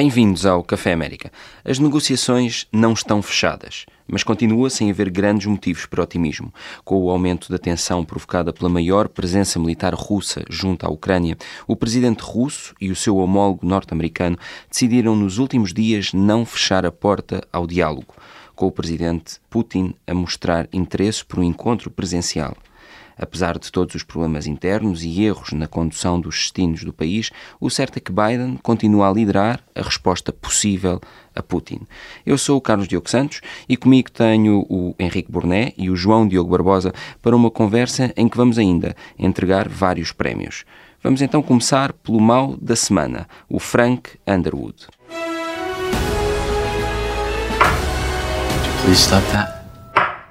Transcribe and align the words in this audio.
Bem-vindos 0.00 0.46
ao 0.46 0.62
Café 0.62 0.92
América. 0.92 1.32
As 1.64 1.80
negociações 1.80 2.68
não 2.72 2.92
estão 2.92 3.20
fechadas, 3.20 3.84
mas 4.06 4.22
continua 4.22 4.70
sem 4.70 4.92
haver 4.92 5.10
grandes 5.10 5.48
motivos 5.48 5.86
para 5.86 6.04
otimismo. 6.04 6.54
Com 6.84 7.02
o 7.02 7.10
aumento 7.10 7.50
da 7.50 7.58
tensão 7.58 8.04
provocada 8.04 8.52
pela 8.52 8.68
maior 8.68 9.08
presença 9.08 9.58
militar 9.58 9.92
russa 9.94 10.44
junto 10.48 10.86
à 10.86 10.88
Ucrânia, 10.88 11.36
o 11.66 11.74
presidente 11.74 12.20
russo 12.20 12.76
e 12.80 12.92
o 12.92 12.94
seu 12.94 13.16
homólogo 13.16 13.66
norte-americano 13.66 14.38
decidiram 14.70 15.16
nos 15.16 15.38
últimos 15.38 15.74
dias 15.74 16.12
não 16.12 16.46
fechar 16.46 16.86
a 16.86 16.92
porta 16.92 17.42
ao 17.52 17.66
diálogo, 17.66 18.14
com 18.54 18.68
o 18.68 18.72
presidente 18.72 19.40
Putin 19.50 19.96
a 20.06 20.14
mostrar 20.14 20.68
interesse 20.72 21.24
por 21.24 21.40
um 21.40 21.42
encontro 21.42 21.90
presencial. 21.90 22.56
Apesar 23.18 23.58
de 23.58 23.72
todos 23.72 23.94
os 23.94 24.04
problemas 24.04 24.46
internos 24.46 25.02
e 25.02 25.22
erros 25.22 25.52
na 25.52 25.66
condução 25.66 26.20
dos 26.20 26.36
destinos 26.36 26.84
do 26.84 26.92
país, 26.92 27.30
o 27.60 27.68
certo 27.68 27.96
é 27.96 28.00
que 28.00 28.12
Biden 28.12 28.56
continua 28.62 29.08
a 29.08 29.12
liderar 29.12 29.60
a 29.74 29.82
resposta 29.82 30.32
possível 30.32 31.00
a 31.34 31.42
Putin. 31.42 31.80
Eu 32.24 32.38
sou 32.38 32.56
o 32.56 32.60
Carlos 32.60 32.86
Diogo 32.86 33.10
Santos 33.10 33.40
e 33.68 33.76
comigo 33.76 34.10
tenho 34.10 34.64
o 34.68 34.94
Henrique 34.98 35.30
Burné 35.30 35.72
e 35.76 35.90
o 35.90 35.96
João 35.96 36.28
Diogo 36.28 36.50
Barbosa 36.50 36.92
para 37.20 37.34
uma 37.34 37.50
conversa 37.50 38.12
em 38.16 38.28
que 38.28 38.36
vamos 38.36 38.58
ainda 38.58 38.94
entregar 39.18 39.68
vários 39.68 40.12
prémios. 40.12 40.64
Vamos 41.02 41.22
então 41.22 41.42
começar 41.42 41.92
pelo 41.92 42.20
mal 42.20 42.56
da 42.60 42.74
semana, 42.74 43.28
o 43.48 43.58
Frank 43.58 44.10
Underwood. 44.26 44.86
Please 48.82 49.02
stop 49.02 49.24
that. 49.32 49.64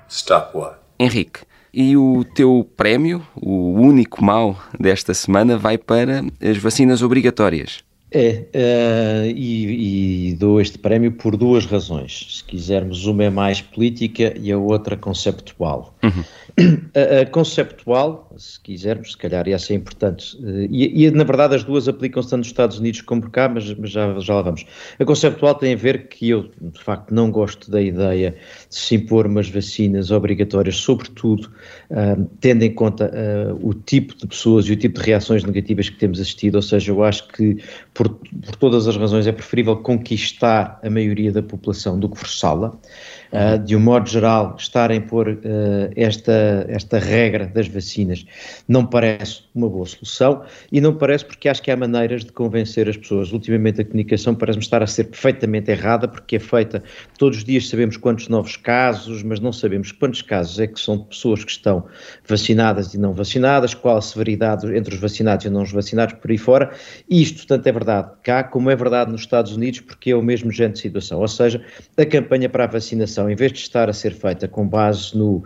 Stop 0.09 0.57
what? 0.57 0.77
Henrique, 0.99 1.41
e 1.79 1.95
o 1.95 2.23
teu 2.23 2.67
prémio, 2.75 3.21
o 3.35 3.73
único 3.73 4.25
mal 4.25 4.57
desta 4.79 5.13
semana, 5.13 5.59
vai 5.59 5.77
para 5.77 6.25
as 6.41 6.57
vacinas 6.57 7.03
obrigatórias. 7.03 7.83
É, 8.09 8.45
uh, 8.55 9.27
e, 9.27 10.29
e, 10.29 10.33
dou 10.33 10.59
este 10.59 10.79
prémio 10.79 11.11
por 11.11 11.37
duas 11.37 11.67
razões. 11.67 12.37
Se 12.37 12.43
quisermos, 12.43 13.05
uma 13.05 13.25
é 13.25 13.29
mais 13.29 13.61
política 13.61 14.33
e 14.41 14.51
a 14.51 14.57
outra 14.57 14.97
conceptual. 14.97 15.95
Uhum. 16.07 16.23
A, 16.95 17.21
a, 17.21 17.25
conceptual, 17.27 18.33
se 18.35 18.59
quisermos, 18.59 19.11
se 19.11 19.17
calhar 19.17 19.47
ia 19.47 19.59
ser 19.59 19.75
importante, 19.75 20.35
uh, 20.37 20.67
e, 20.71 21.05
e, 21.05 21.11
na 21.11 21.23
verdade 21.23 21.55
as 21.55 21.63
duas 21.63 21.87
aplicam-se 21.87 22.29
tanto 22.29 22.39
nos 22.39 22.47
Estados 22.47 22.79
Unidos 22.79 23.01
como 23.01 23.29
cá, 23.29 23.47
mas, 23.47 23.71
mas, 23.75 23.91
já, 23.91 24.19
já 24.19 24.33
lá 24.33 24.41
vamos. 24.41 24.65
A 24.97 25.05
conceptual 25.05 25.53
tem 25.53 25.73
a 25.73 25.77
ver 25.77 26.07
que 26.07 26.29
eu, 26.29 26.49
de 26.59 26.81
facto, 26.81 27.13
não 27.13 27.29
gosto 27.29 27.69
da 27.69 27.81
ideia 27.81 28.35
de 28.69 28.75
se 28.75 28.95
impor 28.95 29.27
umas 29.27 29.49
vacinas 29.49 30.09
obrigatórias, 30.09 30.77
sobretudo 30.77 31.51
uh, 31.91 32.27
tendo 32.39 32.63
em 32.63 32.73
conta 32.73 33.11
o 33.61 33.73
tipo 33.73 34.15
de 34.15 34.25
pessoas 34.27 34.65
e 34.67 34.73
o 34.73 34.75
tipo 34.75 34.99
de 34.99 35.05
reações 35.05 35.43
negativas 35.43 35.89
que 35.89 35.97
temos 35.97 36.19
assistido, 36.19 36.55
ou 36.55 36.61
seja, 36.61 36.91
eu 36.91 37.03
acho 37.03 37.27
que 37.27 37.57
por, 37.93 38.09
por, 38.09 38.55
todas 38.55 38.87
as 38.87 38.95
razões, 38.95 39.27
é 39.27 39.31
preferível 39.31 39.77
conquistar 39.77 40.79
a 40.83 40.89
maioria 40.89 41.31
da 41.31 41.41
população 41.41 41.99
do 41.99 42.09
que 42.09 42.17
forçá-la. 42.17 42.77
Uh, 43.31 43.59
de 43.59 43.75
um 43.75 43.79
modo 43.79 44.09
geral, 44.09 44.55
estar 44.57 44.89
a 44.89 44.95
impor 44.95 45.27
uh, 45.27 45.37
esta, 45.95 46.65
esta 46.69 46.97
regra 46.97 47.47
das 47.47 47.67
vacinas 47.67 48.25
não 48.67 48.85
parece 48.85 49.41
uma 49.53 49.69
boa 49.69 49.85
solução 49.85 50.43
e 50.71 50.79
não 50.79 50.95
parece 50.95 51.25
porque 51.25 51.49
acho 51.49 51.61
que 51.61 51.69
há 51.69 51.75
maneiras 51.75 52.23
de 52.23 52.31
convencer 52.31 52.87
as 52.87 52.95
pessoas. 52.95 53.31
Ultimamente 53.33 53.81
a 53.81 53.85
comunicação 53.85 54.33
parece-me 54.33 54.63
estar 54.63 54.81
a 54.81 54.87
ser 54.87 55.05
perfeitamente 55.05 55.71
errada 55.71 56.07
porque 56.07 56.37
é 56.37 56.39
feita, 56.39 56.83
todos 57.17 57.39
os 57.39 57.43
dias 57.43 57.67
sabemos 57.67 57.97
quantos 57.97 58.27
novos 58.29 58.55
casos, 58.55 59.23
mas 59.23 59.39
não 59.39 59.51
sabemos 59.51 59.91
quantos 59.91 60.21
casos 60.21 60.59
é 60.59 60.67
que 60.67 60.79
são 60.79 60.97
de 60.97 61.05
pessoas 61.05 61.43
que 61.43 61.51
estão 61.51 61.85
vacinadas 62.25 62.93
e 62.93 62.97
não 62.97 63.13
vacinadas, 63.13 63.73
qual 63.73 63.97
a 63.97 64.01
severidade 64.01 64.73
entre 64.75 64.95
os 64.95 65.01
vacinados 65.01 65.45
e 65.45 65.49
não 65.49 65.63
os 65.63 65.71
vacinados 65.71 66.15
por 66.15 66.31
aí 66.31 66.37
fora. 66.37 66.71
Isto 67.09 67.45
tanto 67.47 67.67
é 67.67 67.71
verdade 67.71 68.11
cá 68.23 68.43
como 68.43 68.69
é 68.69 68.75
verdade 68.75 69.11
nos 69.11 69.21
Estados 69.21 69.55
Unidos 69.55 69.81
porque 69.81 70.11
é 70.11 70.15
o 70.15 70.21
mesmo 70.21 70.51
género 70.51 70.73
de 70.73 70.79
situação. 70.79 71.19
Ou 71.19 71.27
seja, 71.27 71.61
a 71.97 72.05
campanha 72.05 72.49
para 72.49 72.65
a 72.65 72.67
vacinação 72.67 73.16
vacinação, 73.17 73.29
em 73.29 73.35
vez 73.35 73.51
de 73.51 73.59
estar 73.59 73.89
a 73.89 73.93
ser 73.93 74.13
feita 74.13 74.47
com 74.47 74.67
base 74.67 75.17
no 75.17 75.43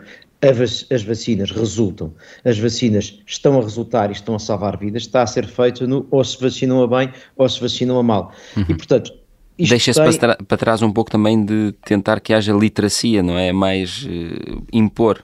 as 0.90 1.04
vacinas 1.04 1.52
resultam, 1.52 2.12
as 2.44 2.58
vacinas 2.58 3.20
estão 3.28 3.60
a 3.60 3.62
resultar 3.62 4.10
e 4.10 4.14
estão 4.14 4.34
a 4.34 4.40
salvar 4.40 4.76
vidas, 4.76 5.04
está 5.04 5.22
a 5.22 5.28
ser 5.28 5.46
feito 5.46 5.88
no 5.88 6.08
ou 6.10 6.24
se 6.24 6.42
vacinam 6.42 6.82
a 6.82 6.88
bem 6.88 7.14
ou 7.38 7.48
se 7.48 7.62
vacinam 7.62 8.00
a 8.00 8.04
mal. 8.04 8.34
Uhum. 8.58 8.66
E 8.68 8.74
portanto. 8.74 9.14
Deixa-se 9.60 10.04
tem... 10.04 10.18
para, 10.18 10.36
para, 10.38 10.58
trás 10.58 10.82
um 10.82 10.92
pouco 10.92 11.12
também 11.12 11.46
de 11.46 11.76
tentar 11.86 12.20
que 12.20 12.34
haja 12.34 12.52
literacia, 12.54 13.22
não 13.22 13.38
é? 13.38 13.52
Mais 13.52 14.04
uh, 14.06 14.66
impor. 14.74 15.24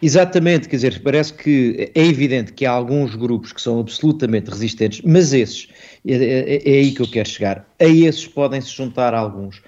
Exatamente, 0.00 0.66
quer 0.66 0.76
dizer, 0.76 1.02
parece 1.02 1.34
que 1.34 1.92
é 1.94 2.06
evidente 2.06 2.54
que 2.54 2.64
há 2.64 2.70
alguns 2.70 3.14
grupos 3.14 3.52
que 3.52 3.60
são 3.60 3.78
absolutamente 3.78 4.48
resistentes, 4.50 5.02
mas 5.04 5.34
esses, 5.34 5.68
é, 6.06 6.14
é, 6.14 6.62
é 6.64 6.78
aí 6.78 6.92
que 6.92 7.02
eu 7.02 7.06
quero 7.06 7.28
chegar, 7.28 7.68
a 7.78 7.84
esses 7.84 8.26
podem 8.26 8.62
se 8.62 8.70
juntar 8.70 9.12
alguns 9.12 9.60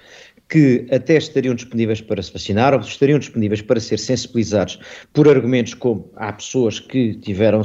que 0.53 0.85
até 0.91 1.17
estariam 1.17 1.55
disponíveis 1.55 1.99
para 1.99 2.21
se 2.21 2.31
vacinar 2.31 2.75
ou 2.75 2.79
estariam 2.79 3.17
disponíveis 3.17 3.59
para 3.59 3.79
ser 3.79 3.97
sensibilizados 3.97 4.79
por 5.11 5.27
argumentos 5.27 5.73
como 5.73 6.11
há 6.15 6.31
pessoas 6.31 6.79
que 6.79 7.15
tiveram 7.15 7.63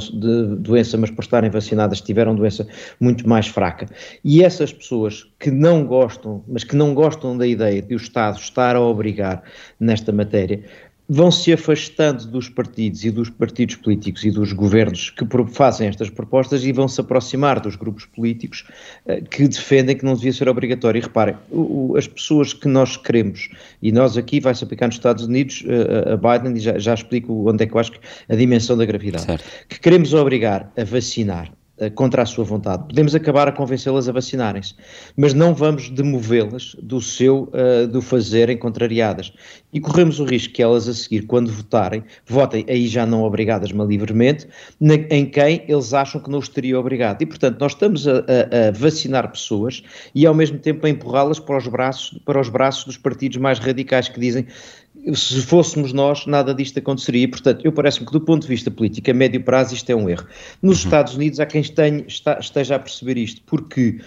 doença, 0.57 0.97
mas 0.97 1.11
por 1.11 1.21
estarem 1.21 1.51
vacinadas 1.51 2.01
tiveram 2.01 2.33
doença 2.33 2.67
muito 2.99 3.29
mais 3.29 3.45
fraca. 3.45 3.85
E 4.25 4.43
essas 4.43 4.73
pessoas 4.73 5.27
que 5.39 5.51
não 5.51 5.85
gostam, 5.85 6.43
mas 6.47 6.63
que 6.63 6.75
não 6.75 6.95
gostam 6.95 7.37
da 7.37 7.45
ideia 7.45 7.79
de 7.79 7.93
o 7.93 7.97
Estado 7.97 8.39
estar 8.39 8.75
a 8.75 8.81
obrigar 8.81 9.43
nesta 9.79 10.11
matéria, 10.11 10.63
vão 11.09 11.31
se 11.31 11.51
afastando 11.51 12.27
dos 12.27 12.47
partidos 12.47 13.03
e 13.03 13.09
dos 13.09 13.31
partidos 13.31 13.75
políticos 13.75 14.23
e 14.23 14.29
dos 14.29 14.53
governos 14.53 15.09
que 15.09 15.25
fazem 15.51 15.87
estas 15.87 16.09
propostas 16.11 16.63
e 16.63 16.71
vão 16.71 16.87
se 16.87 17.01
aproximar 17.01 17.59
dos 17.59 17.75
grupos 17.75 18.05
políticos 18.05 18.63
uh, 19.07 19.23
que 19.27 19.47
defendem 19.47 19.97
que 19.97 20.05
não 20.05 20.13
devia 20.13 20.31
ser 20.31 20.47
obrigatório. 20.47 20.99
E 20.99 21.01
reparem, 21.01 21.35
as 21.97 22.07
pessoas 22.07 22.53
que 22.53 22.67
nós 22.67 22.95
queremos, 22.95 23.49
e 23.81 23.91
nós 23.91 24.17
aqui 24.17 24.39
vai-se 24.39 24.63
aplicar 24.63 24.85
nos 24.85 24.95
Estados 24.95 25.25
Unidos, 25.25 25.63
uh, 25.65 26.13
a 26.13 26.37
Biden, 26.37 26.55
e 26.55 26.59
já, 26.59 26.77
já, 26.77 26.93
explico 26.93 27.49
onde 27.49 27.63
é 27.63 27.67
que 27.67 27.73
eu 27.73 27.79
acho 27.79 27.93
que 27.93 27.99
a 28.27 28.35
dimensão 28.35 28.77
da 28.77 28.85
gravidade, 28.85 29.23
certo. 29.23 29.43
que 29.67 29.79
queremos 29.79 30.13
obrigar 30.13 30.71
a 30.77 30.83
vacinar 30.83 31.51
eh, 31.51 31.58
contra 31.95 32.23
a 32.23 32.25
sua 32.25 32.43
vontade. 32.43 32.83
Podemos 32.87 33.15
acabar 33.15 33.47
a 33.47 33.51
convencê-las 33.51 34.09
a 34.09 34.11
vacinarem-se, 34.11 34.75
mas 35.15 35.33
não 35.33 35.53
vamos 35.53 35.89
demovê-las 35.89 36.75
do 36.81 36.99
seu, 36.99 37.51
uh, 37.53 37.87
do 37.87 38.01
fazerem 38.01 38.57
contrariadas. 38.57 39.31
E 39.71 39.79
corremos 39.79 40.19
o 40.19 40.25
risco 40.25 40.53
que 40.53 40.63
elas 40.63 40.87
a 40.87 40.93
seguir, 40.93 41.27
quando 41.27 41.51
votarem, 41.51 42.03
votem 42.25 42.65
aí 42.67 42.87
já 42.87 43.05
não 43.05 43.23
obrigadas, 43.23 43.71
mas 43.71 43.87
livremente, 43.87 44.47
na, 44.79 44.95
em 44.95 45.25
quem 45.25 45.63
eles 45.67 45.93
acham 45.93 46.19
que 46.19 46.29
não 46.29 46.39
os 46.39 46.49
teria 46.49 46.79
obrigado. 46.79 47.21
E, 47.21 47.25
portanto, 47.25 47.59
nós 47.59 47.73
estamos 47.73 48.07
a, 48.07 48.13
a, 48.13 48.67
a 48.69 48.71
vacinar 48.71 49.29
pessoas 49.31 49.83
e, 50.13 50.25
ao 50.25 50.33
mesmo 50.33 50.57
tempo, 50.57 50.85
a 50.85 50.89
empurrá-las 50.89 51.39
para 51.39 51.57
os 51.57 51.67
braços, 51.67 52.19
para 52.25 52.39
os 52.39 52.49
braços 52.49 52.85
dos 52.85 52.97
partidos 52.97 53.37
mais 53.37 53.59
radicais 53.59 54.09
que 54.09 54.19
dizem 54.19 54.47
se 55.13 55.41
fôssemos 55.41 55.93
nós, 55.93 56.25
nada 56.25 56.53
disto 56.53 56.79
aconteceria. 56.79 57.27
Portanto, 57.27 57.61
eu 57.63 57.71
parece-me 57.71 58.05
que, 58.05 58.11
do 58.11 58.21
ponto 58.21 58.43
de 58.43 58.47
vista 58.47 58.69
político, 58.69 59.09
a 59.09 59.13
médio 59.13 59.41
prazo, 59.41 59.73
isto 59.73 59.89
é 59.89 59.95
um 59.95 60.09
erro. 60.09 60.25
Nos 60.61 60.79
uhum. 60.79 60.85
Estados 60.85 61.15
Unidos, 61.15 61.39
há 61.39 61.45
quem 61.45 61.61
esteja 61.61 62.75
a 62.75 62.79
perceber 62.79 63.17
isto, 63.17 63.41
porque 63.45 63.99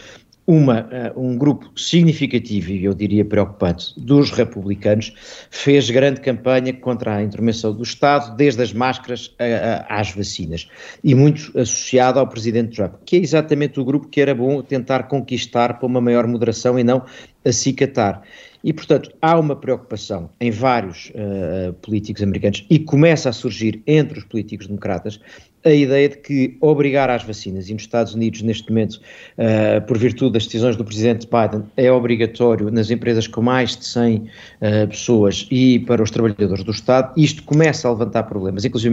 uma, 0.47 0.89
uh, 1.15 1.21
um 1.21 1.37
grupo 1.37 1.71
significativo, 1.79 2.73
e 2.73 2.85
eu 2.85 2.95
diria 2.95 3.25
preocupante, 3.25 3.95
dos 3.97 4.31
republicanos, 4.31 5.15
fez 5.51 5.89
grande 5.89 6.21
campanha 6.21 6.73
contra 6.73 7.17
a 7.17 7.23
intervenção 7.23 7.73
do 7.73 7.83
Estado, 7.83 8.37
desde 8.37 8.61
as 8.61 8.73
máscaras 8.73 9.35
a, 9.39 9.95
a, 9.95 10.01
às 10.01 10.11
vacinas, 10.11 10.69
e 11.03 11.15
muito 11.15 11.57
associado 11.59 12.19
ao 12.19 12.27
presidente 12.27 12.75
Trump, 12.75 12.95
que 13.05 13.17
é 13.17 13.21
exatamente 13.21 13.79
o 13.79 13.85
grupo 13.85 14.09
que 14.09 14.21
era 14.21 14.35
bom 14.35 14.61
tentar 14.63 15.05
conquistar 15.05 15.79
para 15.79 15.87
uma 15.87 16.01
maior 16.01 16.27
moderação 16.27 16.79
e 16.79 16.83
não 16.83 17.05
acicatar. 17.45 18.23
E, 18.65 18.73
portanto, 18.73 19.11
há 19.21 19.39
uma 19.39 19.57
preocupação 19.57 20.31
em 20.41 20.51
vários 20.51 21.11
uh, 21.11 21.73
políticos 21.75 22.23
americanos 22.23 22.65
e 22.71 22.79
começa 22.79 23.29
a 23.29 23.33
surgir 23.33 23.83
entre 23.87 24.19
os 24.19 24.25
políticos 24.25 24.67
democratas 24.67 25.21
a 25.65 25.71
ideia 25.71 26.09
de 26.09 26.19
que 26.19 26.57
obrigar 26.61 27.09
às 27.11 27.23
vacinas, 27.23 27.69
e 27.69 27.73
nos 27.73 27.83
Estados 27.83 28.15
Unidos, 28.15 28.43
neste 28.43 28.69
momento, 28.69 29.01
uh, 29.39 29.81
por 29.87 29.97
virtude 29.97 30.33
das 30.33 30.47
decisões 30.47 30.77
do 30.77 30.85
presidente 30.85 31.27
Biden, 31.27 31.65
é 31.77 31.91
obrigatório 31.91 32.71
nas 32.71 32.91
empresas 32.91 33.27
com 33.27 33.43
mais 33.43 33.77
de 33.77 33.85
100 33.85 34.17
uh, 34.17 34.89
pessoas 34.89 35.47
e 35.51 35.79
para 35.81 36.03
os 36.03 36.11
trabalhadores 36.11 36.65
do 36.65 36.71
Estado, 36.71 37.13
isto 37.17 37.43
começa 37.45 37.87
a 37.87 37.93
levantar 37.93 38.25
problemas. 38.25 38.65
Inclusive, 38.65 38.93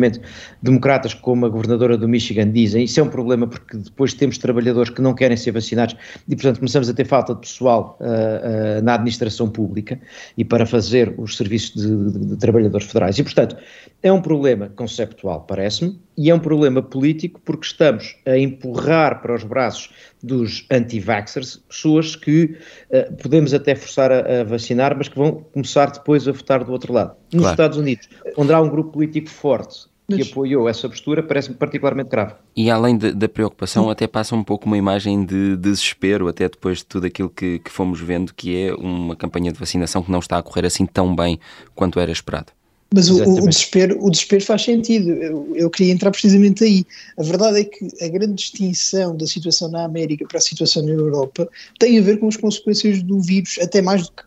democratas 0.61 1.13
como 1.13 1.45
a 1.45 1.49
governadora 1.49 1.97
do 1.97 2.07
Michigan 2.07 2.51
dizem 2.51 2.83
isso 2.83 2.99
é 2.99 3.03
um 3.03 3.09
problema 3.09 3.47
porque 3.47 3.77
depois 3.77 4.13
temos 4.13 4.37
trabalhadores 4.37 4.89
que 4.89 5.01
não 5.01 5.13
querem 5.13 5.35
ser 5.35 5.51
vacinados 5.51 5.95
e, 6.27 6.35
portanto, 6.35 6.57
começamos 6.57 6.89
a 6.89 6.93
ter 6.93 7.05
falta 7.05 7.33
de 7.33 7.41
pessoal 7.41 7.97
uh, 7.99 8.81
na 8.83 8.93
administração 8.93 9.49
pública 9.49 9.99
e 10.37 10.45
para 10.45 10.65
fazer 10.65 11.13
os 11.17 11.35
serviços 11.35 11.81
de, 11.81 12.11
de, 12.11 12.25
de 12.27 12.37
trabalhadores 12.37 12.87
federais. 12.87 13.17
E, 13.17 13.23
portanto, 13.23 13.57
é 14.01 14.11
um 14.11 14.21
problema 14.21 14.69
conceptual, 14.75 15.41
parece-me, 15.41 15.99
e 16.19 16.29
é 16.29 16.35
um 16.35 16.39
problema 16.39 16.81
político 16.81 17.39
porque 17.45 17.65
estamos 17.65 18.17
a 18.25 18.37
empurrar 18.37 19.21
para 19.21 19.33
os 19.33 19.45
braços 19.45 19.89
dos 20.21 20.65
anti-vaxxers 20.69 21.55
pessoas 21.69 22.13
que 22.13 22.57
uh, 22.91 23.15
podemos 23.21 23.53
até 23.53 23.73
forçar 23.73 24.11
a, 24.11 24.41
a, 24.41 24.43
vacinar, 24.43 24.97
mas 24.97 25.07
que 25.07 25.17
vão 25.17 25.45
começar 25.53 25.89
depois 25.91 26.27
a 26.27 26.33
votar 26.33 26.65
do 26.65 26.73
outro 26.73 26.91
lado. 26.91 27.15
Nos 27.31 27.43
claro. 27.43 27.53
Estados 27.53 27.77
Unidos, 27.77 28.09
onde 28.35 28.51
há 28.51 28.59
um 28.59 28.67
grupo 28.67 28.91
político 28.91 29.29
forte 29.29 29.87
que 30.09 30.23
apoiou 30.23 30.67
essa 30.67 30.89
postura 30.89 31.23
parece-me 31.23 31.55
particularmente 31.55 32.09
grave. 32.09 32.33
E 32.53 32.69
além 32.69 32.97
de, 32.97 33.13
da 33.13 33.29
preocupação, 33.29 33.85
Sim. 33.85 33.91
até 33.91 34.05
passa 34.05 34.35
um 34.35 34.43
pouco 34.43 34.65
uma 34.65 34.77
imagem 34.77 35.23
de 35.23 35.55
desespero, 35.55 36.27
até 36.27 36.49
depois 36.49 36.79
de 36.79 36.85
tudo 36.85 37.07
aquilo 37.07 37.29
que, 37.29 37.59
que 37.59 37.71
fomos 37.71 38.01
vendo, 38.01 38.33
que 38.33 38.57
é 38.57 38.73
uma 38.73 39.15
campanha 39.15 39.53
de 39.53 39.59
vacinação 39.59 40.03
que 40.03 40.11
não 40.11 40.19
está 40.19 40.37
a 40.37 40.43
correr 40.43 40.65
assim 40.65 40.85
tão 40.85 41.15
bem 41.15 41.39
quanto 41.73 41.97
era 41.97 42.11
esperado. 42.11 42.51
Mas 42.91 43.07
o, 43.09 43.21
o, 43.23 43.47
desespero, 43.47 44.03
o 44.03 44.09
desespero 44.09 44.43
faz 44.43 44.63
sentido. 44.63 45.11
Eu, 45.11 45.55
eu, 45.55 45.69
queria 45.69 45.93
entrar 45.93 46.09
precisamente 46.09 46.63
aí. 46.63 46.83
A 47.17 47.23
verdade 47.23 47.59
é 47.59 47.63
que 47.63 47.87
a 48.03 48.07
grande 48.07 48.33
distinção 48.33 49.15
da 49.15 49.27
situação 49.27 49.69
na 49.69 49.83
América 49.83 50.25
para 50.27 50.39
a 50.39 50.41
situação 50.41 50.83
na 50.83 50.91
Europa 50.91 51.47
tem 51.77 51.99
a 51.99 52.01
ver 52.01 52.17
com 52.17 52.27
as 52.27 52.35
consequências 52.35 53.03
do 53.03 53.21
vírus, 53.21 53.59
até 53.61 53.79
mais 53.79 54.07
do 54.07 54.11
que 54.11 54.23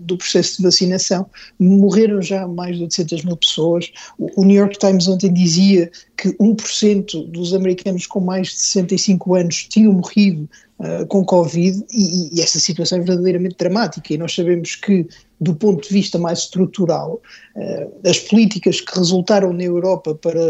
do 0.00 0.16
processo 0.16 0.56
de 0.56 0.64
vacinação. 0.64 1.26
Morreram 1.60 2.20
já 2.20 2.46
mais 2.48 2.76
de 2.76 2.82
800 2.82 3.24
mil 3.24 3.36
pessoas. 3.36 3.92
O, 4.18 4.42
o 4.42 4.44
New 4.44 4.56
York 4.56 4.78
Times 4.78 5.06
ontem 5.06 5.32
dizia 5.32 5.88
que 6.16 6.30
1% 6.38 7.30
dos 7.30 7.54
americanos 7.54 8.06
com 8.06 8.18
mais 8.18 8.48
de 8.48 8.54
65 8.54 9.34
anos 9.36 9.66
tinham 9.68 9.92
morrido 9.92 10.48
uh, 10.82 11.06
com 11.06 11.24
Covid 11.24 11.84
e, 11.90 12.36
e 12.36 12.40
essa 12.42 12.60
situação 12.60 12.98
é 12.98 13.02
verdadeiramente 13.02 13.56
dramática. 13.56 14.12
E 14.12 14.18
nós 14.18 14.34
sabemos 14.34 14.74
que 14.76 15.06
do 15.42 15.54
ponto 15.54 15.88
de 15.88 15.92
vista 15.92 16.18
mais 16.18 16.40
estrutural, 16.40 17.20
eh, 17.56 17.88
as 18.06 18.20
políticas 18.20 18.80
que 18.80 18.96
resultaram 18.96 19.52
na 19.52 19.64
Europa 19.64 20.14
para 20.14 20.40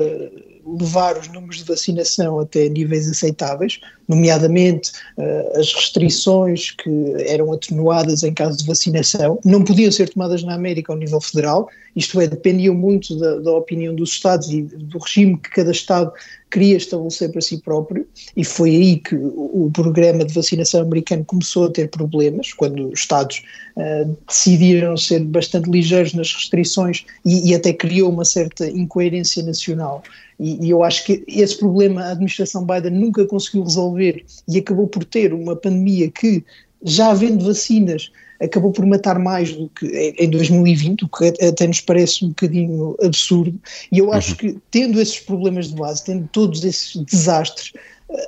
levar 0.67 1.17
os 1.17 1.29
números 1.29 1.57
de 1.57 1.65
vacinação 1.65 2.39
até 2.39 2.69
níveis 2.69 3.09
aceitáveis, 3.09 3.81
nomeadamente 4.15 4.93
eh, 5.19 5.53
as 5.57 5.73
restrições 5.73 6.71
que 6.71 6.91
eram 7.27 7.53
atenuadas 7.53 8.23
em 8.23 8.35
caso 8.35 8.59
de 8.59 8.67
vacinação, 8.67 9.39
não 9.45 9.65
podiam 9.65 9.91
ser 9.91 10.09
tomadas 10.11 10.43
na 10.43 10.55
América 10.55 10.93
ao 10.93 10.99
nível 10.99 11.21
federal, 11.21 11.69
isto 11.95 12.21
é, 12.21 12.27
dependiam 12.27 12.75
muito 12.75 13.17
da, 13.17 13.39
da 13.39 13.53
opinião 13.53 13.95
dos 13.95 14.11
Estados 14.11 14.51
e 14.51 14.63
do 14.63 14.99
regime 14.99 15.37
que 15.37 15.51
cada 15.51 15.71
Estado 15.71 16.11
queria 16.51 16.77
estabelecer 16.77 17.31
para 17.33 17.41
si 17.41 17.59
próprio, 17.59 18.07
e 18.37 18.45
foi 18.45 18.71
aí 18.71 18.97
que 18.99 19.15
o, 19.15 19.71
programa 19.73 20.25
de 20.25 20.35
vacinação 20.35 20.83
americano 20.83 21.25
começou 21.25 21.65
a 21.65 21.71
ter 21.71 21.89
problemas, 21.89 22.53
quando 22.53 22.89
os 22.89 23.01
Estados 23.01 23.43
uh, 23.77 24.17
decidiram 24.29 24.97
ser 24.97 25.21
bastante 25.25 25.71
ligeiros 25.71 26.13
nas 26.13 26.33
restrições 26.33 27.07
e, 27.25 27.51
e 27.51 27.55
até 27.55 27.73
criou 27.73 28.11
uma 28.11 28.25
certa 28.25 28.69
incoerência 28.69 29.43
nacional. 29.43 30.03
E, 30.39 30.67
e, 30.67 30.71
eu 30.71 30.83
acho 30.83 31.05
que 31.05 31.25
esse 31.27 31.57
problema 31.57 32.03
a 32.03 32.11
administração 32.11 32.67
Biden 32.67 32.91
nunca 32.91 33.25
conseguiu 33.25 33.63
resolver 33.63 34.02
e 34.49 34.59
acabou 34.59 34.87
por 34.87 35.05
ter 35.05 35.33
uma 35.33 35.57
pandemia 35.57 36.11
que, 36.11 36.45
já 36.85 37.11
havendo 37.11 37.45
vacinas, 37.45 38.11
acabou 38.41 38.73
por 38.73 38.85
matar 38.85 39.19
mais 39.19 39.53
do 39.53 39.69
que 39.69 39.87
em 40.19 40.29
2020, 40.29 41.05
o 41.05 41.09
que 41.09 41.45
até 41.45 41.67
nos 41.67 41.81
parece 41.81 42.25
um 42.25 42.29
bocadinho 42.29 42.97
absurdo. 43.03 43.59
E 43.91 43.99
eu 43.99 44.13
acho 44.13 44.33
uhum. 44.33 44.37
que, 44.37 44.59
tendo 44.71 45.01
esses 45.01 45.21
problemas 45.21 45.69
de 45.69 45.77
base, 45.77 46.05
tendo 46.05 46.29
todos 46.33 46.65
esses 46.65 46.97
desastres, 47.05 47.73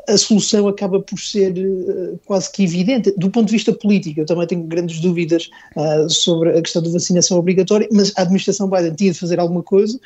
a 0.08 0.16
solução 0.16 0.66
acaba 0.66 1.00
por 1.00 1.18
ser 1.18 1.52
uh, 1.58 2.18
quase 2.24 2.50
que 2.50 2.64
evidente. 2.64 3.12
Do 3.16 3.30
ponto 3.30 3.46
de 3.46 3.52
vista 3.52 3.72
político, 3.72 4.20
eu 4.20 4.26
também 4.26 4.46
tenho 4.46 4.62
grandes 4.62 5.00
dúvidas 5.00 5.50
uh, 5.76 6.08
sobre 6.08 6.50
a 6.56 6.62
questão 6.62 6.82
da 6.82 6.90
vacinação 6.90 7.38
obrigatória, 7.38 7.88
mas 7.92 8.12
a 8.16 8.22
administração 8.22 8.68
Biden 8.68 8.94
tinha 8.94 9.12
de 9.12 9.18
fazer 9.18 9.38
alguma 9.38 9.62
coisa 9.62 9.98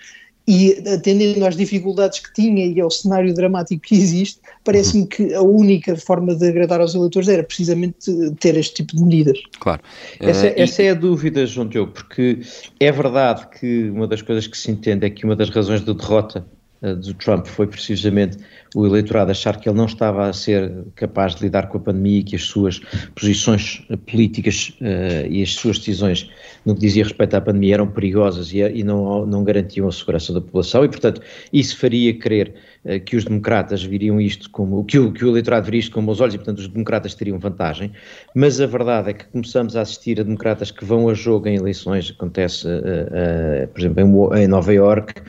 e 0.49 0.83
atendendo 0.89 1.45
às 1.45 1.55
dificuldades 1.55 2.21
que 2.21 2.33
tinha 2.33 2.65
e 2.65 2.81
ao 2.81 2.91
cenário 2.91 3.35
dramático 3.35 3.83
que 3.83 3.95
existe, 3.95 4.41
parece-me 4.65 5.07
que 5.07 5.35
a 5.35 5.43
única 5.43 5.95
forma 5.95 6.35
de 6.35 6.49
agradar 6.49 6.81
aos 6.81 6.95
eleitores 6.95 7.29
era 7.29 7.43
precisamente 7.43 8.11
ter 8.41 8.57
este 8.57 8.77
tipo 8.77 8.97
de 8.97 9.05
medidas. 9.05 9.39
Claro. 9.61 9.83
Essa, 10.19 10.47
uh, 10.47 10.53
essa 10.57 10.83
e... 10.83 10.87
é 10.87 10.91
a 10.93 10.95
dúvida, 10.95 11.45
João 11.45 11.69
Diogo, 11.69 11.93
porque 11.93 12.41
é 12.81 12.91
verdade 12.91 13.47
que 13.61 13.91
uma 13.91 14.09
das 14.09 14.23
coisas 14.23 14.47
que 14.47 14.57
se 14.57 14.71
entende 14.71 15.05
é 15.05 15.11
que 15.11 15.27
uma 15.27 15.37
das 15.37 15.51
razões 15.51 15.83
da 15.83 15.93
derrota 15.93 16.47
do 16.81 17.15
Trump 17.15 17.47
foi 17.47 17.67
precisamente 17.67 18.39
o 18.75 18.87
eleitorado 18.87 19.31
achar 19.31 19.59
que 19.59 19.69
ele 19.69 19.77
não 19.77 19.87
estava 19.87 20.29
a 20.29 20.33
ser 20.33 20.71
capaz 20.95 21.35
de 21.35 21.43
lidar 21.43 21.69
com 21.69 21.79
a 21.79 21.81
pandemia 21.81 22.21
e 22.21 22.23
que 22.23 22.37
as 22.37 22.43
suas 22.43 22.81
posições 23.15 23.85
políticas 24.11 24.77
uh, 24.81 25.27
e 25.29 25.43
as 25.43 25.55
suas 25.55 25.79
decisões 25.79 26.31
no 26.65 26.75
que 26.75 26.81
dizia 26.81 27.05
respeito 27.05 27.35
à 27.35 27.41
pandemia 27.41 27.75
eram 27.75 27.87
perigosas 27.87 28.53
e, 28.53 28.59
e 28.59 28.85
não, 28.85 29.25
não 29.27 29.43
garantiam 29.43 29.89
a 29.89 29.93
segurança 29.93 30.33
da 30.33 30.41
população. 30.41 30.85
E, 30.85 30.89
portanto, 30.89 31.21
isso 31.53 31.77
faria 31.79 32.17
crer 32.17 32.55
uh, 32.85 33.01
que 33.01 33.17
os 33.17 33.25
democratas 33.25 33.83
viriam 33.83 34.21
isto 34.21 34.51
como, 34.51 34.85
que 34.85 34.99
o, 34.99 35.13
que 35.13 35.25
o 35.25 35.31
eleitorado 35.31 35.65
viria 35.65 35.81
isto 35.81 35.93
com 35.93 36.05
bons 36.05 36.21
olhos 36.21 36.35
e, 36.35 36.39
portanto, 36.39 36.59
os 36.59 36.69
democratas 36.69 37.15
teriam 37.15 37.39
vantagem, 37.39 37.93
mas 38.35 38.61
a 38.61 38.67
verdade 38.67 39.11
é 39.11 39.13
que 39.15 39.25
começamos 39.27 39.77
a 39.77 39.81
assistir 39.81 40.21
a 40.21 40.23
democratas 40.23 40.71
que 40.71 40.85
vão 40.85 41.09
a 41.09 41.15
jogo 41.15 41.49
em 41.49 41.57
eleições, 41.57 42.15
acontece, 42.15 42.67
uh, 42.69 43.67
por 43.69 43.81
exemplo, 43.81 44.37
em, 44.37 44.43
em 44.43 44.47
Nova 44.47 44.73
Iorque, 44.73 45.23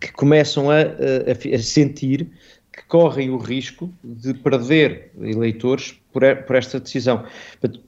que 0.00 0.12
começam 0.12 0.70
a, 0.70 0.80
a, 0.80 1.54
a 1.54 1.58
sentir 1.58 2.28
que 2.78 2.84
correm 2.86 3.30
o 3.30 3.38
risco 3.38 3.92
de 4.04 4.32
perder 4.34 5.10
eleitores 5.20 5.98
por, 6.12 6.22
por 6.46 6.56
esta 6.56 6.78
decisão. 6.78 7.24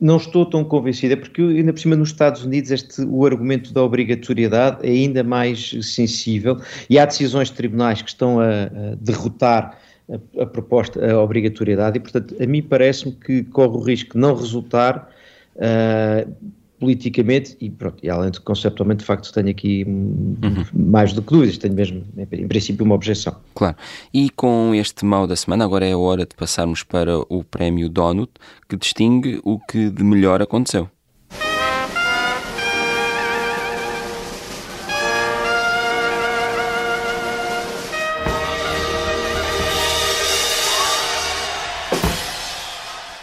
Não 0.00 0.16
estou 0.16 0.44
tão 0.44 0.64
convencida, 0.64 1.16
porque 1.16 1.40
ainda 1.40 1.72
por 1.72 1.78
cima 1.78 1.96
nos 1.96 2.10
Estados 2.10 2.44
Unidos 2.44 2.70
este, 2.70 3.02
o 3.02 3.24
argumento 3.24 3.72
da 3.72 3.82
obrigatoriedade 3.82 4.78
é 4.86 4.90
ainda 4.90 5.22
mais 5.22 5.70
sensível 5.82 6.60
e 6.88 6.98
há 6.98 7.04
decisões 7.04 7.48
de 7.48 7.54
tribunais 7.54 8.02
que 8.02 8.08
estão 8.08 8.40
a, 8.40 8.64
a 8.64 8.94
derrotar 9.00 9.78
a, 10.10 10.42
a, 10.42 10.46
proposta, 10.46 11.12
a 11.12 11.22
obrigatoriedade 11.22 11.98
e, 11.98 12.00
portanto, 12.00 12.34
a 12.40 12.46
mim 12.46 12.62
parece-me 12.62 13.12
que 13.12 13.44
corre 13.44 13.76
o 13.76 13.80
risco 13.80 14.14
de 14.14 14.18
não 14.18 14.34
resultar 14.34 15.08
uh, 15.54 16.34
politicamente, 16.80 17.56
e 17.60 17.70
pronto, 17.70 17.98
e 18.02 18.08
além 18.08 18.30
de 18.30 18.40
conceptualmente, 18.40 19.00
de 19.00 19.04
facto, 19.04 19.30
tenho 19.32 19.50
aqui 19.50 19.84
uhum. 19.84 20.64
mais 20.72 21.12
do 21.12 21.22
que 21.22 21.32
dúvidas, 21.32 21.58
tenho 21.58 21.74
mesmo, 21.74 22.02
em 22.16 22.48
princípio, 22.48 22.84
uma 22.84 22.94
objeção. 22.94 23.36
Claro. 23.54 23.76
E 24.12 24.30
com 24.30 24.74
este 24.74 25.04
mal 25.04 25.26
da 25.26 25.36
semana, 25.36 25.64
agora 25.64 25.86
é 25.86 25.92
a 25.92 25.98
hora 25.98 26.24
de 26.24 26.34
passarmos 26.34 26.82
para 26.82 27.18
o 27.28 27.44
prémio 27.44 27.88
Donut, 27.88 28.32
que 28.66 28.76
distingue 28.76 29.40
o 29.44 29.58
que 29.58 29.90
de 29.90 30.02
melhor 30.02 30.40
aconteceu. 30.40 30.88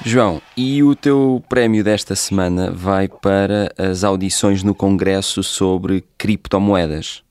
João, 0.08 0.42
e 0.56 0.82
o 0.82 0.96
teu 0.96 1.44
prémio 1.50 1.84
desta 1.84 2.16
semana 2.16 2.72
vai 2.72 3.10
para 3.10 3.74
as 3.78 4.06
audições 4.06 4.64
no 4.64 4.74
Congresso 4.74 5.44
sobre 5.44 6.02
criptomoedas. 6.18 7.24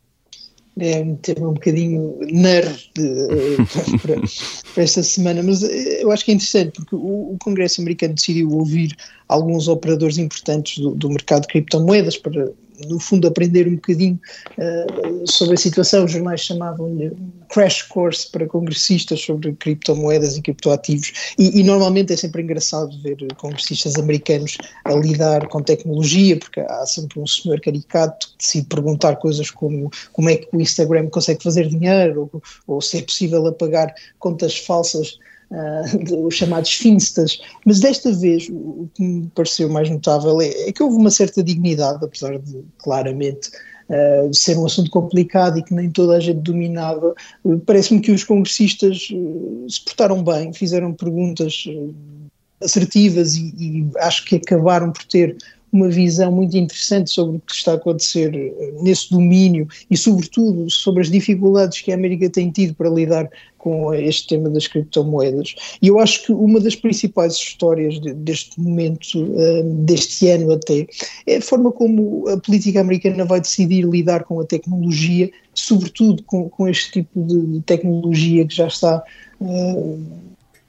É 0.79 1.01
um 1.01 1.17
tema 1.17 1.49
um 1.49 1.55
bocadinho 1.55 2.19
nerd 2.21 2.91
uh, 2.99 3.97
para, 3.99 4.17
para, 4.75 4.83
esta 4.83 5.03
semana, 5.03 5.43
mas 5.43 5.63
eh, 5.63 6.03
eu 6.03 6.13
acho 6.13 6.23
que 6.23 6.33
é 6.33 6.35
interessante 6.35 6.73
porque 6.73 6.95
o, 6.95 7.33
o 7.33 7.37
Congresso 7.41 7.81
americano 7.81 8.13
decidiu 8.13 8.51
ouvir 8.51 8.95
alguns 9.27 9.69
operadores 9.69 10.19
importantes 10.19 10.79
do, 10.79 10.91
do 10.91 11.09
mercado 11.09 11.43
de 11.43 11.49
criptomoedas 11.49 12.19
para 12.19 12.53
no 12.89 12.99
fundo, 12.99 13.27
aprender 13.27 13.67
um 13.67 13.77
bocadinho 13.77 14.21
uh, 14.59 15.31
sobre 15.31 15.55
a 15.55 15.59
situação. 15.59 16.05
Os 16.05 16.13
jornais 16.13 16.41
chamavam-lhe 16.41 17.13
crash 17.49 17.83
course 17.83 18.31
para 18.31 18.47
congressistas 18.47 19.21
sobre 19.21 19.53
criptomoedas 19.55 20.37
e 20.37 20.43
criptoativos. 20.43 21.35
E, 21.39 21.61
e, 21.61 21.63
normalmente 21.63 22.13
é 22.13 22.17
sempre 22.17 22.43
engraçado 22.43 22.91
ver 23.03 23.17
congressistas 23.37 23.97
americanos 23.97 24.57
a 24.85 24.95
lidar 24.95 25.47
com 25.49 25.63
tecnologia, 25.63 26.37
porque 26.37 26.61
há 26.61 26.85
sempre 26.87 27.21
um 27.21 27.27
senhor 27.27 27.61
caricato 27.61 28.29
que 28.29 28.39
decide 28.39 28.67
perguntar 28.67 29.17
coisas 29.17 29.51
como 29.51 29.91
como 30.13 30.29
é 30.29 30.37
que 30.37 30.49
o 30.53 30.61
Instagram 30.61 31.09
consegue 31.09 31.43
fazer 31.43 31.69
dinheiro, 31.69 32.31
ou, 32.33 32.43
ou 32.67 32.81
se 32.81 32.99
é 32.99 33.03
possível 33.03 33.47
apagar 33.47 33.95
contas 34.19 34.59
falsas 34.59 35.19
uh, 36.11 36.27
os 36.27 36.35
chamados 36.35 36.73
finstas, 36.73 37.41
mas 37.65 37.81
desta 37.81 38.13
vez 38.13 38.49
o 38.51 38.89
que 38.95 39.03
me 39.03 39.31
pareceu 39.35 39.69
mais 39.69 39.89
notável 39.89 40.41
é, 40.41 40.69
é 40.69 40.73
que 40.73 40.83
houve 40.83 40.97
uma 40.97 41.11
certa 41.11 41.43
dignidade, 41.43 42.05
apesar 42.05 42.39
de 42.39 42.65
claramente 42.79 43.51
Uh, 43.89 44.35
ser 44.35 44.59
um 44.59 44.67
assunto 44.67 44.91
complicado 44.91 45.61
e 45.61 45.63
que 45.63 45.73
nem 45.73 45.89
toda 45.89 46.17
a 46.17 46.19
gente 46.19 46.41
dominava. 46.41 47.15
Uh, 47.45 47.57
Parece-me 47.61 48.01
que 48.01 48.11
os 48.11 48.25
congressistas 48.25 49.07
se 49.69 49.85
portaram 49.85 50.25
bem, 50.25 50.53
fizeram 50.53 50.93
perguntas 50.93 51.69
assertivas 52.61 53.37
e, 53.37 53.55
e, 53.57 53.87
acho 53.99 54.25
que 54.25 54.35
acabaram 54.35 54.91
por 54.91 55.05
ter 55.05 55.37
uma 55.77 55.89
visão 55.89 56.33
muito 56.33 56.57
interessante 56.57 57.11
sobre 57.11 57.37
o 57.37 57.41
que 57.41 57.53
está 57.53 57.73
a 57.73 57.75
acontecer 57.75 58.35
eh, 58.35 58.73
nesse 58.81 59.11
domínio 59.11 59.69
e, 59.91 59.97
sobretudo, 59.97 60.71
sobre 60.71 61.03
as 61.03 61.11
dificuldades 61.11 61.81
que 61.81 61.93
a 61.93 61.95
América 61.95 62.31
tem 62.31 62.51
tido 62.51 62.75
para 62.75 62.89
lidar 62.89 63.29
com 63.59 63.93
este 63.93 64.29
tema 64.29 64.49
das 64.49 64.69
criptomoedas. 64.69 65.55
E 65.83 65.89
eu 65.89 65.99
acho 65.99 66.25
que 66.25 66.33
uma 66.33 66.61
das 66.61 66.77
principais 66.77 67.35
histórias 67.35 67.99
deste 67.99 68.61
momento, 68.61 69.35
eh, 69.37 69.63
deste 69.65 70.29
ano 70.29 70.53
até, 70.53 70.87
é 71.27 71.37
a 71.37 71.43
forma 71.43 71.71
como 71.73 72.29
a 72.29 72.39
política 72.39 72.81
americana 72.81 73.25
vai 73.25 73.41
decidir 73.41 73.85
lidar 73.85 74.25
com 74.25 74.41
a 74.41 74.47
tecnologia, 74.47 75.31
sobretudo 75.53 76.23
com, 76.23 76.49
com 76.49 76.69
este 76.69 76.93
tipo 76.93 77.23
de 77.23 77.61
tecnologia 77.63 78.47
que 78.47 78.55
já 78.55 78.69
está 78.69 79.03
uh, 79.41 80.27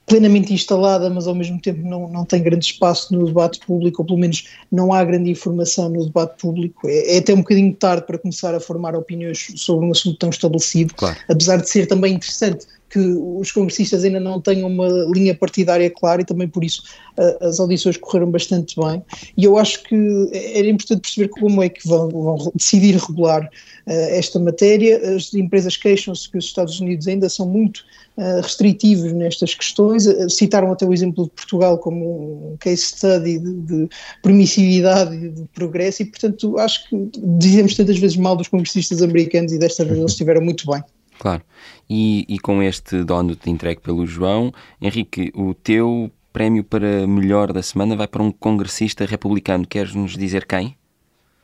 plenamente 0.08 0.52
instalada, 0.52 1.10
mas 1.10 1.26
ao 1.26 1.34
mesmo 1.34 1.60
tempo 1.60 1.86
não, 1.86 2.08
não 2.08 2.24
tem 2.24 2.42
grande 2.42 2.64
espaço 2.64 3.14
no 3.14 3.26
debate 3.26 3.60
público, 3.60 4.02
ou 4.02 4.06
pelo 4.06 4.18
menos 4.18 4.48
não 4.72 4.92
há 4.92 5.04
grande 5.04 5.30
informação 5.30 5.88
no 5.88 6.06
debate 6.06 6.40
público. 6.40 6.88
É, 6.88 7.16
é 7.16 7.18
até 7.18 7.34
um 7.34 7.38
bocadinho 7.38 7.74
tarde 7.74 8.06
para 8.06 8.18
começar 8.18 8.54
a 8.54 8.60
formar 8.60 8.96
opiniões 8.96 9.52
sobre 9.56 9.86
um 9.86 9.92
assunto 9.92 10.18
tão 10.18 10.30
estabelecido, 10.30 10.94
claro. 10.94 11.16
apesar 11.28 11.58
de 11.58 11.68
ser 11.68 11.86
também 11.86 12.14
interessante 12.14 12.66
que 12.90 12.98
os 12.98 13.52
congressistas 13.52 14.04
ainda 14.04 14.20
não 14.20 14.40
tenham 14.40 14.68
uma 14.68 14.88
linha 15.12 15.34
partidária 15.34 15.90
clara 15.90 16.22
e 16.22 16.24
também 16.24 16.48
por 16.48 16.64
isso 16.64 16.82
uh, 17.18 17.46
as 17.46 17.60
audições 17.60 17.96
correram 17.96 18.30
bastante 18.30 18.76
bem. 18.80 19.02
E 19.36 19.44
eu 19.44 19.58
acho 19.58 19.82
que 19.84 20.30
era 20.54 20.66
importante 20.66 21.02
perceber 21.02 21.28
como 21.28 21.62
é 21.62 21.68
que 21.68 21.86
vão, 21.86 22.08
vão 22.08 22.52
decidir 22.54 22.96
regular 22.96 23.44
uh, 23.44 23.90
esta 23.90 24.38
matéria. 24.38 25.16
As 25.16 25.32
empresas 25.34 25.76
queixam-se 25.76 26.30
que 26.30 26.38
os 26.38 26.46
Estados 26.46 26.80
Unidos 26.80 27.06
ainda 27.06 27.28
são 27.28 27.46
muito 27.46 27.84
uh, 28.16 28.40
restritivos 28.40 29.12
nestas 29.12 29.54
questões. 29.54 30.04
citaram 30.30 30.72
até 30.72 30.86
o 30.86 30.92
exemplo 30.92 31.24
de 31.24 31.30
Portugal 31.30 31.78
como 31.78 32.52
um 32.52 32.56
case 32.56 32.82
study 32.82 33.38
de, 33.38 33.54
de 33.62 33.88
permissividade 34.22 35.14
e 35.14 35.28
de 35.28 35.44
progresso, 35.54 36.02
e 36.02 36.06
portanto 36.06 36.58
acho 36.58 36.88
que 36.88 37.10
dizemos 37.38 37.74
tantas 37.74 37.98
vezes 37.98 38.16
mal 38.16 38.36
dos 38.36 38.48
congressistas 38.48 39.02
americanos 39.02 39.52
e 39.52 39.58
desta 39.58 39.84
vez 39.84 39.98
eles 39.98 40.12
estiveram 40.12 40.40
muito 40.40 40.70
bem. 40.70 40.82
Claro. 41.18 41.42
E, 41.88 42.24
e 42.28 42.38
com 42.38 42.62
este 42.62 43.02
donut 43.02 43.48
entregue 43.48 43.80
pelo 43.80 44.06
João, 44.06 44.52
Henrique, 44.80 45.32
o 45.34 45.54
teu 45.54 46.10
prémio 46.32 46.62
para 46.62 47.06
melhor 47.06 47.52
da 47.52 47.62
semana 47.62 47.96
vai 47.96 48.06
para 48.06 48.22
um 48.22 48.30
congressista 48.30 49.04
republicano. 49.04 49.66
Queres 49.66 49.94
nos 49.94 50.16
dizer 50.16 50.46
quem? 50.46 50.76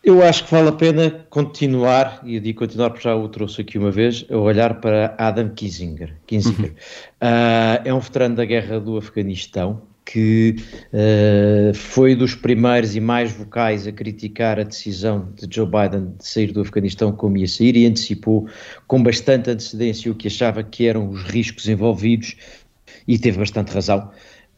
Eu 0.05 0.23
acho 0.23 0.45
que 0.45 0.51
vale 0.51 0.69
a 0.69 0.73
pena 0.73 1.11
continuar, 1.31 2.21
e 2.25 2.35
eu 2.35 2.41
digo 2.41 2.59
continuar 2.59 2.91
porque 2.91 3.05
já 3.05 3.17
o 3.17 3.27
trouxe 3.27 3.63
aqui 3.63 3.79
uma 3.79 3.91
vez, 3.91 4.27
a 4.31 4.37
olhar 4.37 4.79
para 4.79 5.15
Adam 5.17 5.49
Kinzinger. 5.49 6.15
Kinzinger. 6.27 6.73
Uhum. 6.73 6.77
Uh, 6.77 7.81
é 7.87 7.95
um 7.95 8.01
veterano 8.01 8.37
da 8.37 8.45
guerra 8.45 8.79
do 8.79 8.99
Afeganistão, 8.99 9.81
que 10.05 10.57
uh, 10.93 11.75
foi 11.75 12.15
dos 12.15 12.35
primeiros 12.35 12.95
e 12.95 13.01
mais 13.01 13.33
vocais 13.33 13.87
a 13.87 13.93
criticar 13.93 14.61
a 14.61 14.63
decisão 14.63 15.33
de 15.35 15.53
Joe 15.53 15.67
Biden 15.67 16.15
de 16.19 16.27
sair 16.27 16.53
do 16.53 16.61
Afeganistão 16.61 17.13
como 17.13 17.37
ia 17.39 17.49
sair 17.49 17.77
e 17.77 17.87
antecipou 17.87 18.47
com 18.87 19.03
bastante 19.03 19.51
antecedência 19.51 20.13
o 20.13 20.15
que 20.15 20.29
achava 20.29 20.63
que 20.63 20.87
eram 20.87 21.09
os 21.09 21.23
riscos 21.23 21.69
envolvidos 21.69 22.37
e 23.09 23.19
teve 23.19 23.39
bastante 23.39 23.73
razão. 23.73 24.11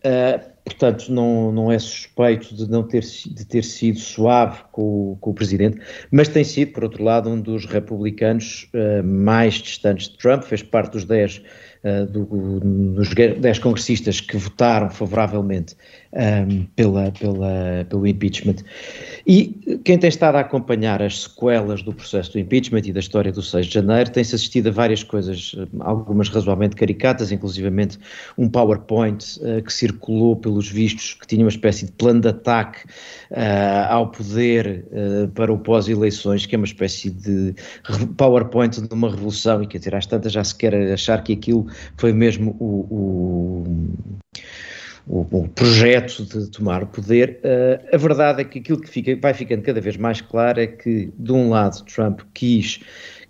Uh, 0.04 0.56
portanto, 0.64 1.10
não, 1.10 1.50
não 1.50 1.72
é 1.72 1.78
suspeito 1.78 2.54
de 2.54 2.68
não 2.70 2.82
ter, 2.82 3.00
de 3.00 3.44
ter 3.44 3.64
sido 3.64 3.98
suave 3.98 4.62
com, 4.70 5.16
com, 5.20 5.30
o 5.30 5.34
presidente, 5.34 5.80
mas 6.10 6.28
tem 6.28 6.44
sido, 6.44 6.72
por 6.72 6.84
outro 6.84 7.02
lado, 7.02 7.30
um 7.30 7.40
dos 7.40 7.64
republicanos 7.66 8.68
uh, 8.74 9.02
mais 9.02 9.54
distantes 9.54 10.08
de 10.08 10.18
Trump, 10.18 10.42
fez 10.44 10.62
parte 10.62 10.92
dos 10.92 11.04
10 11.04 11.42
uh, 11.87 12.07
do, 12.07 12.61
dos 12.95 13.14
10 13.14 13.59
congressistas 13.61 14.21
que 14.21 14.37
votaram 14.37 14.90
favoravelmente 14.90 15.76
um, 16.12 16.64
pela, 16.76 17.10
pela, 17.12 17.86
pelo 17.88 18.06
impeachment. 18.06 18.56
E 19.26 19.78
quem 19.84 19.98
tem 19.98 20.08
estado 20.08 20.36
a 20.36 20.40
acompanhar 20.40 21.02
as 21.02 21.22
sequelas 21.22 21.82
do 21.82 21.92
processo 21.92 22.32
do 22.32 22.38
impeachment 22.38 22.82
e 22.86 22.92
da 22.92 23.00
história 23.00 23.32
do 23.32 23.42
6 23.42 23.66
de 23.66 23.75
janeiro 23.75 24.10
tem-se 24.10 24.34
assistido 24.34 24.68
a 24.68 24.70
várias 24.70 25.02
coisas, 25.02 25.54
algumas 25.80 26.28
razoavelmente 26.28 26.76
caricatas, 26.76 27.32
inclusivamente 27.32 27.98
um 28.38 28.48
PowerPoint 28.48 29.40
uh, 29.40 29.62
que 29.62 29.72
circulou 29.72 30.36
pelos 30.36 30.68
vistos, 30.68 31.14
que 31.14 31.26
tinha 31.26 31.44
uma 31.44 31.50
espécie 31.50 31.86
de 31.86 31.92
plano 31.92 32.20
de 32.20 32.28
ataque 32.28 32.86
uh, 33.30 33.90
ao 33.90 34.10
poder 34.10 34.84
uh, 34.92 35.28
para 35.28 35.52
o 35.52 35.58
pós-eleições, 35.58 36.46
que 36.46 36.54
é 36.54 36.58
uma 36.58 36.66
espécie 36.66 37.10
de 37.10 37.54
PowerPoint 38.16 38.80
de 38.80 38.94
uma 38.94 39.10
revolução, 39.10 39.62
e 39.62 39.66
dizer, 39.66 39.94
às 39.94 40.06
tantas 40.06 40.32
já 40.32 40.44
se 40.44 40.54
quer 40.54 40.75
achar 40.92 41.22
que 41.22 41.32
aquilo 41.32 41.66
foi 41.96 42.12
mesmo 42.12 42.56
o, 42.58 42.64
o 42.90 43.64
o, 45.06 45.20
o, 45.20 45.48
projeto 45.48 46.25
de 46.25 46.50
tomar 46.50 46.82
o 46.82 46.86
poder, 46.86 47.40
uh, 47.44 47.94
a 47.94 47.96
verdade 47.96 48.42
é 48.42 48.44
que 48.44 48.58
aquilo 48.58 48.80
que 48.80 48.88
fica, 48.88 49.16
vai 49.16 49.32
ficando 49.32 49.62
cada 49.62 49.80
vez 49.80 49.96
mais 49.96 50.20
claro 50.20 50.60
é 50.60 50.66
que, 50.66 51.12
de 51.16 51.32
um 51.32 51.48
lado, 51.48 51.84
Trump 51.84 52.20
quis 52.34 52.80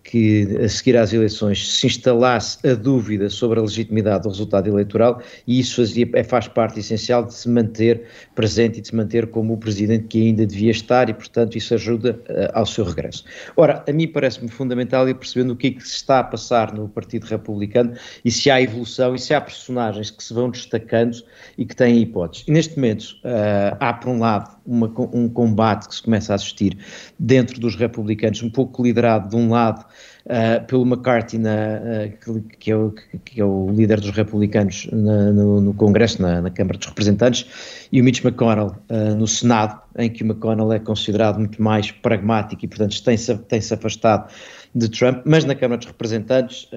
que 0.06 0.56
a 0.64 0.68
seguir 0.68 0.96
às 0.96 1.12
eleições 1.12 1.78
se 1.78 1.86
instalasse 1.86 2.58
a 2.66 2.74
dúvida 2.74 3.28
sobre 3.28 3.58
a 3.58 3.62
legitimidade 3.62 4.22
do 4.22 4.28
resultado 4.28 4.68
eleitoral 4.68 5.20
e 5.46 5.58
isso 5.58 5.76
fazia, 5.76 6.08
é, 6.14 6.22
faz 6.22 6.46
parte 6.46 6.78
essencial 6.78 7.24
de 7.24 7.34
se 7.34 7.48
manter 7.48 8.02
presente 8.34 8.78
e 8.78 8.80
de 8.80 8.88
se 8.88 8.94
manter 8.94 9.26
como 9.26 9.54
o 9.54 9.56
presidente 9.56 10.06
que 10.06 10.28
ainda 10.28 10.46
devia 10.46 10.70
estar 10.70 11.08
e, 11.08 11.14
portanto, 11.14 11.58
isso 11.58 11.74
ajuda 11.74 12.20
uh, 12.28 12.50
ao 12.54 12.64
seu 12.64 12.84
regresso. 12.84 13.24
Ora, 13.56 13.84
a 13.86 13.92
mim 13.92 14.06
parece-me 14.06 14.48
fundamental 14.48 15.08
ir 15.08 15.14
percebendo 15.14 15.52
o 15.52 15.56
que 15.56 15.66
é 15.68 15.70
que 15.72 15.82
se 15.82 15.96
está 15.96 16.20
a 16.20 16.24
passar 16.24 16.72
no 16.72 16.88
Partido 16.88 17.24
Republicano 17.24 17.94
e 18.24 18.30
se 18.30 18.48
há 18.48 18.62
evolução 18.62 19.14
e 19.14 19.18
se 19.18 19.34
há 19.34 19.40
personagens 19.40 20.10
que 20.10 20.22
se 20.22 20.32
vão 20.32 20.50
destacando 20.50 21.16
e 21.58 21.64
que 21.64 21.74
têm 21.74 22.00
hipóteses. 22.00 22.46
E 22.46 22.52
neste 22.52 22.76
momento 22.76 23.16
uh, 23.24 23.76
há, 23.80 23.92
por 23.92 24.10
um 24.10 24.20
lado, 24.20 24.55
uma, 24.66 24.92
um 25.12 25.28
combate 25.28 25.88
que 25.88 25.94
se 25.94 26.02
começa 26.02 26.32
a 26.32 26.36
assistir 26.36 26.76
dentro 27.18 27.60
dos 27.60 27.76
republicanos, 27.76 28.42
um 28.42 28.50
pouco 28.50 28.82
liderado 28.82 29.28
de 29.28 29.36
um 29.36 29.50
lado 29.50 29.84
uh, 30.26 30.64
pelo 30.66 30.84
McCarthy, 30.84 31.38
na, 31.38 31.50
uh, 31.50 32.42
que, 32.58 32.70
é 32.70 32.76
o, 32.76 32.94
que, 33.24 33.40
é 33.40 33.44
o, 33.44 33.70
líder 33.70 34.00
dos 34.00 34.10
republicanos 34.10 34.88
na, 34.92 35.32
no, 35.32 35.60
no, 35.60 35.74
Congresso, 35.74 36.20
na, 36.20 36.42
na, 36.42 36.50
Câmara 36.50 36.78
dos 36.78 36.86
Representantes, 36.88 37.46
e 37.92 38.00
o 38.00 38.04
Mitch 38.04 38.24
McConnell 38.24 38.76
uh, 38.90 39.14
no 39.16 39.26
Senado, 39.26 39.80
em 39.98 40.10
que 40.10 40.22
o 40.22 40.26
McConnell 40.26 40.72
é 40.72 40.78
considerado 40.78 41.38
muito 41.38 41.62
mais 41.62 41.90
pragmático 41.90 42.64
e, 42.64 42.68
portanto, 42.68 43.02
tem-se 43.02 43.36
tem 43.38 43.60
-se 43.60 43.72
afastado 43.72 44.30
de 44.74 44.90
Trump, 44.90 45.22
mas 45.24 45.44
na 45.44 45.54
Câmara 45.54 45.78
dos 45.78 45.86
Representantes 45.86 46.68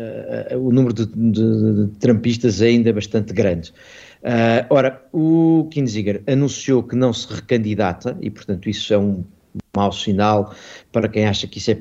o 0.55 0.71
número 0.71 0.93
de, 0.93 1.05
de, 1.05 1.87
de, 1.87 1.87
Trumpistas 1.99 2.61
é 2.61 2.67
ainda 2.67 2.93
bastante 2.93 3.33
grande. 3.33 3.73
Uh, 4.21 4.65
ora, 4.69 5.01
o 5.13 5.67
Kinzinger 5.71 6.21
anunciou 6.27 6.83
que 6.83 6.95
não 6.95 7.13
se 7.13 7.33
recandidata 7.33 8.17
e, 8.21 8.29
portanto, 8.29 8.69
isso 8.69 8.93
é 8.93 8.97
um 8.97 9.23
mau 9.75 9.91
sinal 9.91 10.53
para 10.91 11.07
quem 11.07 11.25
acha 11.25 11.47
que 11.47 11.57
isso 11.57 11.71
é, 11.71 11.77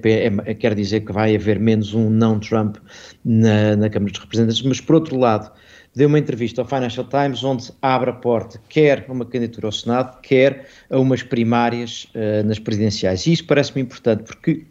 é, 0.46 0.54
quer 0.54 0.74
dizer 0.74 1.00
que 1.00 1.12
vai 1.12 1.34
haver 1.34 1.58
menos 1.58 1.94
um 1.94 2.08
não-Trump 2.08 2.76
na, 3.24 3.76
na 3.76 3.90
Câmara 3.90 4.12
dos 4.12 4.20
Representantes, 4.20 4.62
mas 4.62 4.80
por 4.80 4.94
outro 4.94 5.18
lado 5.18 5.50
deu 5.94 6.08
uma 6.08 6.18
entrevista 6.18 6.60
ao 6.60 6.66
Financial 6.66 7.04
Times 7.04 7.42
onde 7.42 7.72
abre 7.82 8.10
a 8.10 8.12
porta 8.12 8.60
quer 8.68 9.04
a 9.08 9.12
uma 9.12 9.24
candidatura 9.24 9.66
ao 9.66 9.72
Senado, 9.72 10.20
quer 10.20 10.68
a 10.90 10.98
umas 10.98 11.22
primárias 11.22 12.06
uh, 12.14 12.46
nas 12.46 12.58
presidenciais. 12.58 13.26
E 13.26 13.32
isso 13.32 13.46
parece-me 13.46 13.82
importante 13.82 14.22
porque 14.22 14.64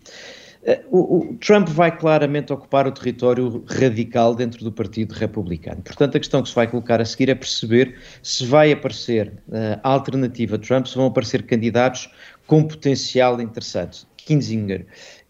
o, 0.89 1.17
o, 1.17 1.37
Trump 1.37 1.69
vai 1.69 1.95
claramente 1.95 2.51
ocupar 2.51 2.87
o 2.87 2.91
território 2.91 3.63
radical 3.67 4.35
dentro 4.35 4.63
do 4.63 4.71
Partido 4.71 5.13
Republicano. 5.13 5.81
Portanto, 5.81 6.17
a 6.17 6.19
questão 6.19 6.41
que 6.41 6.49
se 6.49 6.55
vai 6.55 6.67
colocar 6.67 6.99
a 6.99 7.05
seguir 7.05 7.29
é 7.29 7.35
perceber 7.35 7.95
se 8.21 8.45
vai 8.45 8.71
aparecer 8.71 9.33
uh, 9.47 9.79
a 9.83 9.89
alternativa 9.89 10.55
a 10.55 10.59
Trump, 10.59 10.85
se 10.85 10.95
vão 10.95 11.07
aparecer 11.07 11.43
candidatos 11.43 12.09
com 12.45 12.63
potencial 12.63 13.39
interessante. 13.39 14.05
Kinzinger 14.17 14.85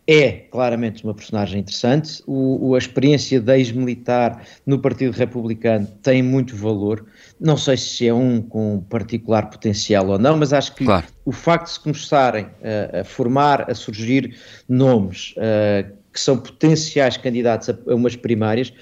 é 0.07 0.31
claramente 0.31 1.03
uma 1.03 1.13
personagem 1.13 1.59
interessante. 1.59 2.23
O, 2.25 2.69
o 2.69 2.75
a 2.75 2.77
experiência 2.77 3.41
de 3.41 3.57
ex-militar 3.57 4.41
no 4.65 4.79
Partido 4.79 5.11
Republicano 5.11 5.85
tem 6.01 6.23
muito 6.23 6.55
valor. 6.55 7.05
Não 7.39 7.57
sei 7.57 7.75
se 7.75 8.07
é 8.07 8.13
um 8.13 8.41
com 8.41 8.79
particular 8.89 9.49
potencial 9.49 10.07
ou 10.07 10.17
não, 10.17 10.37
mas 10.37 10.53
acho 10.53 10.73
que 10.73 10.85
claro. 10.85 11.05
o 11.25 11.31
facto 11.33 11.65
de 11.65 11.71
se 11.73 11.79
começarem 11.81 12.47
a, 12.63 13.01
a 13.01 13.03
formar, 13.03 13.69
a 13.69 13.75
surgir 13.75 14.37
nomes 14.69 15.35
uh, 15.37 15.91
que 16.13 16.19
são 16.19 16.37
potenciais 16.37 17.17
candidatos 17.17 17.69
a, 17.69 17.77
a 17.87 17.93
umas 17.93 18.15
primárias 18.15 18.73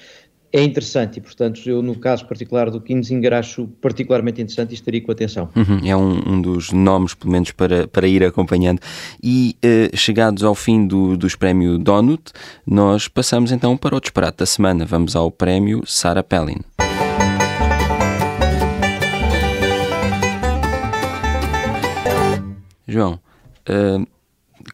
é 0.52 0.62
interessante 0.62 1.18
e, 1.18 1.20
portanto, 1.20 1.60
eu 1.66 1.82
no 1.82 1.94
caso 1.96 2.26
particular 2.26 2.70
do 2.70 2.80
Kinzinger 2.80 3.32
acho 3.32 3.66
particularmente 3.80 4.40
interessante 4.40 4.70
e 4.70 4.74
estaria 4.74 5.00
com 5.00 5.12
atenção. 5.12 5.48
Uhum, 5.54 5.80
é 5.84 5.96
um, 5.96 6.34
um, 6.34 6.40
dos 6.40 6.72
nomes, 6.72 7.14
pelo 7.14 7.32
menos, 7.32 7.50
para, 7.52 7.86
para 7.88 8.06
ir 8.06 8.24
acompanhando. 8.24 8.80
E 9.22 9.56
uh, 9.64 9.96
chegados 9.96 10.42
ao 10.42 10.54
fim 10.54 10.86
do, 10.86 11.16
dos 11.16 11.34
prémios 11.34 11.78
Donut, 11.78 12.32
nós 12.66 13.08
passamos 13.08 13.52
então 13.52 13.76
para 13.76 13.96
o 13.96 14.00
disparate 14.00 14.38
da 14.38 14.46
semana. 14.46 14.84
Vamos 14.84 15.14
ao 15.16 15.30
prémio 15.30 15.82
Sarah 15.86 16.22
Palin. 16.22 16.60
João, 22.88 23.18
uh, 23.68 24.06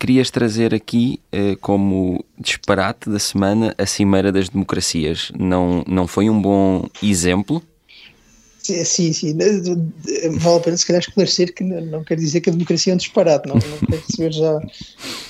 querias 0.03 0.33
trazer 0.33 0.75
aqui 0.75 1.21
eh, 1.31 1.55
como 1.61 2.25
disparate 2.37 3.09
da 3.09 3.21
semana 3.21 3.73
a 3.79 3.87
Cimeira 3.87 4.33
das 4.33 4.49
Democracias. 4.49 5.31
Não, 5.39 5.85
não 5.87 6.09
foi 6.09 6.29
um 6.29 6.43
bom 6.43 6.89
exemplo? 7.01 7.63
Sim, 8.59 9.13
sim. 9.13 9.39
Vale 10.41 10.57
a 10.57 10.61
pena 10.61 10.77
se 10.77 10.87
calhar 10.87 11.01
esclarecer 11.01 11.55
que 11.55 11.63
não, 11.63 12.03
quer 12.03 12.17
dizer 12.17 12.41
que 12.41 12.51
a 12.51 12.53
democracia 12.53 12.93
é 12.93 12.95
um 12.95 12.97
disparate, 12.97 13.49
não, 13.49 13.55
não 13.55 13.79
quero 13.79 14.03
receber 14.03 14.33
já 14.33 14.57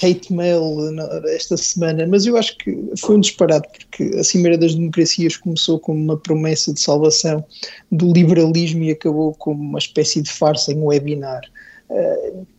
hate 0.02 0.32
mail 0.32 0.62
esta 1.28 1.58
semana, 1.58 2.06
mas 2.06 2.24
eu 2.24 2.38
acho 2.38 2.56
que 2.56 2.74
foi 2.98 3.16
um 3.16 3.20
disparate 3.20 3.68
porque 3.68 4.04
a 4.18 4.24
Cimeira 4.24 4.56
das 4.56 4.74
Democracias 4.74 5.36
começou 5.36 5.78
como 5.78 6.02
uma 6.02 6.16
promessa 6.16 6.72
de 6.72 6.80
salvação 6.80 7.44
do 7.90 8.10
liberalismo 8.10 8.84
e 8.84 8.90
acabou 8.90 9.34
como 9.34 9.60
uma 9.60 9.78
espécie 9.78 10.22
de 10.22 10.30
farsa 10.30 10.72
em 10.72 10.82
webinar. 10.82 11.42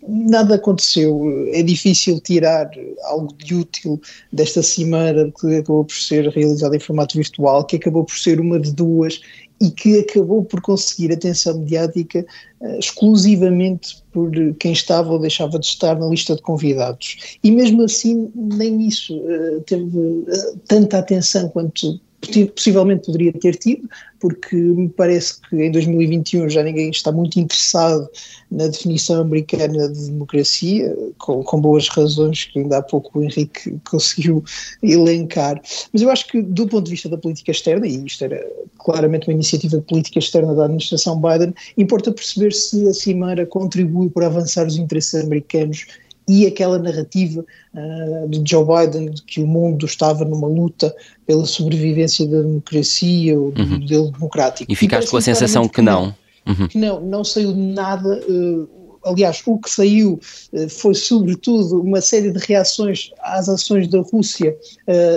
Nada 0.08 0.56
aconteceu. 0.56 1.48
É 1.54 1.64
difícil 1.64 2.20
tirar 2.20 2.70
algo 3.06 3.34
de 3.38 3.56
útil 3.56 4.00
desta 4.32 4.62
cimeira 4.62 5.32
que 5.40 5.56
acabou 5.56 5.86
por 5.86 5.96
ser 5.96 6.28
realizada 6.30 6.76
em 6.76 6.80
formato 6.80 7.18
virtual, 7.18 7.66
que 7.66 7.78
acabou 7.78 8.04
por 8.04 8.18
ser 8.18 8.40
uma 8.40 8.60
de 8.60 8.72
duas 8.74 9.22
e 9.62 9.72
que 9.72 10.00
acabou 10.00 10.44
por 10.44 10.62
conseguir 10.62 11.14
atenção 11.14 11.60
mediática 11.60 12.26
uh, 12.60 12.80
exclusivamente 12.80 14.04
por 14.12 14.30
quem 14.60 14.74
estava 14.74 15.14
ou 15.14 15.20
deixava 15.20 15.58
de 15.58 15.66
estar 15.66 15.98
na 15.98 16.08
lista 16.08 16.36
de 16.36 16.42
convidados. 16.42 17.38
E 17.42 17.50
mesmo 17.50 17.84
assim, 17.84 18.30
nem 18.36 18.86
isso 18.86 19.16
uh, 19.16 19.62
teve 19.62 20.26
tanta 20.68 20.98
atenção 20.98 21.48
quanto 21.48 22.00
possivelmente 22.48 23.06
poderia 23.06 23.34
ter 23.34 23.56
tido, 23.56 23.90
porque 24.20 24.56
me 24.56 24.88
parece 24.88 25.42
que 25.42 25.56
em 25.58 25.72
2021 25.72 26.50
já 26.50 26.64
ninguém 26.64 26.90
está 26.90 27.12
muito 27.12 27.40
interessado 27.40 28.08
na 28.50 28.68
definição 28.68 29.22
americana 29.22 29.90
de 29.90 30.06
democracia, 30.06 30.96
com, 31.18 31.44
com, 31.44 31.60
boas 31.60 31.90
razões 31.90 32.46
que 32.46 32.60
ainda 32.60 32.78
há 32.78 32.82
pouco 32.82 33.20
o 33.20 33.24
Henrique 33.24 33.76
conseguiu 33.90 34.44
elencar. 34.82 35.62
Mas 35.92 36.02
eu 36.02 36.10
acho 36.10 36.28
que, 36.28 36.42
do 36.42 36.68
ponto 36.68 36.86
de 36.86 36.92
vista 36.92 37.10
da 37.10 37.18
política 37.18 37.52
externa, 37.52 37.86
e 37.86 38.06
isto 38.06 38.24
era 38.24 38.46
claramente 38.80 39.28
uma 39.28 39.34
iniciativa 39.34 39.78
de 39.78 39.84
política 39.84 40.20
externa 40.20 40.54
da 40.54 40.66
administração 40.66 41.20
Biden, 41.20 41.54
importa 41.78 42.12
perceber 42.12 42.54
se 42.54 42.88
a 42.88 42.94
Cimeira 42.94 43.46
contribui 43.46 44.10
para 44.10 44.28
avançar 44.28 44.66
os 44.68 44.78
interesses 44.78 45.16
americanos 45.16 45.86
e 46.28 46.46
aquela 46.46 46.80
narrativa 46.80 47.46
uh, 47.74 48.30
de 48.30 48.44
Joe 48.50 48.66
Biden 48.66 49.12
de 49.12 49.22
que 49.24 49.42
o 49.42 49.48
mundo 49.48 49.86
estava 49.86 50.24
numa 50.24 50.48
luta 50.48 50.94
pela 51.26 51.46
sobrevivência 51.46 52.26
da 52.26 52.42
democracia 52.42 53.40
ou 53.40 53.52
do 53.52 53.62
uhum. 53.62 53.80
modelo 53.80 54.12
democrático. 54.12 54.72
E 54.72 54.76
ficaste 54.76 55.10
com 55.10 55.18
a 55.18 55.22
sensação 55.22 55.68
que 55.68 55.82
não. 55.82 56.16
Uhum. 56.46 56.68
Que 56.68 56.78
não, 56.78 57.02
não 57.02 57.24
saiu 57.24 57.56
nada. 57.56 58.22
Uh, 58.28 58.83
aliás, 59.06 59.42
o 59.46 59.58
que 59.58 59.70
saiu 59.70 60.20
uh, 60.54 60.70
foi 60.70 60.94
sobretudo 60.96 61.82
uma 61.82 62.02
série 62.02 62.32
de 62.32 62.40
reações 62.40 63.12
às 63.22 63.50
ações 63.50 63.88
da 63.88 64.00
Rússia 64.02 64.56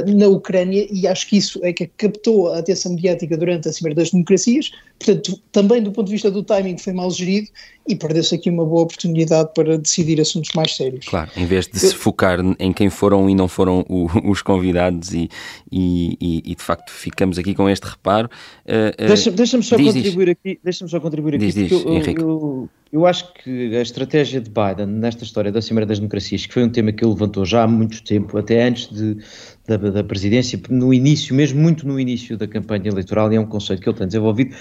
na 0.06 0.28
Ucrânia 0.28 0.86
e 0.90 1.06
acho 1.06 1.28
que 1.28 1.36
isso 1.36 1.60
é 1.62 1.72
que 1.72 1.86
captou 1.86 2.52
a 2.52 2.58
atenção 2.58 2.92
mediática 2.92 3.36
durante 3.36 3.68
a 3.68 3.72
Cimeira 3.72 4.00
das 4.00 4.10
Democracias, 4.10 4.70
portanto, 4.98 5.40
também 5.52 5.82
do 5.82 5.92
ponto 5.92 6.06
de 6.06 6.12
vista 6.12 6.30
do 6.30 6.42
timing 6.42 6.78
foi 6.78 6.92
mal 6.92 7.10
gerido 7.10 7.48
e 7.88 7.94
perdeu-se 7.94 8.34
aqui 8.34 8.50
uma 8.50 8.64
boa 8.64 8.82
oportunidade 8.82 9.50
para 9.54 9.78
decidir 9.78 10.20
assuntos 10.20 10.50
mais 10.54 10.74
sérios. 10.74 11.06
Claro, 11.06 11.30
em 11.36 11.46
vez 11.46 11.66
de 11.66 11.76
Eu... 11.76 11.90
se 11.90 11.94
focar 11.94 12.38
em 12.58 12.72
quem 12.72 12.90
foram 12.90 13.30
e 13.30 13.34
não 13.34 13.48
foram 13.48 13.84
o, 13.88 14.08
os 14.28 14.42
convidados 14.42 15.14
e, 15.14 15.28
e, 15.70 16.42
e, 16.44 16.54
de 16.54 16.62
facto 16.62 16.90
ficamos 16.90 17.38
aqui 17.38 17.54
com 17.54 17.68
este 17.68 17.84
reparo. 17.84 18.28
Uh, 18.66 19.04
uh, 19.04 19.08
Deixa-me 19.08 19.36
deixa 19.36 19.62
só, 19.62 19.76
contribuir 19.76 20.30
aqui, 20.30 20.58
deixa 20.62 20.88
só 20.88 21.00
contribuir 21.00 21.36
aqui, 21.36 21.46
diz, 21.46 21.54
diz, 21.54 21.72
eu, 21.72 21.94
Henrique. 21.94 22.20
Eu, 22.20 22.68
eu, 22.96 23.06
acho 23.06 23.32
que 23.34 23.76
a 23.76 23.82
estratégia 23.82 24.40
de 24.40 24.50
Biden 24.50 24.86
nesta 24.86 25.22
história 25.22 25.52
da 25.52 25.60
Cimeira 25.60 25.86
das 25.86 25.98
Democracias, 25.98 26.46
que 26.46 26.54
foi 26.54 26.64
um 26.64 26.70
tema 26.70 26.92
que 26.92 27.04
ele 27.04 27.12
levantou 27.12 27.44
já 27.44 27.62
há 27.64 27.68
muito 27.68 28.02
tempo, 28.02 28.38
até 28.38 28.64
antes 28.64 28.88
de, 28.88 29.18
da, 29.66 29.76
da 29.76 30.02
presidência, 30.02 30.58
no 30.70 30.94
início, 30.94 31.34
mesmo 31.34 31.60
muito 31.60 31.86
no 31.86 32.00
início 32.00 32.38
da 32.38 32.48
campanha 32.48 32.88
eleitoral, 32.88 33.30
e 33.32 33.36
é 33.36 33.40
um 33.40 33.46
conceito 33.46 33.82
que 33.82 33.88
ele 33.88 33.98
tem 33.98 34.06
desenvolvido, 34.06 34.56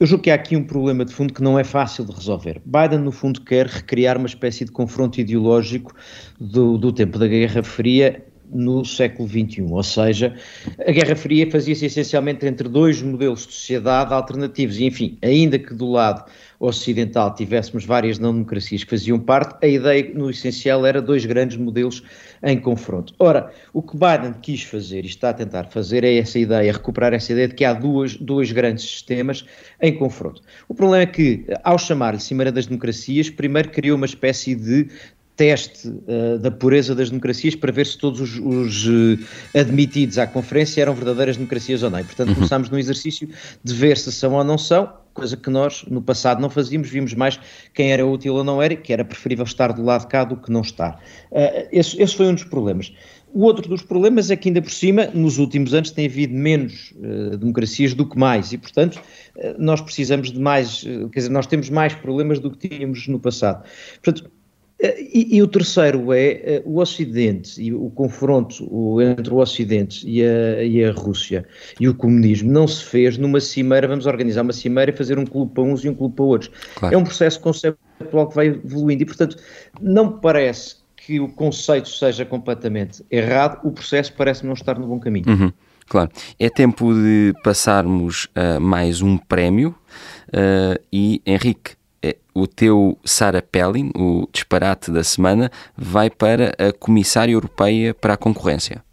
eu 0.00 0.06
julgo 0.06 0.24
que 0.24 0.30
há 0.30 0.34
aqui 0.34 0.56
um 0.56 0.64
problema 0.64 1.04
de 1.04 1.12
fundo 1.12 1.32
que 1.32 1.42
não 1.42 1.58
é 1.58 1.64
fácil 1.64 2.04
de 2.04 2.12
resolver. 2.12 2.60
Biden, 2.64 2.98
no 2.98 3.12
fundo, 3.12 3.40
quer 3.42 3.66
recriar 3.66 4.16
uma 4.16 4.26
espécie 4.26 4.64
de 4.64 4.70
confronto 4.70 5.20
ideológico 5.20 5.94
do, 6.40 6.78
do 6.78 6.92
tempo 6.92 7.18
da 7.18 7.26
Guerra 7.26 7.62
Fria 7.62 8.24
no 8.50 8.84
século 8.84 9.28
XXI. 9.28 9.66
Ou 9.70 9.82
seja, 9.82 10.34
a 10.78 10.90
Guerra 10.90 11.16
Fria 11.16 11.50
fazia-se 11.50 11.86
essencialmente 11.86 12.46
entre 12.46 12.68
dois 12.68 13.02
modelos 13.02 13.46
de 13.46 13.52
sociedade 13.52 14.12
alternativos. 14.12 14.78
E, 14.78 14.84
enfim, 14.84 15.18
ainda 15.22 15.58
que 15.58 15.74
do 15.74 15.90
lado 15.90 16.24
ocidental 16.58 17.34
tivéssemos 17.34 17.84
várias 17.84 18.18
não-democracias 18.18 18.82
que 18.84 18.90
faziam 18.90 19.18
parte, 19.18 19.64
a 19.64 19.68
ideia, 19.68 20.10
no 20.14 20.30
essencial, 20.30 20.86
era 20.86 21.02
dois 21.02 21.24
grandes 21.24 21.56
modelos 21.56 22.02
em 22.42 22.58
confronto. 22.58 23.14
Ora, 23.18 23.52
o 23.72 23.82
que 23.82 23.96
Biden 23.96 24.34
quis 24.40 24.62
fazer 24.62 25.04
e 25.04 25.06
está 25.06 25.30
a 25.30 25.34
tentar 25.34 25.64
fazer 25.64 26.04
é 26.04 26.16
essa 26.16 26.38
ideia, 26.38 26.72
recuperar 26.72 27.12
essa 27.12 27.32
ideia 27.32 27.48
de 27.48 27.54
que 27.54 27.64
há 27.64 27.72
duas, 27.72 28.16
dois 28.16 28.52
grandes 28.52 28.84
sistemas 28.84 29.44
em 29.80 29.92
confronto. 29.92 30.42
O 30.68 30.74
problema 30.74 31.02
é 31.02 31.06
que, 31.06 31.44
ao 31.62 31.78
chamar-lhe 31.78 32.20
Cimeira 32.20 32.52
das 32.52 32.66
Democracias, 32.66 33.28
primeiro 33.28 33.70
criou 33.70 33.96
uma 33.96 34.06
espécie 34.06 34.54
de 34.54 34.88
teste 35.36 35.88
uh, 35.88 36.38
da 36.38 36.50
pureza 36.50 36.94
das 36.94 37.10
democracias 37.10 37.54
para 37.54 37.70
ver 37.70 37.86
se 37.86 37.98
todos 37.98 38.20
os, 38.20 38.38
os 38.38 38.86
uh, 38.86 39.24
admitidos 39.54 40.18
à 40.18 40.26
conferência 40.26 40.80
eram 40.80 40.94
verdadeiras 40.94 41.36
democracias 41.36 41.82
ou 41.82 41.90
não. 41.90 42.00
E, 42.00 42.04
portanto, 42.04 42.30
uhum. 42.30 42.34
começámos 42.36 42.70
no 42.70 42.78
exercício 42.78 43.28
de 43.62 43.74
ver 43.74 43.98
se 43.98 44.10
são 44.10 44.32
ou 44.32 44.42
não 44.42 44.56
são, 44.56 44.90
coisa 45.12 45.36
que 45.36 45.50
nós 45.50 45.84
no 45.88 46.02
passado 46.02 46.40
não 46.40 46.50
fazíamos, 46.50 46.88
vimos 46.88 47.14
mais 47.14 47.38
quem 47.74 47.92
era 47.92 48.06
útil 48.06 48.34
ou 48.34 48.44
não 48.44 48.60
era, 48.62 48.74
que 48.74 48.92
era 48.92 49.04
preferível 49.04 49.44
estar 49.44 49.72
do 49.72 49.82
lado 49.82 50.02
de 50.02 50.08
cá 50.08 50.24
do 50.24 50.36
que 50.36 50.50
não 50.50 50.62
estar. 50.62 51.00
Uh, 51.30 51.68
esse, 51.70 52.00
esse, 52.02 52.16
foi 52.16 52.26
um 52.26 52.34
dos 52.34 52.44
problemas. 52.44 52.92
O 53.34 53.42
outro 53.42 53.68
dos 53.68 53.82
problemas 53.82 54.30
é 54.30 54.36
que, 54.36 54.48
ainda 54.48 54.62
por 54.62 54.70
cima, 54.70 55.10
nos 55.12 55.36
últimos 55.36 55.74
anos 55.74 55.90
tem 55.90 56.06
havido 56.06 56.32
menos 56.32 56.94
democracias 57.38 57.92
do 57.92 58.08
que 58.08 58.16
mais, 58.16 58.50
e, 58.52 58.56
portanto, 58.56 58.98
nós 59.58 59.82
precisamos 59.82 60.32
de 60.32 60.40
mais, 60.40 60.82
quer 61.12 61.18
dizer, 61.18 61.28
nós 61.28 61.46
temos 61.46 61.68
mais 61.68 61.92
problemas 61.94 62.38
do 62.38 62.50
que 62.50 62.66
tínhamos 62.66 63.06
no 63.08 63.20
passado. 63.20 63.62
Portanto, 64.02 64.30
e, 64.78 65.36
e, 65.36 65.42
o 65.42 65.48
terceiro 65.48 66.12
é 66.12 66.28
eh, 66.32 66.62
o 66.66 66.80
Ocidente 66.80 67.62
e 67.62 67.72
o 67.72 67.88
confronto 67.88 69.00
entre 69.00 69.32
o 69.32 69.38
Ocidente 69.38 70.06
e 70.06 70.22
a, 70.22 70.62
e 70.62 70.84
a, 70.84 70.92
Rússia 70.92 71.46
e 71.80 71.88
o 71.88 71.94
comunismo 71.94 72.52
não 72.52 72.68
se 72.68 72.84
fez 72.84 73.16
numa 73.16 73.40
cimeira, 73.40 73.88
vamos 73.88 74.04
organizar 74.04 74.42
uma 74.42 74.52
cimeira 74.52 74.90
e 74.90 74.94
fazer 74.94 75.18
um 75.18 75.24
clube 75.24 75.54
para 75.54 75.62
uns 75.62 75.82
e 75.82 75.88
um 75.88 75.94
clube 75.94 76.14
para 76.14 76.24
outros. 76.24 76.50
Claro. 76.74 76.94
É 76.94 76.98
um 76.98 77.04
processo 77.04 77.40
conceptual 77.40 78.28
que 78.28 78.34
vai 78.34 78.48
evoluindo 78.48 79.02
e, 79.02 79.06
portanto, 79.06 79.38
não 79.80 80.18
parece 80.18 80.76
que 80.94 81.20
o 81.20 81.28
conceito 81.28 81.88
seja 81.88 82.26
completamente 82.26 83.02
errado, 83.10 83.60
o 83.64 83.70
processo 83.70 84.12
parece 84.12 84.44
não 84.44 84.52
estar 84.52 84.78
no 84.78 84.86
bom 84.86 85.00
caminho. 85.00 85.26
Uhum, 85.28 85.52
claro. 85.88 86.10
É 86.38 86.50
tempo 86.50 86.92
de 86.92 87.32
passarmos 87.42 88.28
a 88.34 88.60
mais 88.60 89.00
um 89.00 89.16
prémio 89.16 89.74
uh, 90.28 90.78
e, 90.92 91.22
Henrique, 91.24 91.75
o 92.34 92.46
teu 92.46 92.98
Sarah 93.04 93.42
Palin, 93.42 93.90
o 93.96 94.28
disparate 94.32 94.90
da 94.90 95.02
semana, 95.02 95.50
vai 95.76 96.10
para 96.10 96.54
a 96.58 96.72
Comissária 96.72 97.32
Europeia 97.32 97.94
para 97.94 98.14
a 98.14 98.16
Concorrência. 98.16 98.84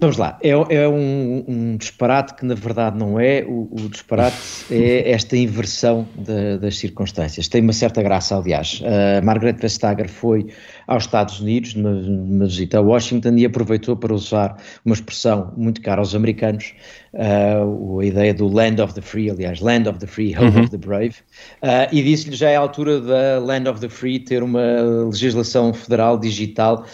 Vamos 0.00 0.16
lá, 0.16 0.38
é, 0.40 0.50
é 0.50 0.88
um, 0.88 1.44
um, 1.48 1.76
disparate 1.76 2.34
que 2.34 2.44
na 2.44 2.54
verdade 2.54 2.96
não 2.96 3.18
é, 3.18 3.44
o, 3.44 3.68
o 3.68 3.88
disparate 3.88 4.36
é 4.70 5.10
esta 5.10 5.36
inversão 5.36 6.06
de, 6.16 6.56
das 6.58 6.78
circunstâncias. 6.78 7.48
Tem 7.48 7.60
uma 7.60 7.72
certa 7.72 8.00
graça, 8.00 8.36
aliás. 8.36 8.80
Uh, 8.80 9.24
Margaret 9.24 9.54
Vestager 9.54 10.08
foi 10.08 10.46
aos 10.86 11.02
Estados 11.02 11.40
Unidos, 11.40 11.74
numa, 11.74 11.90
numa, 11.90 12.46
visita 12.46 12.78
a 12.78 12.80
Washington, 12.80 13.34
e 13.38 13.44
aproveitou 13.44 13.96
para 13.96 14.14
usar 14.14 14.56
uma 14.84 14.94
expressão 14.94 15.52
muito 15.56 15.80
cara 15.82 16.00
aos 16.00 16.14
americanos, 16.14 16.74
uh, 17.14 17.98
a 17.98 18.04
ideia 18.04 18.32
do 18.32 18.46
Land 18.46 18.80
of 18.80 18.94
the 18.94 19.02
Free, 19.02 19.28
aliás, 19.30 19.60
Land 19.60 19.88
of 19.88 19.98
the 19.98 20.06
Free, 20.06 20.32
Home 20.36 20.50
uhum. 20.50 20.60
of 20.60 20.70
the 20.70 20.78
Brave, 20.78 21.16
uh, 21.64 21.92
e 21.92 22.02
disse-lhe 22.04 22.36
já 22.36 22.50
é 22.50 22.56
a 22.56 22.60
altura 22.60 23.00
da 23.00 23.40
Land 23.40 23.68
of 23.68 23.80
the 23.80 23.88
Free 23.88 24.20
ter 24.20 24.44
uma 24.44 24.80
legislação 25.10 25.74
federal 25.74 26.16
digital 26.18 26.86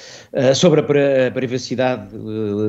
sobre 0.54 0.80
a, 0.80 1.28
a 1.28 1.30
privacidade 1.30 2.08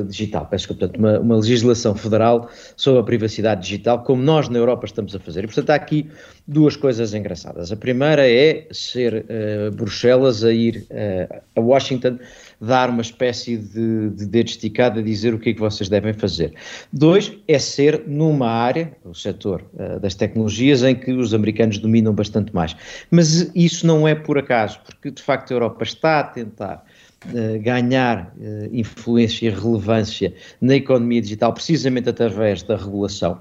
digital 0.06 0.25
digital, 0.26 0.46
peço 0.46 0.68
portanto, 0.68 0.96
uma, 0.98 1.18
uma, 1.20 1.36
legislação 1.36 1.94
federal 1.94 2.50
sobre 2.76 3.00
a 3.00 3.02
privacidade 3.02 3.62
digital, 3.62 4.02
como 4.02 4.22
nós 4.22 4.48
na 4.48 4.58
Europa 4.58 4.86
estamos 4.86 5.14
a 5.14 5.18
fazer. 5.18 5.44
E, 5.44 5.46
portanto, 5.46 5.70
há 5.70 5.74
aqui 5.74 6.08
duas 6.46 6.76
coisas 6.76 7.14
engraçadas. 7.14 7.72
A 7.72 7.76
primeira 7.76 8.28
é 8.28 8.66
ser 8.70 9.24
uh, 9.24 9.74
Bruxelas 9.74 10.44
a 10.44 10.52
ir 10.52 10.86
uh, 10.90 11.42
a 11.54 11.60
Washington 11.60 12.18
dar 12.60 12.88
uma 12.88 13.02
espécie 13.02 13.56
de, 13.56 14.10
de 14.10 14.26
dedo 14.26 14.48
esticado 14.48 15.00
a 15.00 15.02
dizer 15.02 15.34
o 15.34 15.38
que 15.38 15.50
é 15.50 15.54
que 15.54 15.60
vocês 15.60 15.88
devem 15.88 16.12
fazer. 16.12 16.54
Dois, 16.92 17.32
é 17.46 17.58
ser 17.58 18.04
numa 18.06 18.48
área, 18.48 18.92
o 19.04 19.14
setor 19.14 19.64
uh, 19.74 20.00
das 20.00 20.14
tecnologias, 20.14 20.82
em 20.82 20.94
que 20.94 21.12
os 21.12 21.34
americanos 21.34 21.78
dominam 21.78 22.14
bastante 22.14 22.54
mais. 22.54 22.76
Mas 23.10 23.50
isso 23.54 23.86
não 23.86 24.06
é 24.06 24.14
por 24.14 24.38
acaso, 24.38 24.80
porque 24.84 25.10
de 25.10 25.22
facto 25.22 25.50
a 25.50 25.54
Europa 25.54 25.84
está 25.84 26.20
a 26.20 26.24
tentar 26.24 26.84
ganhar 27.60 28.32
uh, 28.36 28.68
influência 28.72 29.46
e 29.46 29.50
relevância 29.50 30.34
na 30.60 30.74
economia 30.76 31.20
digital 31.20 31.52
precisamente 31.52 32.08
através 32.08 32.62
da 32.62 32.76
regulação. 32.76 33.40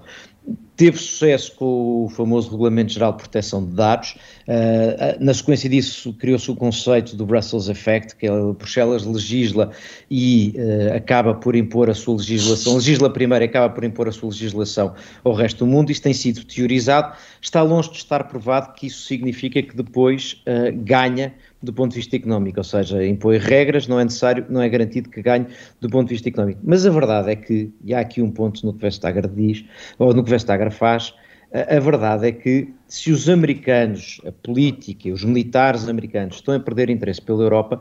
Teve 0.76 0.98
sucesso 0.98 1.54
com 1.56 2.06
o 2.06 2.10
famoso 2.10 2.52
Regulamento 2.52 2.92
Geral 2.92 3.14
de 3.14 3.20
Proteção 3.20 3.66
de 3.66 3.72
Dados. 3.72 4.18
Uh, 4.46 5.24
na 5.24 5.34
sequência 5.34 5.70
disso, 5.70 6.14
criou-se 6.14 6.52
o 6.52 6.56
conceito 6.56 7.16
do 7.16 7.26
Brussels 7.26 7.70
Effect, 7.70 8.16
que 8.18 8.28
é 8.28 8.30
Bruxelas 8.30 9.06
legisla 9.06 9.72
e 10.12 10.54
uh, 10.58 10.96
acaba 10.96 11.34
por 11.34 11.56
impor 11.56 11.90
a 11.90 11.94
sua 11.94 12.18
legislação, 12.18 12.76
legisla 12.76 13.10
primeiro 13.10 13.46
e 13.46 13.48
acaba 13.48 13.74
por 13.74 13.86
impor 13.86 14.10
a 14.10 14.12
sua 14.12 14.30
legislação 14.30 14.94
ao 15.24 15.34
resto 15.34 15.60
do 15.60 15.68
mundo. 15.68 15.92
Isso 15.92 16.02
tem 16.02 16.14
sido 16.14 16.44
teorizado. 16.44 17.16
Está 17.42 17.62
longe 17.62 17.92
de 17.92 17.98
estar 17.98 18.26
provado 18.26 18.74
que 18.74 18.88
isso 18.88 19.04
significa 19.04 19.62
que 19.62 19.76
depois 19.76 20.44
uh, 20.46 20.76
ganha 20.84 21.34
do 21.66 21.74
ponto 21.74 21.92
de 21.92 21.98
vista 21.98 22.16
económico, 22.16 22.60
ou 22.60 22.64
seja, 22.64 23.06
impõe 23.06 23.38
regras, 23.38 23.88
não 23.88 24.00
é 24.00 24.04
necessário, 24.04 24.46
não 24.50 24.62
é 24.62 24.70
garantido 24.70 25.10
que 25.10 25.22
ganhe 25.22 25.48
do 25.82 25.90
ponto 25.90 26.08
de 26.08 26.14
vista 26.14 26.30
económico. 26.30 26.62
Mas 26.64 26.86
a 26.86 26.92
verdade 26.92 27.32
é 27.32 27.36
que, 27.36 27.74
e 27.84 27.94
há 27.94 28.00
aqui 28.00 28.22
um 28.22 28.30
ponto 28.32 28.64
no 28.66 28.74
que 28.74 28.82
Vestager 28.82 29.28
diz, 29.28 29.66
ou 29.98 30.14
no 30.14 30.24
que 30.24 30.30
Vestager 30.30 30.65
faz, 30.72 31.14
a, 31.54 31.80
verdade 31.80 32.28
é 32.28 32.32
que 32.32 32.74
se 32.88 33.12
os 33.12 33.30
americanos, 33.30 34.20
a 34.26 34.32
política, 34.32 35.10
os 35.10 35.24
militares 35.24 35.88
americanos 35.88 36.36
estão 36.36 36.54
a 36.54 36.60
perder 36.60 36.90
interesse 36.90 37.22
pela 37.22 37.44
Europa, 37.44 37.80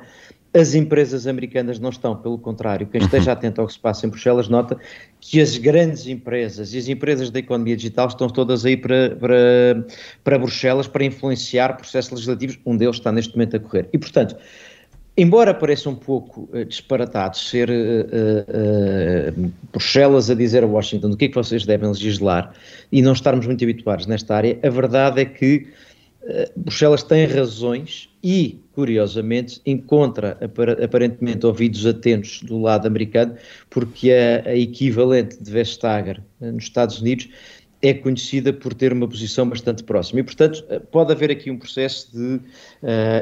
as 0.55 0.75
empresas 0.75 1.27
americanas 1.27 1.81
não 1.81 1.90
estão, 1.90 2.14
pelo 2.14 2.38
contrário, 2.38 2.87
quem 2.87 3.01
esteja 3.01 3.33
uhum. 3.33 3.37
atento 3.37 3.61
ao 3.61 3.66
que 3.66 3.73
se 3.73 3.79
passa 3.81 4.07
em 4.07 4.09
Bruxelas 4.09 4.47
nota 4.47 4.79
que 5.20 5.40
as 5.40 5.57
grandes 5.57 6.07
empresas 6.07 6.73
e 6.73 6.79
as 6.79 6.87
empresas 6.87 7.29
da 7.31 7.40
economia 7.40 7.77
digital 7.77 8.07
estão 8.07 8.29
todas 8.29 8.64
aí 8.64 8.77
para, 8.77 9.16
para, 9.16 9.85
para 10.23 10.38
Bruxelas 10.38 10.87
para 10.87 11.05
influenciar 11.05 11.77
processos 11.77 12.12
legislativos, 12.12 12.57
um 12.64 12.77
deles 12.77 12.97
está 12.97 13.11
neste 13.11 13.35
momento 13.35 13.57
a 13.57 13.59
correr. 13.59 13.88
E, 13.92 13.99
portanto, 13.99 14.37
Embora 15.16 15.55
pareça 15.55 15.88
um 15.88 15.94
pouco 15.94 16.48
uh, 16.53 16.64
disparatado 16.64 17.37
ser 17.37 17.70
uh, 17.70 17.72
uh, 17.72 19.53
Bruxelas 19.70 20.29
a 20.29 20.35
dizer 20.35 20.64
a 20.64 20.66
Washington 20.66 21.11
o 21.11 21.16
que 21.16 21.27
é 21.27 21.29
que 21.29 21.35
vocês 21.37 21.64
devem 21.64 21.88
legislar 21.88 22.53
e 22.90 23.00
não 23.00 23.12
estarmos 23.12 23.46
muito 23.46 23.62
habituados 23.62 24.07
nesta 24.07 24.35
área, 24.35 24.59
a 24.62 24.70
verdade 24.70 25.20
é 25.20 25.24
que 25.24 25.68
Bruxelas 26.57 27.03
tem 27.03 27.27
razões 27.27 28.09
e, 28.22 28.59
curiosamente, 28.72 29.61
encontra 29.66 30.38
aparentemente 30.83 31.44
ouvidos 31.44 31.85
atentos 31.85 32.40
do 32.42 32.59
lado 32.59 32.87
americano, 32.87 33.35
porque 33.68 34.11
a, 34.11 34.48
a 34.48 34.57
equivalente 34.57 35.37
de 35.38 35.50
Vestager 35.50 36.22
nos 36.40 36.64
Estados 36.64 36.98
Unidos 37.03 37.29
é 37.85 37.92
conhecida 37.92 38.51
por 38.51 38.73
ter 38.73 38.94
uma 38.94 39.07
posição 39.07 39.47
bastante 39.47 39.85
próxima. 39.85 40.20
E, 40.20 40.23
portanto, 40.23 40.64
pode 40.90 41.12
haver 41.12 41.31
aqui 41.31 41.51
um 41.51 41.59
processo 41.59 42.09
de 42.11 42.37
uh, 42.37 42.40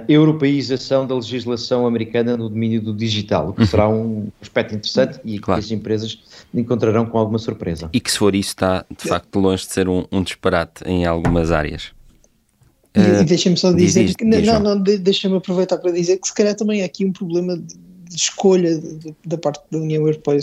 europeização 0.09 1.05
da 1.05 1.17
legislação 1.17 1.85
americana 1.85 2.37
no 2.37 2.49
domínio 2.49 2.81
do 2.81 2.95
digital, 2.95 3.49
o 3.49 3.53
que 3.53 3.67
será 3.67 3.89
um 3.89 4.29
aspecto 4.41 4.77
interessante 4.77 5.19
e 5.25 5.41
claro. 5.41 5.61
que 5.61 5.67
as 5.67 5.73
empresas 5.73 6.21
encontrarão 6.55 7.05
com 7.07 7.19
alguma 7.19 7.41
surpresa. 7.41 7.91
E 7.93 7.99
que, 7.99 8.13
se 8.13 8.19
for 8.19 8.37
isso, 8.37 8.51
está 8.51 8.87
de 8.89 9.09
facto 9.09 9.41
longe 9.41 9.67
de 9.67 9.73
ser 9.73 9.89
um, 9.89 10.05
um 10.13 10.23
disparate 10.23 10.85
em 10.87 11.05
algumas 11.05 11.51
áreas. 11.51 11.91
E, 12.95 13.01
uh, 13.01 13.03
eh, 13.03 13.25
deixa-me 13.25 13.57
só 13.57 13.73
dizer 13.73 14.05
diz, 14.05 14.15
que, 14.15 14.25
diz, 14.25 14.47
não, 14.47 14.61
não, 14.61 14.81
deixa-me 14.81 15.39
aproveitar 15.39 15.79
para 15.79 15.91
dizer 15.91 16.19
que 16.19 16.29
se 16.29 16.35
calhar 16.35 16.55
também 16.55 16.83
há 16.83 16.85
aqui 16.85 17.05
um 17.05 17.11
problema 17.11 17.57
de, 17.57 17.75
de 17.75 18.15
escolha 18.15 18.79
de, 18.79 18.95
de, 18.95 19.15
da 19.27 19.39
parte 19.39 19.61
da 19.73 19.79
União 19.79 20.07
Europeia. 20.07 20.39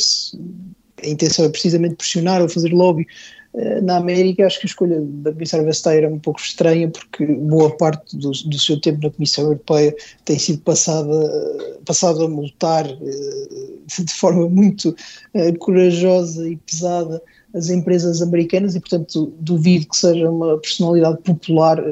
A 1.01 1.07
intenção 1.07 1.45
é 1.45 1.49
precisamente 1.49 1.95
pressionar 1.95 2.41
ou 2.41 2.49
fazer 2.49 2.73
lobby 2.73 3.03
eh, 3.03 3.07
na 3.81 3.97
América, 3.97 4.45
acho 4.45 4.59
que 4.59 4.67
a 4.67 4.69
escolha 4.69 5.01
da 5.01 5.31
Comissária 5.31 5.65
Vestager 5.65 6.03
é 6.03 6.07
um 6.07 6.19
pouco 6.19 6.39
estranha, 6.39 6.87
porque 6.89 7.25
boa 7.25 7.75
parte 7.75 8.15
do, 8.15 8.31
do, 8.31 8.59
seu 8.59 8.79
tempo 8.79 9.01
na 9.01 9.09
Comissão 9.09 9.45
Europeia 9.45 9.95
tem 10.23 10.37
sido 10.37 10.61
passada, 10.61 11.09
passado 11.83 12.23
a 12.23 12.29
multar 12.29 12.85
eh, 12.87 14.03
de 14.03 14.13
forma 14.13 14.47
muito 14.47 14.95
uh, 15.33 15.57
corajosa 15.57 16.47
e 16.47 16.57
pesada 16.57 17.21
as 17.53 17.69
empresas 17.69 18.21
americanas 18.21 18.75
e, 18.75 18.79
portanto, 18.79 19.33
duvido 19.39 19.87
que 19.87 19.97
seja 19.97 20.29
uma 20.29 20.57
personalidade 20.59 21.17
popular 21.23 21.83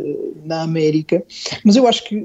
na 0.46 0.62
América. 0.62 1.24
Mas 1.65 1.76
eu 1.76 1.88
acho 1.88 2.04
que, 2.04 2.24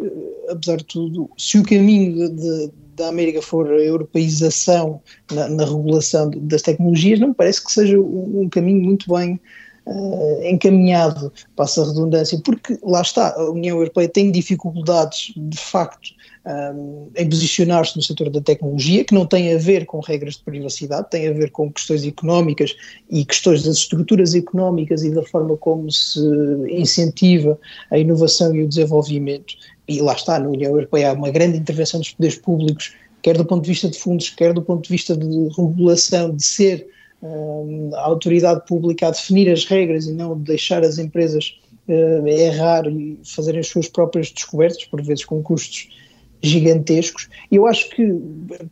apesar 0.51 0.77
de 0.77 0.85
tudo, 0.85 1.31
se 1.39 1.59
o 1.59 1.63
caminho 1.63 2.29
de 2.29 2.71
da 3.03 3.09
América 3.09 3.43
for 3.43 3.69
a 3.69 3.81
europeização 3.81 5.01
na, 5.31 5.49
na, 5.49 5.65
regulação 5.65 6.31
das 6.31 6.63
tecnologias, 6.63 7.19
não 7.19 7.29
me 7.29 7.35
parece 7.35 7.65
que 7.65 7.73
seja 7.73 7.99
um, 7.99 8.43
um 8.43 8.49
caminho 8.49 8.81
muito 8.81 9.13
bem 9.13 9.41
uh, 9.87 10.45
encaminhado, 10.45 11.33
passa 11.57 11.83
a 11.83 11.87
redundância, 11.87 12.41
porque 12.45 12.79
lá 12.83 13.03
está, 13.03 13.35
a 13.35 13.51
União 13.51 13.79
Europeia 13.79 14.09
tem 14.09 14.31
dificuldades, 14.31 15.33
de 15.37 15.59
facto, 15.59 16.11
um, 16.45 17.11
em 17.17 17.29
posicionar-se 17.29 17.97
no 17.97 18.03
setor 18.03 18.29
da 18.31 18.41
tecnologia, 18.41 19.05
que 19.05 19.15
não 19.15 19.27
tem 19.27 19.55
a 19.55 19.59
ver 19.59 19.87
com 19.87 20.01
regras 20.01 20.35
de 20.35 20.43
privacidade, 20.43 21.11
tem 21.11 21.29
a 21.29 21.33
ver 21.33 21.51
com 21.51 21.71
questões 21.71 22.05
económicas 22.05 22.75
e 23.11 23.25
questões 23.25 23.63
das 23.63 23.77
estruturas 23.77 24.35
económicas 24.35 25.03
e 25.05 25.11
da 25.11 25.23
forma 25.23 25.57
como 25.57 25.91
se 25.91 26.21
incentiva 26.69 27.59
a 27.91 27.99
inovação 27.99 28.55
e 28.55 28.63
o 28.63 28.69
desenvolvimento. 28.69 29.55
E 29.87 30.01
lá 30.01 30.15
está, 30.15 30.39
na 30.39 30.49
União 30.49 30.73
Europeia 30.73 31.11
há 31.11 31.13
uma 31.13 31.31
grande 31.31 31.59
intervenção 31.59 32.01
dos 32.01 32.11
poderes 32.11 32.39
públicos, 32.39 32.95
quer 33.23 33.37
do 33.37 33.45
ponto 33.45 33.63
de 33.63 33.71
vista 33.71 33.89
de 33.89 33.99
fundos, 33.99 34.31
quer 34.31 34.53
do 34.53 34.63
ponto 34.63 34.83
de 34.83 34.89
vista 34.89 35.17
de 35.17 35.49
regulação, 35.57 36.35
de 36.35 36.45
ser 36.45 36.89
um, 37.23 37.91
a 37.95 38.01
autoridade 38.01 38.67
pública 38.67 39.07
a 39.07 39.11
definir 39.11 39.51
as 39.51 39.65
regras 39.65 40.07
e 40.07 40.13
não 40.13 40.37
deixar 40.37 40.83
as 40.83 40.99
empresas 40.99 41.61
uh, 41.89 42.27
errar 42.27 42.87
e 42.89 43.21
fazerem 43.25 43.61
as 43.61 43.69
suas 43.69 43.89
próprias 43.89 44.31
descobertas, 44.33 44.85
por 44.85 45.01
vezes 45.01 45.25
com 45.25 45.41
custos 45.41 45.89
gigantescos. 46.43 47.29
E 47.51 47.57
eu 47.57 47.67
acho 47.67 47.89
que, 47.91 48.07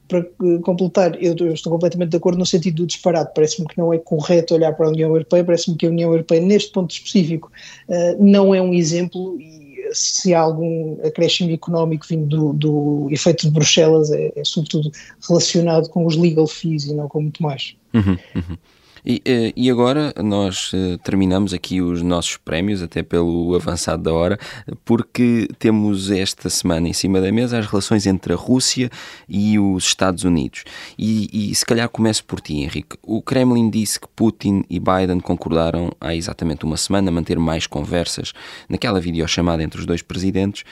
para 0.09 0.24
completar, 0.62 1.22
eu, 1.22 1.35
estou 1.52 1.72
completamente 1.72 2.11
de 2.11 2.16
acordo 2.16 2.38
no 2.38 2.46
sentido 2.46 2.76
do 2.76 2.87
disparate. 2.87 3.33
Parece-me 3.35 3.68
que 3.68 3.78
não 3.78 3.92
é 3.92 3.98
correto 3.98 4.54
olhar 4.54 4.72
para 4.74 4.87
a 4.87 4.90
União 4.90 5.11
Europeia, 5.11 5.44
parece-me 5.44 5.76
que 5.76 5.87
a 5.87 5.90
União 5.90 6.11
Europeia, 6.11 6.40
neste 6.40 6.72
ponto 6.72 6.90
específico, 6.90 7.50
uh, 7.88 8.24
não 8.24 8.54
é 8.54 8.61
um 8.61 8.74
exemplo 8.74 9.40
e 9.40 9.70
se 9.92 10.35
há 10.35 10.40
algum 10.40 10.98
acréscimo 11.04 11.50
económico 11.50 12.06
vindo 12.09 12.26
do, 12.26 12.52
do 12.52 13.09
efeito 13.11 13.46
de 13.46 13.50
Bruxelas, 13.50 14.11
é, 14.11 14.33
é, 14.37 14.44
sobretudo 14.44 14.90
relacionado 15.28 15.88
com 15.88 16.06
os 16.06 16.16
legal 16.16 16.46
fees 16.46 16.85
e 16.85 16.94
não 16.94 17.09
com 17.09 17.22
muito 17.22 17.42
mais. 17.42 17.74
Uhum, 17.92 18.16
uhum. 18.37 18.56
E, 19.05 19.23
eh, 19.25 19.53
e 19.57 19.71
agora 19.71 20.13
nós 20.23 20.73
eh, 20.75 20.99
terminamos 21.03 21.53
aqui 21.55 21.81
os 21.81 22.03
nossos 22.03 22.37
prémios, 22.37 22.83
até 22.83 23.03
pelo 23.03 23.55
avançado 23.55 24.03
da 24.03 24.13
hora, 24.13 24.39
porque 24.85 25.49
temos 25.59 26.11
esta 26.11 26.49
semana 26.51 26.89
em 26.89 26.93
cima 26.93 27.21
da 27.21 27.33
mesa 27.33 27.59
as 27.59 27.67
relações 27.67 28.07
entre 28.07 28.33
a 28.33 28.37
Rússia 28.37 28.91
e 29.29 29.59
os 29.59 29.85
Estados 29.85 30.25
Unidos. 30.25 30.65
E, 30.99 31.51
e 31.51 31.55
se 31.55 31.65
calhar 31.65 31.89
começo 31.89 32.25
por 32.25 32.41
ti, 32.41 32.55
Henrique. 32.55 32.97
O 33.03 33.23
Kremlin 33.23 33.71
disse 33.71 33.99
que 33.99 34.09
Putin 34.09 34.65
e 34.69 34.79
Biden 34.79 35.21
concordaram 35.21 35.91
há 36.01 36.15
exatamente 36.15 36.65
uma 36.65 36.77
semana 36.77 37.11
manter 37.11 37.39
mais 37.39 37.67
conversas 37.67 38.33
naquela 38.69 39.01
videochamada 39.01 39.63
entre 39.63 39.81
os 39.81 39.87
dois 39.87 40.03
presidentes. 40.03 40.65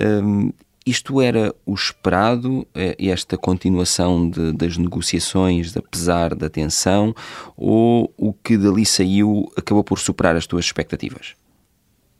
Um, 0.00 0.52
isto 0.88 1.20
era 1.20 1.54
o 1.66 1.74
esperado, 1.74 2.66
eh, 2.74 2.96
esta 2.98 3.36
continuação 3.36 4.28
de, 4.28 4.52
das 4.52 4.76
negociações, 4.76 5.76
apesar 5.76 6.34
da 6.34 6.48
tensão, 6.48 7.14
ou 7.56 8.12
o 8.16 8.32
que 8.32 8.56
dali 8.56 8.86
saiu 8.86 9.50
acabou 9.56 9.84
por 9.84 9.98
superar 9.98 10.36
as 10.36 10.46
tuas 10.46 10.64
expectativas? 10.64 11.34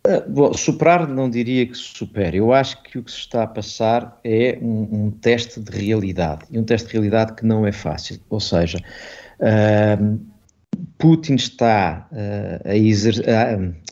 Uh, 0.06 0.30
bom, 0.30 0.52
superar 0.54 1.08
não 1.08 1.28
diria 1.28 1.66
que 1.66 1.76
supere. 1.76 2.38
Eu 2.38 2.52
acho 2.52 2.82
que 2.82 2.98
o 2.98 3.02
que 3.02 3.10
se 3.10 3.18
está 3.18 3.42
a 3.42 3.46
passar 3.46 4.18
é 4.22 4.58
um, 4.60 5.06
um 5.06 5.10
teste 5.10 5.60
de 5.60 5.70
realidade. 5.70 6.44
E 6.50 6.58
um 6.58 6.64
teste 6.64 6.88
de 6.88 6.92
realidade 6.94 7.34
que 7.34 7.44
não 7.44 7.66
é 7.66 7.72
fácil. 7.72 8.18
Ou 8.30 8.40
seja, 8.40 8.78
uh, 9.40 10.18
Putin 10.98 11.34
está 11.34 12.08
uh, 12.12 12.68
a, 12.68 12.76
exer 12.76 13.14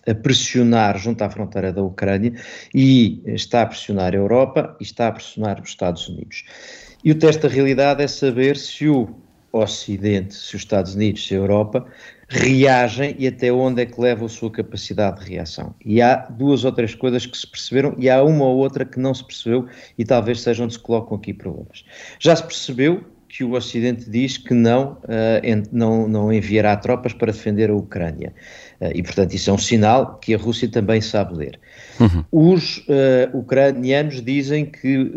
a, 0.07 0.15
pressionar 0.15 0.99
junto 0.99 1.23
à 1.23 1.31
fronteira 1.31 1.73
da 1.73 1.83
Ucrânia 1.83 2.33
e 2.75 3.23
está 3.27 3.63
a 3.63 3.67
pressionar 3.67 4.15
a 4.15 4.17
Europa 4.17 4.77
e 4.81 4.85
está 4.85 5.09
a 5.09 5.13
pressionar 5.13 5.61
os 5.61 5.69
Estados 5.69 6.09
Unidos. 6.09 6.45
E 7.05 7.11
o 7.11 7.15
teste 7.15 7.43
da 7.43 7.49
realidade 7.49 8.03
é 8.03 8.09
saber 8.09 8.57
se 8.57 8.89
o 8.89 9.09
Ocidente, 9.53 10.35
se 10.35 10.55
os 10.55 10.63
Estados 10.63 10.95
Unidos, 10.95 11.27
se 11.27 11.35
a 11.35 11.39
Europa 11.39 11.87
reagem 12.29 13.15
e 13.19 13.27
até 13.27 13.53
onde 13.53 13.83
é 13.83 13.87
que 13.87 14.01
leva 14.01 14.27
a 14.27 14.29
sua 14.29 14.51
capacidade 14.51 15.21
de 15.21 15.31
reação. 15.31 15.75
E 15.85 16.03
há 16.03 16.17
duas 16.17 16.65
ou 16.65 16.73
três 16.73 16.95
coisas 16.95 17.25
que 17.25 17.37
se 17.37 17.47
perceberam 17.47 17.95
e 17.97 18.11
há 18.11 18.23
uma 18.23 18.45
ou 18.45 18.57
outra 18.57 18.85
que 18.85 18.99
não 18.99 19.15
se 19.15 19.25
percebeu 19.25 19.67
e 19.97 20.05
talvez 20.05 20.41
seja 20.41 20.65
onde 20.65 20.75
se 20.75 20.79
colocam 20.79 21.17
aqui 21.17 21.33
problemas. 21.33 21.85
Já 22.19 22.35
se 22.35 22.43
percebeu 22.43 23.05
que 23.29 23.45
o 23.45 23.53
Ocidente 23.53 24.09
diz 24.09 24.39
que 24.39 24.55
não, 24.55 24.93
uh, 25.05 25.69
não, 25.73 26.09
não 26.09 26.33
enviará 26.33 26.77
tropas 26.77 27.13
para 27.13 27.33
defender 27.33 27.71
a 27.71 27.75
Ucrânia. 27.75 28.33
Uh, 28.81 28.91
e, 28.95 29.03
portanto, 29.03 29.35
isso 29.35 29.51
é 29.51 29.53
um 29.53 29.59
sinal 29.59 30.19
que 30.19 30.35
a 30.35 30.39
Rússia 30.39 30.69
também 30.69 31.01
sabe 31.01 31.35
ler. 31.35 31.59
Uhum. 31.99 32.25
Os 32.31 32.79
uh, 32.79 33.37
ucranianos 33.37 34.23
dizem 34.23 34.67
que 34.67 35.11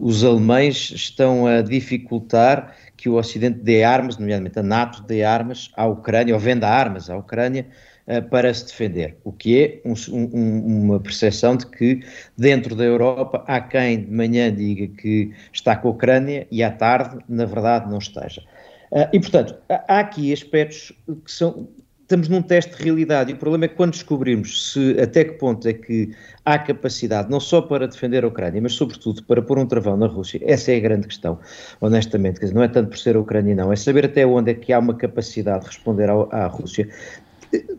os 0.00 0.24
alemães 0.24 0.90
estão 0.90 1.46
a 1.46 1.62
dificultar 1.62 2.74
que 2.96 3.08
o 3.08 3.14
Ocidente 3.14 3.58
dê 3.60 3.84
armas, 3.84 4.16
nomeadamente 4.16 4.58
a 4.58 4.62
NATO 4.62 5.02
dê 5.02 5.22
armas 5.22 5.70
à 5.76 5.86
Ucrânia, 5.86 6.34
ou 6.34 6.40
venda 6.40 6.68
armas 6.68 7.10
à 7.10 7.16
Ucrânia, 7.16 7.66
uh, 8.06 8.22
para 8.28 8.52
se 8.52 8.66
defender, 8.66 9.16
o 9.24 9.32
que 9.32 9.62
é 9.62 9.88
um, 9.88 9.94
um, 10.10 10.84
uma 10.84 11.00
percepção 11.00 11.56
de 11.56 11.66
que 11.66 12.00
dentro 12.36 12.74
da 12.74 12.84
Europa 12.84 13.44
há 13.46 13.60
quem 13.60 14.04
de 14.04 14.10
manhã 14.10 14.54
diga 14.54 14.86
que 14.96 15.32
está 15.52 15.76
com 15.76 15.88
a 15.88 15.90
Ucrânia 15.90 16.46
e 16.50 16.62
à 16.62 16.70
tarde, 16.70 17.18
na 17.28 17.44
verdade, 17.44 17.90
não 17.90 17.98
esteja. 17.98 18.42
Uh, 18.90 19.08
e, 19.12 19.20
portanto, 19.20 19.56
há 19.68 19.98
aqui 19.98 20.32
aspectos 20.32 20.92
que 21.06 21.30
são. 21.30 21.68
Estamos 22.04 22.28
num 22.28 22.42
teste 22.42 22.76
de 22.76 22.82
realidade 22.82 23.30
e 23.30 23.34
o 23.34 23.38
problema 23.38 23.64
é 23.64 23.68
que 23.68 23.76
quando 23.76 23.92
descobrirmos 23.92 24.72
se 24.72 24.94
até 25.00 25.24
que 25.24 25.32
ponto 25.38 25.66
é 25.66 25.72
que 25.72 26.14
há 26.44 26.58
capacidade, 26.58 27.30
não 27.30 27.40
só 27.40 27.62
para 27.62 27.88
defender 27.88 28.24
a 28.24 28.28
Ucrânia, 28.28 28.60
mas 28.60 28.74
sobretudo 28.74 29.24
para 29.24 29.40
pôr 29.40 29.58
um 29.58 29.64
travão 29.64 29.96
na 29.96 30.06
Rússia, 30.06 30.38
essa 30.44 30.70
é 30.70 30.76
a 30.76 30.80
grande 30.80 31.06
questão, 31.08 31.40
honestamente. 31.80 32.38
Quer 32.38 32.46
dizer, 32.46 32.56
não 32.56 32.62
é 32.62 32.68
tanto 32.68 32.90
por 32.90 32.98
ser 32.98 33.16
a 33.16 33.20
Ucrânia, 33.20 33.54
não, 33.54 33.72
é 33.72 33.76
saber 33.76 34.04
até 34.04 34.26
onde 34.26 34.50
é 34.50 34.54
que 34.54 34.70
há 34.70 34.78
uma 34.78 34.94
capacidade 34.94 35.60
de 35.60 35.68
responder 35.68 36.10
à, 36.10 36.12
à 36.30 36.46
Rússia 36.46 36.90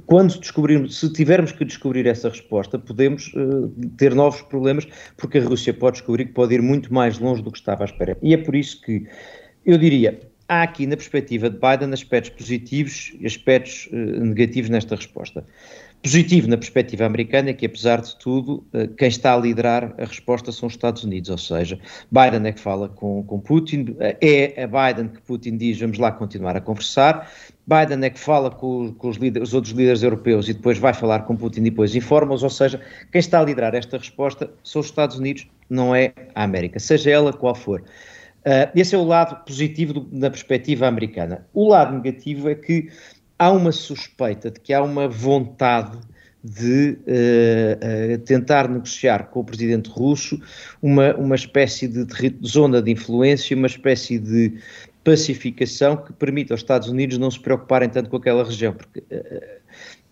quando 0.08 0.40
descobrirmos, 0.40 1.00
se 1.00 1.14
tivermos 1.14 1.52
que 1.52 1.64
descobrir 1.64 2.08
essa 2.08 2.30
resposta, 2.30 2.80
podemos 2.80 3.32
uh, 3.36 3.72
ter 3.98 4.16
novos 4.16 4.42
problemas, 4.42 4.88
porque 5.18 5.38
a 5.38 5.44
Rússia 5.44 5.74
pode 5.74 5.98
descobrir 5.98 6.26
que 6.26 6.34
pode 6.34 6.56
ir 6.56 6.62
muito 6.62 6.92
mais 6.92 7.20
longe 7.20 7.44
do 7.44 7.52
que 7.52 7.60
estava 7.60 7.84
à 7.84 7.86
espera. 7.86 8.18
E 8.24 8.34
é 8.34 8.38
por 8.38 8.56
isso 8.56 8.82
que 8.82 9.06
eu 9.66 9.78
diria, 9.78 10.20
há 10.48 10.64
aqui 10.64 10.86
na 10.86 10.96
perspectiva 10.96 11.50
de 11.50 11.58
Biden 11.58 11.94
aspectos 11.94 12.32
positivos 12.32 13.14
e 13.20 13.26
aspectos 13.26 13.90
uh, 13.92 13.96
negativos 13.96 14.70
nesta 14.70 14.96
resposta. 14.96 15.44
positivo 16.02 16.48
na 16.48 16.58
perspectiva 16.58 17.06
americana 17.06 17.50
é 17.50 17.54
que, 17.54 17.66
apesar 17.66 18.00
de 18.00 18.16
tudo, 18.18 18.64
eh, 18.74 18.88
quem 18.96 19.08
está 19.08 19.34
a 19.34 19.38
liderar 19.38 19.96
a 19.98 20.06
resposta 20.06 20.52
são 20.52 20.68
os 20.68 20.74
Estados 20.74 21.04
Unidos, 21.04 21.32
ou 21.32 21.38
seja, 21.38 21.80
Biden 22.12 22.48
é 22.48 22.52
que 22.52 22.60
fala 22.60 22.88
com, 22.90 23.24
com 23.24 23.40
Putin, 23.40 23.96
é 24.00 24.64
a 24.64 24.68
Biden 24.68 25.08
que 25.08 25.20
Putin 25.22 25.58
diz 25.58 25.80
vamos 25.80 25.98
lá 25.98 26.12
continuar 26.12 26.56
a 26.56 26.62
conversar, 26.62 27.28
Biden 27.66 28.06
é 28.06 28.12
que 28.12 28.20
fala 28.20 28.52
com, 28.52 28.94
com 28.94 29.10
os, 29.10 29.18
os, 29.42 29.54
outros 29.56 29.74
líderes 29.74 30.04
europeus 30.04 30.48
e 30.48 30.54
depois 30.54 30.78
vai 30.78 30.94
falar 30.94 31.22
com 31.22 31.36
Putin 31.36 31.62
e 31.62 31.70
depois 31.72 31.96
informa-os, 31.96 32.44
ou 32.44 32.52
seja, 32.52 32.80
quem 33.12 33.18
está 33.18 33.40
a 33.40 33.44
liderar 33.44 33.74
esta 33.74 33.98
resposta 33.98 34.52
são 34.64 34.82
os 34.82 34.86
Estados 34.86 35.18
Unidos, 35.18 35.48
não 35.68 35.96
é 35.96 36.14
a 36.36 36.44
América, 36.44 36.78
seja 36.78 37.10
ela 37.10 37.34
qual 37.34 37.56
for. 37.56 37.84
Uh, 38.46 38.70
esse 38.76 38.94
é 38.94 38.98
o 38.98 39.04
lado 39.04 39.44
positivo 39.44 39.94
do, 39.94 40.02
da 40.02 40.30
perspectiva 40.30 40.86
americana. 40.88 41.48
O 41.52 41.68
lado 41.68 41.96
negativo 41.96 42.48
é 42.48 42.54
que 42.54 42.90
há 43.40 43.52
uma 43.52 43.72
suspeita 43.72 44.52
de 44.52 44.60
que 44.60 44.72
há 44.72 44.84
uma 44.84 45.08
vontade 45.08 45.98
de 46.44 47.00
uh, 47.08 48.14
uh, 48.14 48.18
tentar 48.20 48.70
negociar 48.70 49.30
com 49.30 49.40
o 49.40 49.44
presidente 49.44 49.90
russo 49.90 50.40
uma, 50.80 51.16
uma 51.16 51.36
espécie 51.36 51.88
de, 51.88 52.06
zona 52.46 52.84
de 52.84 52.92
influência, 52.92 53.58
uma 53.58 53.66
espécie 53.66 54.20
de 54.20 54.54
pacificação 55.04 55.98
que 55.98 56.14
permita 56.14 56.54
aos 56.54 56.62
Estados 56.62 56.88
Unidos 56.88 57.18
não 57.18 57.32
se 57.32 57.40
preocuparem 57.40 57.90
tanto 57.90 58.12
com 58.12 58.18
aquela 58.18 58.44
região, 58.44 58.74
porque 58.74 59.04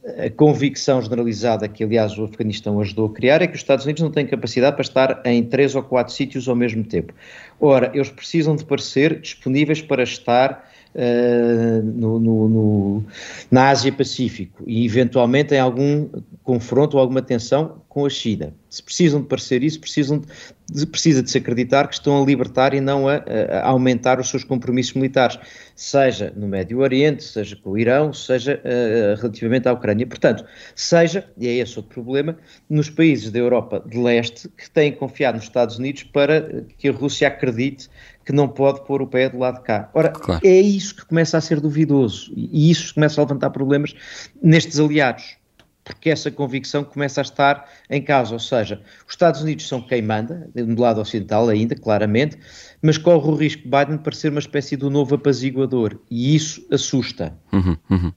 a 0.06 0.30
convicção 0.30 1.02
generalizada 1.02 1.68
que, 1.68 1.84
aliás, 1.84 2.18
o 2.18 2.26
Afeganistão 2.26 2.80
ajudou 2.82 3.08
a 3.08 3.14
criar 3.14 3.42
é 3.42 3.48
que 3.48 3.54
os 3.54 3.62
Estados 3.62 3.86
Unidos 3.86 4.04
não 4.04 4.12
têm 4.12 4.28
capacidade 4.28 4.76
para 4.76 4.84
estar 4.84 5.22
em 5.26 5.44
três 5.44 5.76
ou 5.76 5.84
quatro 5.84 6.14
sítios 6.14 6.48
ao 6.50 6.56
mesmo 6.56 6.84
tempo. 6.84 7.14
Ora, 7.60 7.90
eles 7.94 8.10
precisam 8.10 8.56
de 8.56 8.66
parecer 8.66 9.22
disponíveis 9.22 9.82
para 9.82 10.04
estar 10.04 10.70
uh, 10.96 11.84
no, 11.84 12.20
no, 12.20 12.50
no, 12.50 13.06
na 13.52 13.70
Ásia-Pacífico 13.70 14.64
e, 14.66 14.86
eventualmente, 14.86 15.54
em 15.54 15.60
algum 15.60 16.10
confronto 16.44 16.98
ou 16.98 17.02
alguma 17.02 17.22
tensão 17.22 17.82
com 17.88 18.06
a 18.06 18.10
China. 18.10 18.54
Se 18.70 18.82
precisam 18.82 19.22
de 19.22 19.28
parecer 19.28 19.64
isso, 19.64 19.80
precisam 19.80 20.20
de, 20.68 20.86
precisa 20.88 21.22
de 21.22 21.30
se 21.30 21.38
acreditar 21.38 21.88
que 21.88 21.94
estão 21.94 22.22
a 22.22 22.26
libertar 22.26 22.74
e 22.74 22.82
não 22.82 23.08
a, 23.08 23.18
a, 23.18 23.68
aumentar 23.68 24.20
os 24.20 24.30
seus 24.30 24.44
compromissos 24.44 24.94
militares, 24.94 25.38
seja 25.76 26.34
no 26.36 26.48
Médio 26.48 26.80
Oriente, 26.80 27.24
seja 27.24 27.56
com 27.56 27.72
o 27.72 27.78
Irão, 27.78 28.12
seja 28.12 28.60
uh, 28.60 29.22
relativamente 29.22 29.68
à 29.68 29.74
Ucrânia. 29.74 30.08
Portanto, 30.08 30.44
seja, 30.76 31.30
e 31.38 31.48
é 31.48 31.54
esse 31.58 31.78
outro 31.78 31.94
problema, 31.94 32.36
nos 32.68 32.90
países 32.90 33.32
da 33.32 33.38
Europa 33.38 33.84
de 33.86 33.98
leste 33.98 34.50
que 34.50 34.70
têm 34.72 34.92
confiado 34.92 35.36
nos 35.36 35.44
Estados 35.44 35.78
Unidos 35.78 36.04
para 36.04 36.64
que 36.78 36.90
a 36.90 36.92
Rússia 36.92 37.28
acredite 37.28 37.90
que 38.26 38.32
não 38.32 38.48
pode 38.48 38.86
pôr 38.86 39.02
o 39.02 39.08
pé 39.08 39.30
do 39.30 39.38
lado 39.38 39.56
de 39.56 39.64
cá. 39.64 39.90
Ora, 39.94 40.10
claro. 40.10 40.46
é 40.46 40.60
isso 40.62 40.96
que 40.96 41.06
começa 41.06 41.38
a 41.38 41.42
ser 41.42 41.60
duvidoso 41.60 42.32
e 42.36 42.70
isso 42.72 42.94
começa 42.94 43.20
a 43.20 43.24
levantar 43.24 43.50
problemas 43.50 43.94
nestes 44.42 44.80
aliados, 44.80 45.38
porque 45.84 46.10
essa 46.10 46.32
convicção 46.32 46.84
começa 46.84 47.22
a 47.22 47.24
estar 47.24 47.70
em 47.90 48.02
causa, 48.02 48.34
ou 48.34 48.40
seja, 48.40 48.82
os 49.06 49.14
Estados 49.14 49.42
Unidos 49.42 49.68
são 49.68 49.82
quem 49.82 50.02
manda, 50.02 50.50
do 50.56 50.82
lado 50.82 51.02
ocidental 51.02 51.50
ainda, 51.50 51.76
claramente, 51.76 52.38
mas 52.82 52.98
corre 52.98 53.28
o 53.28 53.36
risco 53.36 53.64
de 53.64 53.70
Biden 53.70 53.98
parecer 53.98 54.30
uma 54.30 54.40
espécie 54.40 54.78
de 54.78 54.90
novo 54.90 55.16
apaziguador 55.16 56.00
e 56.10 56.36
isso 56.36 56.66
assusta. 56.72 57.38
Uhum, 57.52 57.78
uhum. 57.90 58.14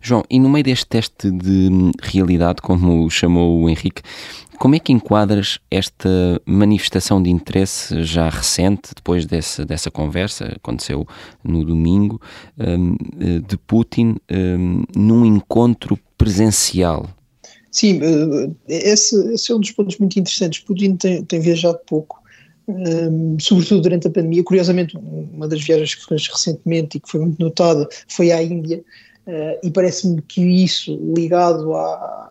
João, 0.00 0.22
e 0.30 0.38
no 0.38 0.48
meio 0.48 0.64
deste 0.64 0.86
teste 0.86 1.30
de 1.30 1.70
realidade, 2.02 2.62
como 2.62 3.08
chamou 3.10 3.62
o 3.62 3.68
Henrique, 3.68 4.02
como 4.58 4.74
é 4.74 4.78
que 4.78 4.92
enquadras 4.92 5.58
esta 5.70 6.08
manifestação 6.46 7.22
de 7.22 7.28
interesse 7.28 8.02
já 8.02 8.28
recente, 8.28 8.90
depois 8.94 9.26
dessa, 9.26 9.64
dessa 9.64 9.90
conversa, 9.90 10.52
aconteceu 10.56 11.06
no 11.42 11.64
domingo, 11.64 12.20
um, 12.58 12.96
de 13.40 13.56
Putin 13.66 14.16
um, 14.30 14.84
num 14.94 15.26
encontro 15.26 15.98
presencial? 16.16 17.08
Sim, 17.70 18.00
eh, 18.00 18.50
esse, 18.68 19.16
esse, 19.34 19.50
é 19.50 19.54
um 19.54 19.60
dos 19.60 19.72
pontos 19.72 19.98
muito 19.98 20.18
interessantes. 20.18 20.60
Putin 20.60 20.94
tem, 20.94 21.24
tem 21.24 21.40
viajado 21.40 21.80
pouco, 21.84 22.22
um, 22.68 23.36
sobretudo 23.40 23.82
durante 23.82 24.06
a 24.06 24.10
pandemia. 24.10 24.44
Curiosamente, 24.44 24.96
uma 24.96 25.48
das 25.48 25.60
viagens 25.60 25.96
que 25.96 26.06
fez 26.06 26.28
recentemente 26.28 26.96
e 26.96 27.00
que 27.00 27.10
foi 27.10 27.20
muito 27.20 27.42
notada 27.42 27.88
foi 28.06 28.30
à 28.30 28.40
Índia, 28.40 28.84
uh, 29.26 29.58
e 29.62 29.70
parece-me 29.70 30.20
que 30.22 30.40
isso, 30.40 30.96
ligado 31.14 31.74
à, 31.74 32.30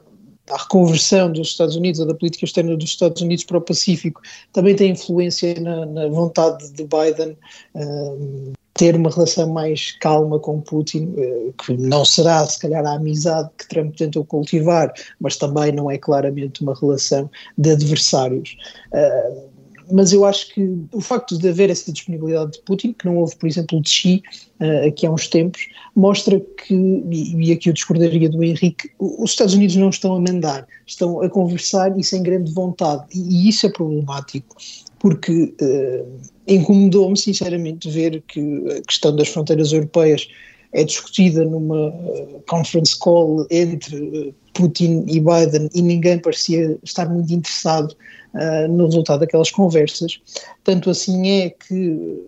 à 0.50 0.58
reconversão 0.58 1.32
dos 1.32 1.50
Estados 1.50 1.76
Unidos 1.76 2.00
ou 2.00 2.08
da 2.08 2.14
política 2.14 2.46
externa 2.46 2.76
dos 2.76 2.90
Estados 2.90 3.22
Unidos 3.22 3.44
para 3.44 3.58
o 3.58 3.62
Pacífico 3.62 4.22
também 4.52 4.76
tem 4.76 4.92
influência 4.92 5.60
na, 5.60 5.86
na 5.86 6.08
vontade 6.08 6.72
de 6.72 6.84
Biden 6.84 7.38
uh, 7.76 8.54
ter 8.74 8.96
uma 8.96 9.10
relação 9.10 9.50
mais 9.50 9.92
calma 10.00 10.40
com 10.40 10.60
Putin, 10.60 11.14
uh, 11.18 11.54
que 11.64 11.78
não 11.78 12.04
será 12.04 12.46
se 12.46 12.60
calhar 12.60 12.86
a 12.86 12.96
amizade 12.96 13.50
que 13.58 13.68
Trump 13.70 13.96
tentou 13.96 14.26
cultivar, 14.26 14.92
mas 15.20 15.38
também 15.38 15.72
não 15.72 15.90
é 15.90 15.98
claramente 15.98 16.62
uma 16.62 16.76
relação 16.76 17.30
de 17.58 17.72
adversários. 17.72 18.58
Uh, 18.92 19.53
mas 19.92 20.14
eu 20.14 20.26
acho 20.26 20.54
que 20.54 20.78
o 20.92 21.02
facto 21.02 21.38
de 21.38 21.48
haver 21.50 21.70
essa 21.70 21.92
disponibilidade 21.92 22.54
de 22.54 22.62
Putin, 22.62 22.94
que 22.94 23.06
não 23.06 23.18
houve, 23.18 23.36
por 23.36 23.48
exemplo, 23.48 23.82
de 23.82 23.90
Xi 23.90 24.24
uh, 24.60 24.88
aqui 24.88 25.06
há 25.06 25.12
uns 25.12 25.28
tempos, 25.28 25.68
mostra 25.96 26.40
que, 26.40 26.74
e, 27.12 27.52
aqui 27.52 27.70
eu 27.70 27.74
discordaria 27.74 28.30
do 28.30 28.44
Henrique, 28.44 28.90
os 29.00 29.32
Estados 29.32 29.54
Unidos 29.54 29.76
não 29.76 29.90
estão 29.90 30.16
a 30.16 30.20
mandar, 30.20 30.68
estão 30.86 31.22
a 31.22 31.30
conversar 31.30 31.98
e 31.98 32.04
sem 32.04 32.24
grande 32.24 32.52
vontade, 32.52 33.06
e, 33.14 33.46
e 33.46 33.50
isso 33.50 33.66
é 33.66 33.70
problemático, 33.70 34.56
porque 35.00 35.54
uh, 35.62 36.20
incomodou-me 36.48 37.18
sinceramente 37.18 37.90
ver 37.90 38.24
que 38.28 38.40
a 38.78 38.82
questão 38.82 39.16
das 39.16 39.28
fronteiras 39.30 39.72
europeias 39.72 40.28
é 40.74 40.84
discutida 40.84 41.46
numa 41.46 41.90
uh, 41.90 42.44
conference 42.48 42.98
call 42.98 43.46
entre 43.52 44.34
Putin 44.54 45.06
e 45.08 45.20
Biden 45.20 45.70
e 45.74 45.82
ninguém 45.82 46.20
parecia 46.20 46.78
estar 46.84 47.10
muito 47.10 47.34
interessado 47.34 47.96
uh, 48.34 48.68
no 48.68 48.86
resultado 48.86 49.22
daquelas 49.22 49.52
conversas. 49.52 50.20
Tanto 50.64 50.90
assim 50.90 51.30
é 51.30 51.50
que, 51.50 52.20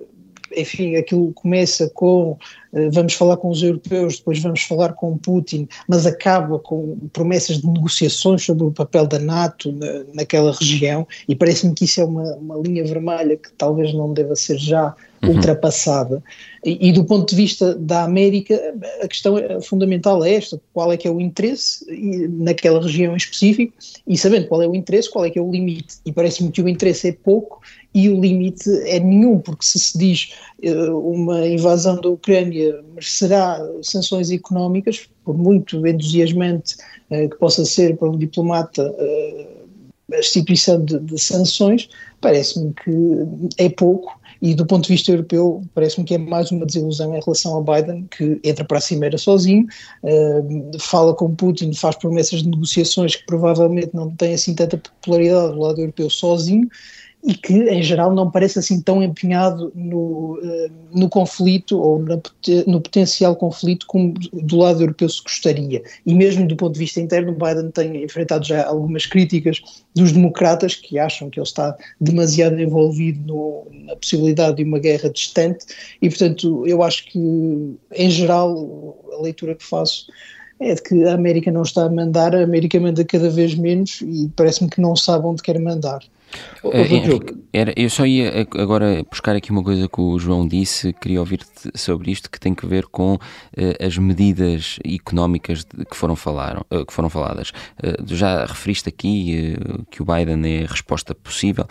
enfim, 0.56 0.96
aquilo 0.96 1.32
começa 1.34 1.90
com 1.90 2.32
uh, 2.32 2.92
vamos 2.92 3.14
falar 3.14 3.38
com 3.38 3.50
os 3.50 3.62
europeus, 3.64 4.18
depois 4.18 4.42
vamos 4.42 4.62
falar 4.62 4.94
com 4.94 5.18
Putin, 5.18 5.68
mas 5.88 6.06
acaba 6.06 6.60
com 6.60 6.98
promessas 7.14 7.60
de 7.60 7.68
negociações 7.68 8.44
sobre 8.44 8.66
o 8.66 8.72
papel 8.72 9.08
da 9.08 9.20
NATO 9.20 9.72
na, 9.72 10.04
naquela 10.14 10.52
região 10.52 11.08
e 11.28 11.36
parece-me 11.36 11.74
que 11.74 11.86
isso 11.86 12.02
é 12.02 12.06
uma, 12.06 12.36
uma 12.36 12.58
linha 12.58 12.84
vermelha 12.84 13.38
que 13.38 13.52
talvez 13.58 13.94
não 13.94 14.14
deva 14.14 14.36
ser 14.36 14.58
já 14.58 14.96
uhum. 15.28 15.36
ultrapassada. 15.36 16.24
E, 16.64 16.90
e, 16.90 16.92
do 16.92 17.04
ponto 17.04 17.30
de 17.30 17.36
vista 17.36 17.76
da 17.76 18.04
América, 18.04 18.60
a 19.02 19.08
questão 19.08 19.38
é, 19.38 19.62
fundamental 19.62 20.24
é 20.24 20.34
esta: 20.34 20.60
qual 20.74 20.92
é 20.92 20.98
que 20.98 21.08
é 21.08 21.12
o 21.12 21.22
interesse 21.22 21.86
naquela 22.30 22.82
região 22.82 23.14
em 23.14 23.18
específico, 23.18 23.74
e 24.08 24.18
sabendo 24.18 24.48
qual 24.48 24.62
é 24.62 24.68
o 24.68 24.76
interesse, 24.76 25.12
qual 25.12 25.26
é 25.26 25.30
que 25.30 25.38
é 25.38 25.42
o 25.42 25.52
limite. 25.52 25.98
E 26.06 26.12
parece-me 26.12 26.52
que 26.52 26.62
o 26.62 26.68
interesse 26.68 27.10
é 27.10 27.12
pouco 27.12 27.62
e 27.94 28.10
o 28.10 28.20
limite 28.20 28.70
é 28.88 29.00
nenhum, 29.00 29.40
porque 29.40 29.66
se 29.66 29.80
se 29.80 29.98
diz 29.98 30.32
uh, 30.64 30.98
uma 30.98 31.48
invasão 31.48 32.00
da 32.02 32.10
Ucrânia 32.10 32.84
merecerá 32.94 33.60
sanções 33.82 34.32
económicas, 34.32 35.08
por 35.24 35.38
muito 35.38 35.86
entusiasmante 35.86 36.76
uh, 37.12 37.30
que 37.30 37.36
possa 37.38 37.64
ser 37.64 37.96
para 37.98 38.10
um 38.10 38.18
diplomata. 38.18 38.92
Uh, 38.92 39.56
a 40.14 40.20
instituição 40.20 40.84
de, 40.86 41.00
de 41.00 41.20
sanções, 41.20 41.90
parece-me 42.22 42.74
que 42.74 42.92
é 43.58 43.70
pouco 43.70 44.20
e 44.42 44.54
do 44.54 44.66
ponto 44.66 44.84
de 44.84 44.94
vista 44.94 45.12
europeu, 45.12 45.64
parece-me 45.74 46.06
que 46.06 46.16
é 46.16 46.18
mais 46.18 46.52
uma 46.52 46.66
desilusão 46.66 47.16
em 47.16 47.20
relação 47.20 47.58
a 47.58 47.62
Biden, 47.62 48.08
que 48.10 48.40
entra 48.44 48.66
para 48.66 48.78
a 48.78 48.82
cimeira 48.82 49.18
sozinho, 49.18 49.66
uh, 50.04 50.80
fala 50.80 51.14
com 51.14 51.36
Putin, 51.36 51.74
faz 51.74 51.96
promessas 51.96 52.44
de 52.44 52.50
negociações 52.50 53.16
que 53.16 53.26
provavelmente 53.26 53.92
não 53.94 54.12
têm 54.12 54.34
assim 54.34 54.54
tanta 54.54 54.78
popularidade 54.78 55.54
do 55.54 55.60
lado 55.60 55.80
europeu 55.80 56.10
sozinho, 56.10 56.68
e 57.26 57.34
que, 57.34 57.54
em 57.54 57.82
geral, 57.82 58.14
não 58.14 58.30
parece 58.30 58.60
assim 58.60 58.80
tão 58.80 59.02
empenhado 59.02 59.72
no, 59.74 60.38
uh, 60.38 60.72
no 60.94 61.10
conflito 61.10 61.80
ou 61.80 61.98
na, 61.98 62.22
no 62.68 62.80
potencial 62.80 63.36
conflito 63.36 63.88
como 63.88 64.14
do 64.14 64.58
lado 64.58 64.84
europeu 64.84 65.10
se 65.10 65.24
gostaria. 65.24 65.82
E 66.06 66.14
mesmo 66.14 66.48
do 66.48 66.56
ponto 66.56 66.74
de 66.74 66.80
vista 66.80 67.02
interno, 67.02 67.34
Biden 67.34 67.72
tem 67.72 68.04
enfrentado 68.04 68.46
já 68.46 68.68
algumas 68.68 69.08
críticas 69.08 69.60
dos 69.96 70.12
democratas 70.12 70.76
que 70.76 71.00
acham 71.00 71.32
que 71.32 71.40
ele 71.40 71.48
está 71.48 71.76
demasiado 72.00 72.62
envolvido 72.62 73.20
no, 73.26 73.68
na 73.86 73.96
possibilidade 73.96 74.58
de 74.58 74.64
uma 74.64 74.78
guerra 74.78 75.10
distante 75.10 75.66
e, 76.00 76.08
portanto, 76.08 76.64
eu 76.68 76.84
acho 76.84 77.08
que, 77.08 77.20
em 77.96 78.10
geral, 78.12 79.00
a 79.18 79.24
leitura 79.24 79.56
que 79.56 79.66
faço 79.66 80.06
é 80.60 80.76
de 80.76 80.82
que 80.84 81.04
a 81.06 81.16
América 81.16 81.52
não 81.52 81.64
está 81.64 81.86
a 81.86 81.90
mandar, 81.90 82.36
a 82.36 82.44
América 82.44 82.80
manda 82.80 83.04
cada 83.04 83.30
vez 83.32 83.56
menos 83.56 84.02
e 84.02 84.30
parece-me 84.36 84.70
que 84.70 84.80
não 84.80 84.96
sabe 84.96 85.26
onde 85.26 85.42
quer 85.42 85.60
mandar. 85.60 86.02
Uh, 86.64 86.78
Henrique, 86.78 87.36
era, 87.54 87.74
eu 87.76 87.90
só 87.90 88.06
ia 88.06 88.48
agora 88.58 89.04
buscar 89.10 89.36
aqui 89.36 89.52
uma 89.52 89.64
coisa 89.64 89.88
que 89.88 90.02
o 90.02 90.18
João 90.18 90.48
disse, 90.48 90.94
queria 90.94 91.20
ouvir-te 91.20 91.72
sobre 91.76 92.12
isto, 92.12 92.30
que 92.30 92.40
tem 92.40 92.56
que 92.56 92.66
ver 92.66 92.86
com 92.88 93.16
uh, 93.16 93.20
as 93.80 93.98
medidas 93.98 94.80
económicas 94.84 95.64
de, 95.64 95.86
que, 95.86 95.96
foram 95.96 96.16
falaram, 96.16 96.66
uh, 96.72 96.86
que 96.86 96.92
foram 96.92 97.10
faladas. 97.10 97.52
já 98.08 98.46
referiste 98.46 98.90
aqui 98.90 99.56
que 99.92 100.02
o 100.02 100.06
Biden 100.06 100.62
é 100.62 100.66
a 100.66 100.68
resposta 100.68 101.14
possível, 101.14 101.66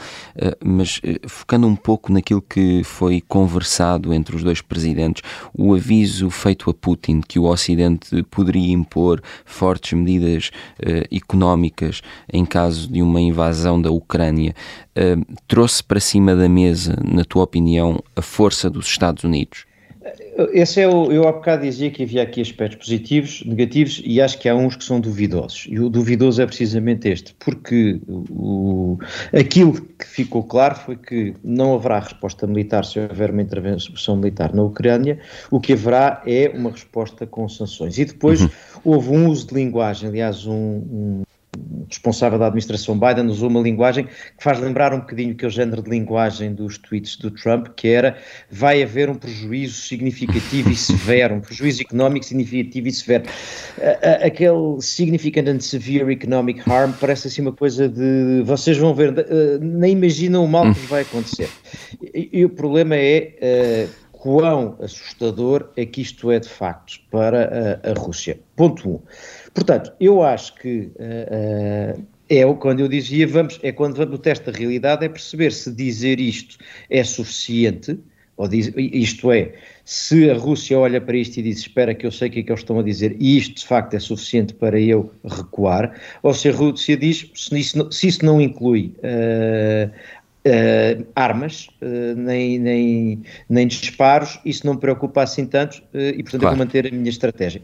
mas 0.64 1.00
focando 1.26 1.66
um 1.66 1.76
pouco 1.76 2.12
naquilo 2.12 2.42
que 2.42 2.82
foi 2.84 3.20
conversado 3.20 4.12
entre 4.12 4.36
os 4.36 4.42
dois 4.42 4.60
presidentes, 4.60 5.22
o 5.52 5.74
aviso 5.74 6.30
feito 6.30 6.70
a 6.70 6.74
Putin 6.74 7.20
que 7.20 7.38
o 7.38 7.44
Ocidente 7.44 8.22
poderia 8.24 8.72
impor 8.72 9.22
fortes 9.44 9.92
medidas 9.92 10.50
económicas 11.10 12.00
em 12.32 12.44
caso 12.44 12.90
de 12.90 13.02
uma 13.02 13.20
invasão 13.20 13.80
da 13.80 13.90
Ucrânia 13.90 14.43
uh, 14.50 15.34
trouxe 15.46 15.82
para 15.82 16.00
cima 16.00 16.34
da 16.34 16.48
mesa, 16.48 16.96
na 17.04 17.24
tua 17.24 17.44
opinião, 17.44 18.02
a 18.16 18.22
força 18.22 18.68
dos 18.68 18.86
Estados 18.86 19.24
Unidos? 19.24 19.64
Esse 20.52 20.80
é 20.80 20.88
o, 20.88 21.10
eu 21.12 21.26
há 21.28 21.32
bocado 21.32 21.62
dizia 21.62 21.90
que 21.90 22.02
havia 22.02 22.22
aqui 22.22 22.40
aspectos 22.40 22.78
positivos, 22.78 23.42
negativos, 23.46 24.02
e 24.04 24.20
acho 24.20 24.38
que 24.38 24.48
há 24.48 24.54
uns 24.54 24.76
que 24.76 24.84
são 24.84 25.00
duvidosos. 25.00 25.66
E 25.68 25.78
o 25.78 25.88
duvidoso 25.88 26.42
é 26.42 26.46
precisamente 26.46 27.08
este, 27.08 27.34
porque 27.38 28.00
o, 28.08 28.98
aquilo 29.32 29.80
que 29.80 30.06
ficou 30.06 30.42
claro 30.42 30.74
foi 30.74 30.96
que 30.96 31.34
não 31.42 31.74
haverá 31.74 32.00
resposta 32.00 32.46
militar 32.46 32.84
se 32.84 32.98
houver 32.98 33.30
uma 33.30 33.42
intervenção 33.42 34.16
militar 34.16 34.52
na 34.52 34.62
Ucrânia, 34.62 35.18
o 35.50 35.60
que 35.60 35.72
haverá 35.72 36.22
é 36.26 36.50
uma 36.54 36.70
resposta 36.70 37.26
com 37.26 37.48
sanções. 37.48 37.96
E 37.96 38.04
depois 38.04 38.42
uhum. 38.42 38.50
houve 38.84 39.10
um 39.10 39.28
uso 39.28 39.46
de 39.46 39.54
linguagem, 39.54 40.08
aliás, 40.08 40.46
um, 40.46 40.52
um 40.54 41.22
responsável 41.88 42.38
da 42.38 42.46
administração 42.46 42.98
Biden 42.98 43.26
usou 43.26 43.48
uma 43.48 43.60
linguagem 43.60 44.04
que 44.04 44.42
faz 44.42 44.58
lembrar 44.60 44.92
um 44.92 45.00
bocadinho 45.00 45.32
aquele 45.32 45.50
género 45.50 45.82
de 45.82 45.90
linguagem 45.90 46.54
dos 46.54 46.78
tweets 46.78 47.16
do 47.16 47.30
Trump, 47.30 47.68
que 47.76 47.88
era 47.88 48.16
vai 48.50 48.82
haver 48.82 49.10
um 49.10 49.14
prejuízo 49.14 49.74
significativo 49.82 50.70
e 50.70 50.76
severo, 50.76 51.34
um 51.34 51.40
prejuízo 51.40 51.82
económico 51.82 52.24
significativo 52.24 52.88
e 52.88 52.92
severo. 52.92 53.24
Aquele 54.24 54.80
significant 54.80 55.48
and 55.48 55.60
severe 55.60 56.12
economic 56.12 56.62
harm 56.68 56.92
parece 56.92 57.28
assim 57.28 57.42
uma 57.42 57.52
coisa 57.52 57.88
de 57.88 58.42
vocês 58.44 58.76
vão 58.78 58.94
ver, 58.94 59.14
nem 59.60 59.92
imaginam 59.92 60.44
o 60.44 60.48
mal 60.48 60.72
que 60.72 60.80
vai 60.86 61.02
acontecer. 61.02 61.48
E, 62.14 62.28
e 62.32 62.44
o 62.44 62.50
problema 62.50 62.96
é 62.96 63.88
uh, 63.88 64.04
quão 64.24 64.76
assustador 64.80 65.68
é 65.76 65.84
que 65.84 66.00
isto 66.00 66.30
é 66.30 66.38
de 66.38 66.48
facto 66.48 66.98
para 67.10 67.80
a, 67.84 67.90
a 67.90 67.92
Rússia. 67.92 68.38
Ponto 68.56 68.88
1. 68.88 68.92
Um. 68.92 69.00
Portanto, 69.54 69.92
eu 70.00 70.22
acho 70.22 70.54
que 70.56 70.90
uh, 70.96 72.04
é 72.28 72.54
quando 72.54 72.80
eu 72.80 72.88
dizia, 72.88 73.26
vamos, 73.26 73.60
é 73.62 73.70
quando 73.70 73.96
vamos, 73.96 74.14
o 74.16 74.18
teste 74.18 74.50
da 74.50 74.52
realidade 74.56 75.04
é 75.04 75.08
perceber 75.08 75.52
se 75.52 75.70
dizer 75.72 76.18
isto 76.18 76.58
é 76.90 77.04
suficiente, 77.04 77.98
ou 78.36 78.48
diz, 78.48 78.72
isto 78.76 79.30
é, 79.30 79.52
se 79.84 80.28
a 80.28 80.34
Rússia 80.34 80.76
olha 80.76 81.00
para 81.00 81.16
isto 81.16 81.36
e 81.36 81.42
diz, 81.42 81.58
espera 81.58 81.94
que 81.94 82.04
eu 82.04 82.10
sei 82.10 82.28
o 82.28 82.32
que 82.32 82.40
é 82.40 82.42
que 82.42 82.50
eles 82.50 82.62
estão 82.62 82.80
a 82.80 82.82
dizer, 82.82 83.16
e 83.20 83.38
isto 83.38 83.60
de 83.60 83.66
facto 83.66 83.94
é 83.94 84.00
suficiente 84.00 84.54
para 84.54 84.80
eu 84.80 85.12
recuar, 85.24 85.94
ou 86.20 86.34
se 86.34 86.48
a 86.48 86.52
Rússia 86.52 86.96
diz, 86.96 87.30
se 87.34 87.56
isso, 87.56 87.92
se 87.92 88.08
isso 88.08 88.24
não 88.24 88.40
inclui 88.40 88.92
uh, 88.98 89.90
uh, 90.46 91.06
armas, 91.14 91.68
uh, 91.80 92.14
nem, 92.16 92.58
nem, 92.58 93.22
nem 93.48 93.66
disparos, 93.66 94.38
isso 94.44 94.66
não 94.66 94.74
me 94.74 94.80
preocupa 94.80 95.22
assim 95.22 95.46
tanto 95.46 95.78
uh, 95.94 95.98
e, 95.98 96.22
portanto, 96.22 96.42
claro. 96.42 96.54
eu 96.54 96.58
vou 96.58 96.66
manter 96.66 96.86
a 96.86 96.90
minha 96.90 97.08
estratégia. 97.08 97.62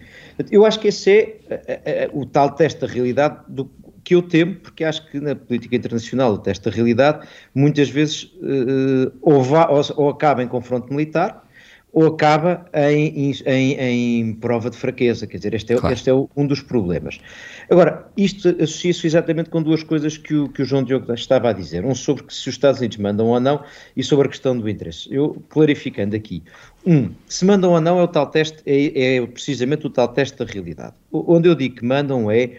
Eu 0.50 0.64
acho 0.64 0.80
que 0.80 0.88
esse 0.88 1.38
é 1.48 2.10
o 2.12 2.24
tal 2.24 2.50
teste 2.50 2.80
da 2.80 2.86
realidade 2.86 3.38
do, 3.48 3.70
que 4.02 4.14
eu 4.14 4.22
temo, 4.22 4.56
porque 4.56 4.84
acho 4.84 5.08
que 5.10 5.20
na 5.20 5.34
política 5.34 5.76
internacional 5.76 6.32
o 6.32 6.38
teste 6.38 6.64
da 6.64 6.70
realidade 6.74 7.26
muitas 7.54 7.90
vezes 7.90 8.32
ou, 9.20 9.42
vá, 9.42 9.68
ou, 9.68 9.82
ou 9.96 10.08
acaba 10.08 10.42
em 10.42 10.48
confronto 10.48 10.90
militar 10.90 11.46
ou 11.92 12.06
acaba 12.06 12.66
em, 12.72 13.32
em, 13.46 13.72
em, 13.74 14.34
prova 14.34 14.70
de 14.70 14.76
fraqueza. 14.76 15.26
Quer 15.26 15.38
dizer, 15.38 15.54
este 15.54 15.72
é, 15.72 15.76
claro. 15.76 15.94
este 15.94 16.10
é 16.10 16.14
um 16.14 16.46
dos 16.46 16.62
problemas. 16.62 17.20
Agora, 17.68 18.06
isto 18.16 18.48
associa-se 18.48 19.06
exatamente 19.06 19.50
com 19.50 19.62
duas 19.62 19.82
coisas 19.82 20.16
que 20.16 20.34
o, 20.34 20.48
que 20.48 20.62
o 20.62 20.64
João 20.64 20.84
Diogo 20.84 21.12
estava 21.12 21.50
a 21.50 21.52
dizer. 21.52 21.84
Um 21.84 21.94
sobre 21.94 22.24
se 22.28 22.48
os 22.48 22.54
Estados 22.54 22.80
Unidos 22.80 22.98
mandam 22.98 23.26
ou 23.26 23.40
não 23.40 23.62
e 23.96 24.02
sobre 24.02 24.28
a 24.28 24.30
questão 24.30 24.56
do 24.56 24.68
interesse. 24.68 25.12
Eu, 25.12 25.42
clarificando 25.48 26.14
aqui. 26.14 26.42
Um, 26.86 27.10
se 27.26 27.44
mandam 27.44 27.72
ou 27.72 27.80
não 27.80 27.98
é 27.98 28.02
o 28.02 28.08
tal 28.08 28.26
teste, 28.26 28.62
é, 28.64 29.16
é 29.16 29.26
precisamente 29.26 29.86
o 29.86 29.90
tal 29.90 30.08
teste 30.08 30.38
da 30.38 30.44
realidade. 30.44 30.94
Onde 31.12 31.48
eu 31.48 31.54
digo 31.54 31.76
que 31.76 31.84
mandam 31.84 32.30
é 32.30 32.56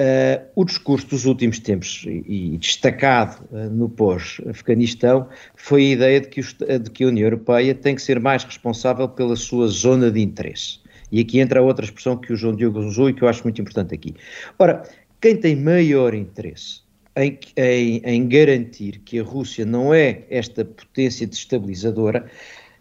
Uh, 0.00 0.42
o 0.56 0.64
discurso 0.64 1.06
dos 1.06 1.26
últimos 1.26 1.58
tempos 1.58 2.04
e, 2.06 2.54
e 2.54 2.58
destacado 2.58 3.46
uh, 3.52 3.68
no 3.68 3.90
pós-Afeganistão 3.90 5.28
foi 5.54 5.82
a 5.82 5.90
ideia 5.90 6.20
de 6.20 6.28
que, 6.28 6.40
de 6.40 6.90
que, 6.90 7.04
a 7.04 7.08
União 7.08 7.26
Europeia 7.26 7.74
tem 7.74 7.94
que 7.94 8.00
ser 8.00 8.18
mais 8.18 8.42
responsável 8.42 9.06
pela 9.06 9.36
sua 9.36 9.68
zona 9.68 10.10
de 10.10 10.20
interesse. 10.20 10.80
E 11.12 11.20
aqui 11.20 11.40
entra 11.40 11.60
outra 11.60 11.84
expressão 11.84 12.16
que 12.16 12.32
o 12.32 12.36
João 12.36 12.56
Diogo 12.56 12.80
usou 12.80 13.10
e 13.10 13.12
que 13.12 13.22
eu 13.22 13.28
acho 13.28 13.42
muito 13.42 13.60
importante 13.60 13.94
aqui. 13.94 14.14
Ora, 14.58 14.82
quem 15.20 15.36
tem 15.36 15.54
maior 15.54 16.14
interesse 16.14 16.80
em, 17.14 17.38
em, 17.54 18.02
em 18.02 18.28
garantir 18.28 19.02
que 19.04 19.20
a 19.20 19.22
Rússia 19.22 19.66
não 19.66 19.92
é 19.92 20.22
esta 20.30 20.64
potência 20.64 21.26
destabilizadora 21.26 22.24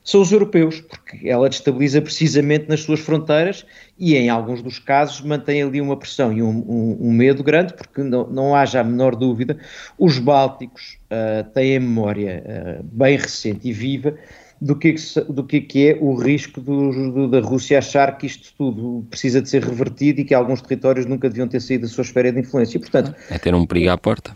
são 0.04 0.22
os 0.22 0.32
europeus, 0.32 0.82
porque 0.82 1.30
ela 1.30 1.48
destabiliza 1.48 2.02
precisamente 2.02 2.68
nas 2.68 2.82
suas 2.82 3.00
fronteiras 3.00 3.66
e, 4.00 4.16
em 4.16 4.30
alguns 4.30 4.62
dos 4.62 4.80
casos, 4.80 5.22
mantém 5.22 5.62
ali 5.62 5.80
uma 5.80 5.96
pressão 5.96 6.34
e 6.34 6.42
um, 6.42 6.50
um, 6.50 6.98
um 7.02 7.12
medo 7.12 7.44
grande, 7.44 7.74
porque 7.74 8.02
não, 8.02 8.28
não 8.28 8.56
haja 8.56 8.82
a 8.82 8.84
menor 8.84 9.16
dúvida, 9.16 9.58
os 9.98 10.18
bálticos 10.18 10.98
uh, 11.06 11.48
têm 11.52 11.78
a 11.78 11.80
memória 11.80 12.44
uh, 12.46 12.84
bem 12.84 13.18
recente 13.18 13.70
e 13.70 13.74
viva 13.74 14.16
do 14.60 14.76
que, 14.76 14.94
do 15.28 15.44
que 15.44 15.88
é 15.88 15.98
o 16.00 16.14
risco 16.16 16.62
do, 16.62 17.12
do, 17.12 17.28
da 17.28 17.40
Rússia 17.40 17.80
achar 17.80 18.16
que 18.18 18.28
isto 18.28 18.54
tudo 18.56 19.06
precisa 19.10 19.42
de 19.42 19.50
ser 19.50 19.64
revertido 19.64 20.22
e 20.22 20.24
que 20.24 20.36
alguns 20.36 20.62
territórios 20.62 21.08
nunca 21.08 21.28
deviam 21.28 21.48
ter 21.48 21.60
saído 21.60 21.88
da 21.88 21.92
sua 21.92 22.04
esfera 22.04 22.32
de 22.32 22.40
influência. 22.40 22.78
E, 22.78 22.80
portanto, 22.80 23.16
é 23.30 23.40
ter 23.40 23.56
um 23.56 23.66
perigo 23.66 23.90
à 23.90 23.98
porta. 23.98 24.36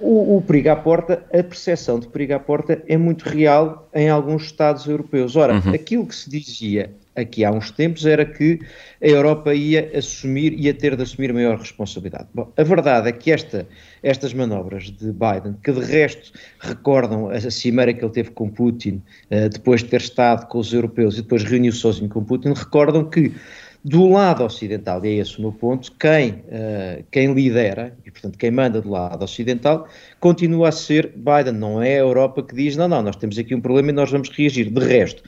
O, 0.00 0.36
o, 0.36 0.42
perigo 0.42 0.68
à 0.68 0.76
porta, 0.76 1.24
a 1.32 1.42
percepção 1.42 1.98
de 1.98 2.08
perigo 2.08 2.34
à 2.34 2.38
porta 2.38 2.82
é 2.86 2.96
muito 2.98 3.22
real 3.22 3.88
em 3.94 4.10
alguns 4.10 4.44
Estados 4.44 4.86
europeus. 4.86 5.34
Ora, 5.34 5.54
uhum. 5.54 5.72
aquilo 5.72 6.06
que 6.06 6.14
se 6.14 6.28
dizia 6.28 6.90
aqui 7.16 7.44
há 7.44 7.50
uns 7.50 7.70
tempos 7.70 8.06
era 8.06 8.24
que 8.24 8.60
a 9.02 9.06
Europa 9.06 9.54
ia 9.54 9.90
assumir, 9.96 10.52
ia 10.52 10.72
ter 10.74 10.94
de 10.94 11.02
assumir 11.02 11.32
maior 11.32 11.58
responsabilidade. 11.58 12.28
Bom, 12.34 12.52
a 12.56 12.62
verdade 12.62 13.08
é 13.08 13.12
que 13.12 13.32
esta, 13.32 13.66
estas 14.02 14.32
manobras 14.34 14.84
de 14.84 15.12
Biden, 15.12 15.56
que 15.62 15.72
de 15.72 15.80
resto 15.80 16.32
recordam 16.60 17.30
a 17.30 17.40
cimeira 17.50 17.92
que 17.92 18.04
ele 18.04 18.12
teve 18.12 18.30
com 18.30 18.48
Putin, 18.48 19.02
uh, 19.30 19.48
depois 19.48 19.82
de 19.82 19.88
ter 19.88 20.00
estado 20.00 20.46
com 20.48 20.58
os 20.58 20.72
europeus 20.72 21.18
e 21.18 21.22
depois 21.22 21.42
reuniu 21.44 21.72
sozinho 21.72 22.08
com 22.08 22.22
Putin, 22.22 22.52
recordam 22.52 23.04
que 23.04 23.32
do 23.88 24.06
lado 24.10 24.44
ocidental, 24.44 25.02
e 25.02 25.08
é 25.08 25.12
esse 25.14 25.38
o 25.38 25.40
meu 25.40 25.52
ponto, 25.52 25.90
quem, 25.98 26.30
uh, 26.30 27.02
quem 27.10 27.32
lidera, 27.32 27.96
e 28.04 28.10
portanto 28.10 28.36
quem 28.36 28.50
manda 28.50 28.82
do 28.82 28.90
lado 28.90 29.24
ocidental, 29.24 29.88
continua 30.20 30.68
a 30.68 30.72
ser 30.72 31.10
Biden, 31.16 31.54
não 31.54 31.82
é 31.82 31.94
a 31.94 32.00
Europa 32.00 32.42
que 32.42 32.54
diz, 32.54 32.76
não, 32.76 32.86
não, 32.86 33.02
nós 33.02 33.16
temos 33.16 33.38
aqui 33.38 33.54
um 33.54 33.60
problema 33.62 33.88
e 33.88 33.92
nós 33.92 34.10
vamos 34.10 34.28
reagir. 34.28 34.70
De 34.70 34.84
resto, 34.84 35.22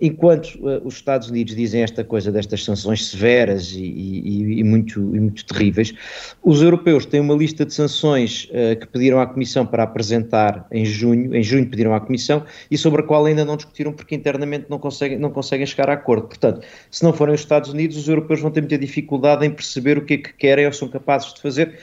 enquanto 0.00 0.54
uh, 0.56 0.80
os 0.84 0.94
Estados 0.94 1.28
Unidos 1.28 1.54
dizem 1.54 1.82
esta 1.82 2.02
coisa 2.02 2.30
destas 2.32 2.64
sanções 2.64 3.06
severas 3.06 3.72
e, 3.72 3.82
e, 3.82 4.60
e, 4.60 4.64
muito, 4.64 4.98
e 5.14 5.20
muito 5.20 5.44
terríveis, 5.44 5.94
os 6.42 6.62
europeus 6.62 7.06
têm 7.06 7.20
uma 7.20 7.34
lista 7.34 7.64
de 7.64 7.72
sanções 7.72 8.48
uh, 8.50 8.78
que 8.78 8.86
pediram 8.86 9.20
à 9.20 9.26
Comissão 9.26 9.64
para 9.66 9.82
apresentar 9.82 10.66
em 10.70 10.84
junho, 10.84 11.34
em 11.34 11.42
junho 11.42 11.68
pediram 11.68 11.94
à 11.94 12.00
Comissão, 12.00 12.44
e 12.70 12.76
sobre 12.76 13.02
a 13.02 13.04
qual 13.04 13.24
ainda 13.24 13.44
não 13.44 13.56
discutiram 13.56 13.92
porque 13.92 14.14
internamente 14.14 14.66
não 14.68 14.78
conseguem, 14.78 15.18
não 15.18 15.30
conseguem 15.30 15.66
chegar 15.66 15.88
a 15.88 15.94
acordo. 15.94 16.28
Portanto, 16.28 16.66
se 16.90 17.02
não 17.02 17.12
forem 17.12 17.34
os 17.34 17.40
Estados 17.40 17.70
Unidos, 17.70 17.96
os 17.96 18.08
europeus 18.08 18.40
vão 18.40 18.50
ter 18.50 18.60
muita 18.60 18.78
dificuldade 18.78 19.46
em 19.46 19.50
perceber 19.50 19.98
o 19.98 20.04
que 20.04 20.14
é 20.14 20.18
que 20.18 20.32
querem 20.32 20.66
ou 20.66 20.72
são 20.72 20.88
capazes 20.88 21.32
de 21.32 21.40
fazer. 21.40 21.78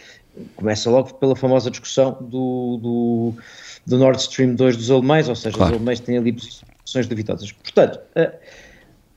Começa 0.56 0.90
logo 0.90 1.14
pela 1.16 1.36
famosa 1.36 1.70
discussão 1.70 2.18
do, 2.22 2.80
do, 2.82 3.34
do 3.86 3.98
Nord 3.98 4.22
Stream 4.22 4.56
2 4.56 4.78
dos 4.78 4.90
alemães, 4.90 5.28
ou 5.28 5.36
seja, 5.36 5.58
claro. 5.58 5.74
os 5.74 5.78
alemães 5.78 6.00
têm 6.00 6.18
ali 6.18 6.32
posições 6.84 7.08
duvidosas. 7.08 7.52
Portanto, 7.52 8.00
uh, 8.18 8.38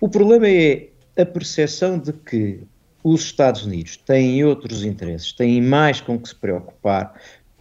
o 0.00 0.08
problema 0.08 0.48
é 0.48 0.88
a 1.16 1.24
percepção 1.24 1.98
de 1.98 2.12
que 2.12 2.60
os 3.02 3.22
Estados 3.22 3.66
Unidos 3.66 3.96
têm 3.98 4.44
outros 4.44 4.84
interesses, 4.84 5.32
têm 5.32 5.60
mais 5.60 6.00
com 6.00 6.18
que 6.18 6.28
se 6.28 6.34
preocupar, 6.34 7.14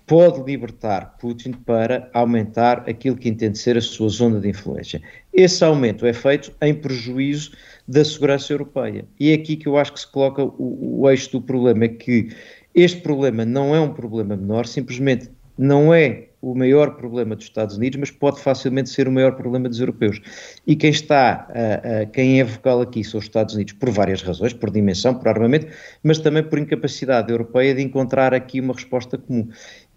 pode 0.05 0.41
libertar 0.43 1.17
Putin 1.19 1.51
para 1.51 2.09
aumentar 2.13 2.89
aquilo 2.89 3.15
que 3.15 3.29
entende 3.29 3.57
ser 3.57 3.77
a 3.77 3.81
sua 3.81 4.09
zona 4.09 4.39
de 4.39 4.49
influência. 4.49 5.01
Esse 5.33 5.63
aumento 5.63 6.05
é 6.05 6.13
feito 6.13 6.53
em 6.61 6.73
prejuízo 6.73 7.51
da 7.87 8.03
segurança 8.03 8.53
europeia. 8.53 9.05
E 9.19 9.31
é 9.31 9.33
aqui 9.33 9.55
que 9.55 9.67
eu 9.67 9.77
acho 9.77 9.93
que 9.93 9.99
se 9.99 10.11
coloca 10.11 10.43
o, 10.43 11.01
o 11.01 11.09
eixo 11.09 11.31
do 11.31 11.41
problema, 11.41 11.85
é 11.85 11.89
que 11.89 12.29
este 12.73 13.01
problema 13.01 13.45
não 13.45 13.75
é 13.75 13.79
um 13.79 13.93
problema 13.93 14.35
menor, 14.35 14.65
simplesmente 14.65 15.29
não 15.57 15.93
é 15.93 16.27
o 16.43 16.53
maior 16.53 16.95
problema 16.97 17.37
dos 17.37 17.45
Estados 17.45 17.77
Unidos, 17.77 17.97
mas 17.97 18.11
pode 18.11 18.41
facilmente 18.41 18.89
ser 18.89 19.07
o 19.07 19.11
maior 19.11 19.31
problema 19.31 19.69
dos 19.69 19.79
europeus. 19.79 20.19
E 20.67 20.75
quem 20.75 20.89
está, 20.89 21.47
uh, 21.49 22.03
uh, 22.03 22.11
quem 22.11 22.41
é 22.41 22.43
vocal 22.43 22.81
aqui 22.81 23.01
são 23.01 23.17
os 23.17 23.25
Estados 23.25 23.55
Unidos 23.55 23.73
por 23.73 23.89
várias 23.89 24.21
razões, 24.21 24.51
por 24.51 24.69
dimensão, 24.69 25.15
por 25.15 25.29
armamento, 25.29 25.67
mas 26.03 26.19
também 26.19 26.43
por 26.43 26.59
incapacidade 26.59 27.31
europeia 27.31 27.73
de 27.73 27.81
encontrar 27.81 28.33
aqui 28.33 28.59
uma 28.59 28.73
resposta 28.73 29.17
comum. 29.17 29.47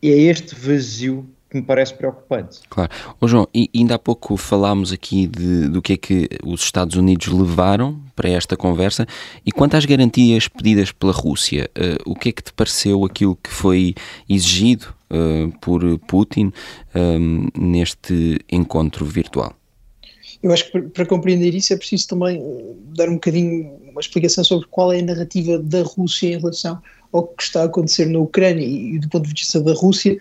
E 0.00 0.08
é 0.08 0.16
este 0.16 0.54
vazio 0.54 1.28
que 1.50 1.56
me 1.56 1.62
parece 1.62 1.94
preocupante. 1.94 2.60
Claro. 2.68 2.90
Ô 3.20 3.26
João, 3.26 3.48
ainda 3.74 3.96
há 3.96 3.98
pouco 3.98 4.36
falámos 4.36 4.92
aqui 4.92 5.26
de, 5.26 5.68
do 5.68 5.82
que 5.82 5.94
é 5.94 5.96
que 5.96 6.28
os 6.44 6.62
Estados 6.62 6.96
Unidos 6.96 7.26
levaram 7.26 8.00
para 8.14 8.28
esta 8.28 8.56
conversa 8.56 9.04
e 9.44 9.50
quanto 9.50 9.76
às 9.76 9.84
garantias 9.84 10.46
pedidas 10.46 10.92
pela 10.92 11.12
Rússia, 11.12 11.68
uh, 11.76 12.10
o 12.10 12.14
que 12.14 12.28
é 12.28 12.32
que 12.32 12.42
te 12.42 12.52
pareceu 12.52 13.04
aquilo 13.04 13.36
que 13.36 13.50
foi 13.50 13.94
exigido 14.28 14.95
uh, 15.10 15.58
por 15.60 15.82
Putin 16.00 16.52
um, 16.94 17.48
neste 17.56 18.38
encontro 18.50 19.04
virtual? 19.04 19.54
Eu 20.42 20.52
acho 20.52 20.70
que 20.70 20.80
para 20.80 21.06
compreender 21.06 21.54
isso 21.54 21.72
é 21.72 21.76
preciso 21.76 22.08
também 22.08 22.42
dar 22.94 23.08
um 23.08 23.14
bocadinho 23.14 23.70
uma 23.90 24.00
explicação 24.00 24.44
sobre 24.44 24.66
qual 24.68 24.92
é 24.92 25.00
a 25.00 25.02
narrativa 25.02 25.58
da 25.58 25.82
Rússia 25.82 26.28
em 26.28 26.38
relação 26.38 26.78
ao 27.12 27.26
que 27.26 27.42
está 27.42 27.62
a 27.62 27.64
acontecer 27.64 28.06
na 28.06 28.18
Ucrânia 28.18 28.64
e, 28.64 28.98
do 28.98 29.08
ponto 29.08 29.26
de 29.26 29.34
vista 29.34 29.58
da 29.60 29.72
Rússia, 29.72 30.18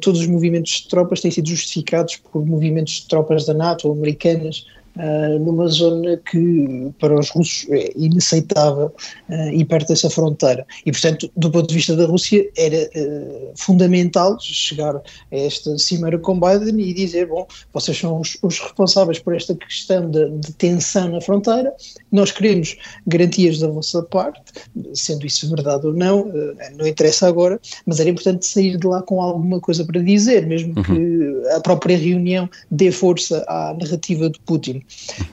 todos 0.00 0.20
os 0.20 0.26
movimentos 0.26 0.72
de 0.72 0.88
tropas 0.88 1.20
têm 1.20 1.30
sido 1.30 1.48
justificados 1.48 2.16
por 2.16 2.44
movimentos 2.44 2.94
de 2.94 3.08
tropas 3.08 3.46
da 3.46 3.54
NATO 3.54 3.88
ou 3.88 3.94
americanas 3.94 4.66
uh, 4.96 5.38
numa 5.38 5.68
zona 5.68 6.16
que 6.30 6.92
para 6.98 7.18
os 7.18 7.30
russos 7.30 7.66
é 7.70 7.92
inaceitável 7.96 8.92
uh, 9.28 9.48
e 9.52 9.64
perto 9.64 9.88
dessa 9.88 10.10
fronteira. 10.10 10.66
E, 10.84 10.92
portanto, 10.92 11.30
do 11.36 11.50
ponto 11.50 11.68
de 11.68 11.74
vista 11.74 11.94
da 11.96 12.06
Rússia, 12.06 12.48
era 12.56 12.88
uh, 12.96 13.52
fundamental 13.56 14.36
chegar 14.40 14.96
a 14.96 15.02
esta 15.30 15.76
cimeira 15.78 16.18
com 16.18 16.38
Biden 16.40 16.80
e 16.80 16.92
dizer: 16.92 17.26
bom, 17.26 17.46
vocês 17.72 17.98
são 17.98 18.20
os, 18.20 18.38
os 18.42 18.58
responsáveis 18.58 19.18
por 19.18 19.34
esta 19.34 19.54
questão 19.54 20.10
de, 20.10 20.30
de, 20.30 20.52
tensão 20.52 21.08
na 21.08 21.20
fronteira, 21.20 21.72
nós 22.10 22.32
queremos 22.32 22.76
garantias 23.06 23.58
da 23.58 23.68
vossa 23.68 24.02
parte, 24.02 24.52
sendo 24.94 25.26
isso 25.26 25.48
verdade 25.48 25.86
ou 25.86 25.92
não, 25.92 26.30
não 26.76 26.86
interessa 26.86 27.28
agora, 27.28 27.60
mas 27.84 28.00
era 28.00 28.08
importante 28.08 28.46
sair 28.46 28.76
de 28.76 28.86
lá 28.86 29.02
com 29.02 29.20
alguma 29.20 29.60
coisa 29.60 29.84
para 29.84 30.00
dizer, 30.00 30.46
mesmo 30.46 30.74
uhum. 30.76 30.82
que 30.82 31.48
a 31.50 31.60
própria 31.60 31.96
reunião 31.96 32.48
dê 32.70 32.90
força 32.90 33.44
à 33.48 33.74
narrativa 33.78 34.30
de 34.30 34.38
Putin. 34.40 34.82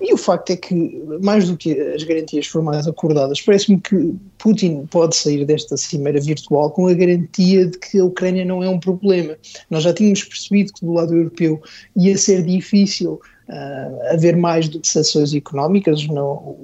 E 0.02 0.14
o 0.14 0.18
facto 0.18 0.52
é 0.52 0.56
que, 0.56 1.02
mais 1.22 1.48
do 1.48 1.58
que 1.58 1.80
as 1.80 2.04
garantias 2.04 2.48
formais 2.48 2.88
acordadas, 2.88 3.42
parece-me 3.42 3.80
que 3.80 4.16
Putin 4.38 4.86
pode 4.88 5.16
sair 5.16 5.46
desta 5.46 5.78
cimeira 5.78 6.20
virtual 6.20 6.72
com 6.72 6.88
a 6.88 6.94
garantia 6.94 7.66
de 7.66 7.78
que 7.78 8.00
a 8.00 8.06
Ucrânia 8.06 8.46
não 8.46 8.64
é 8.64 8.70
um 8.70 8.80
problema. 8.80 9.38
Nós 9.70 9.84
já 9.84 9.94
tínhamos 9.94 10.24
percebido 10.24 10.74
que 10.74 10.86
do 10.86 10.94
lado 10.94 11.16
europeu 11.16 11.62
ia 11.96 12.18
ser 12.18 12.44
difícil 12.44 13.20
uh, 13.50 14.14
haver 14.14 14.36
mais 14.36 14.68
do 14.68 14.80
que 14.80 14.88
sanções 14.88 15.34
económicas, 15.34 16.06
não, 16.08 16.58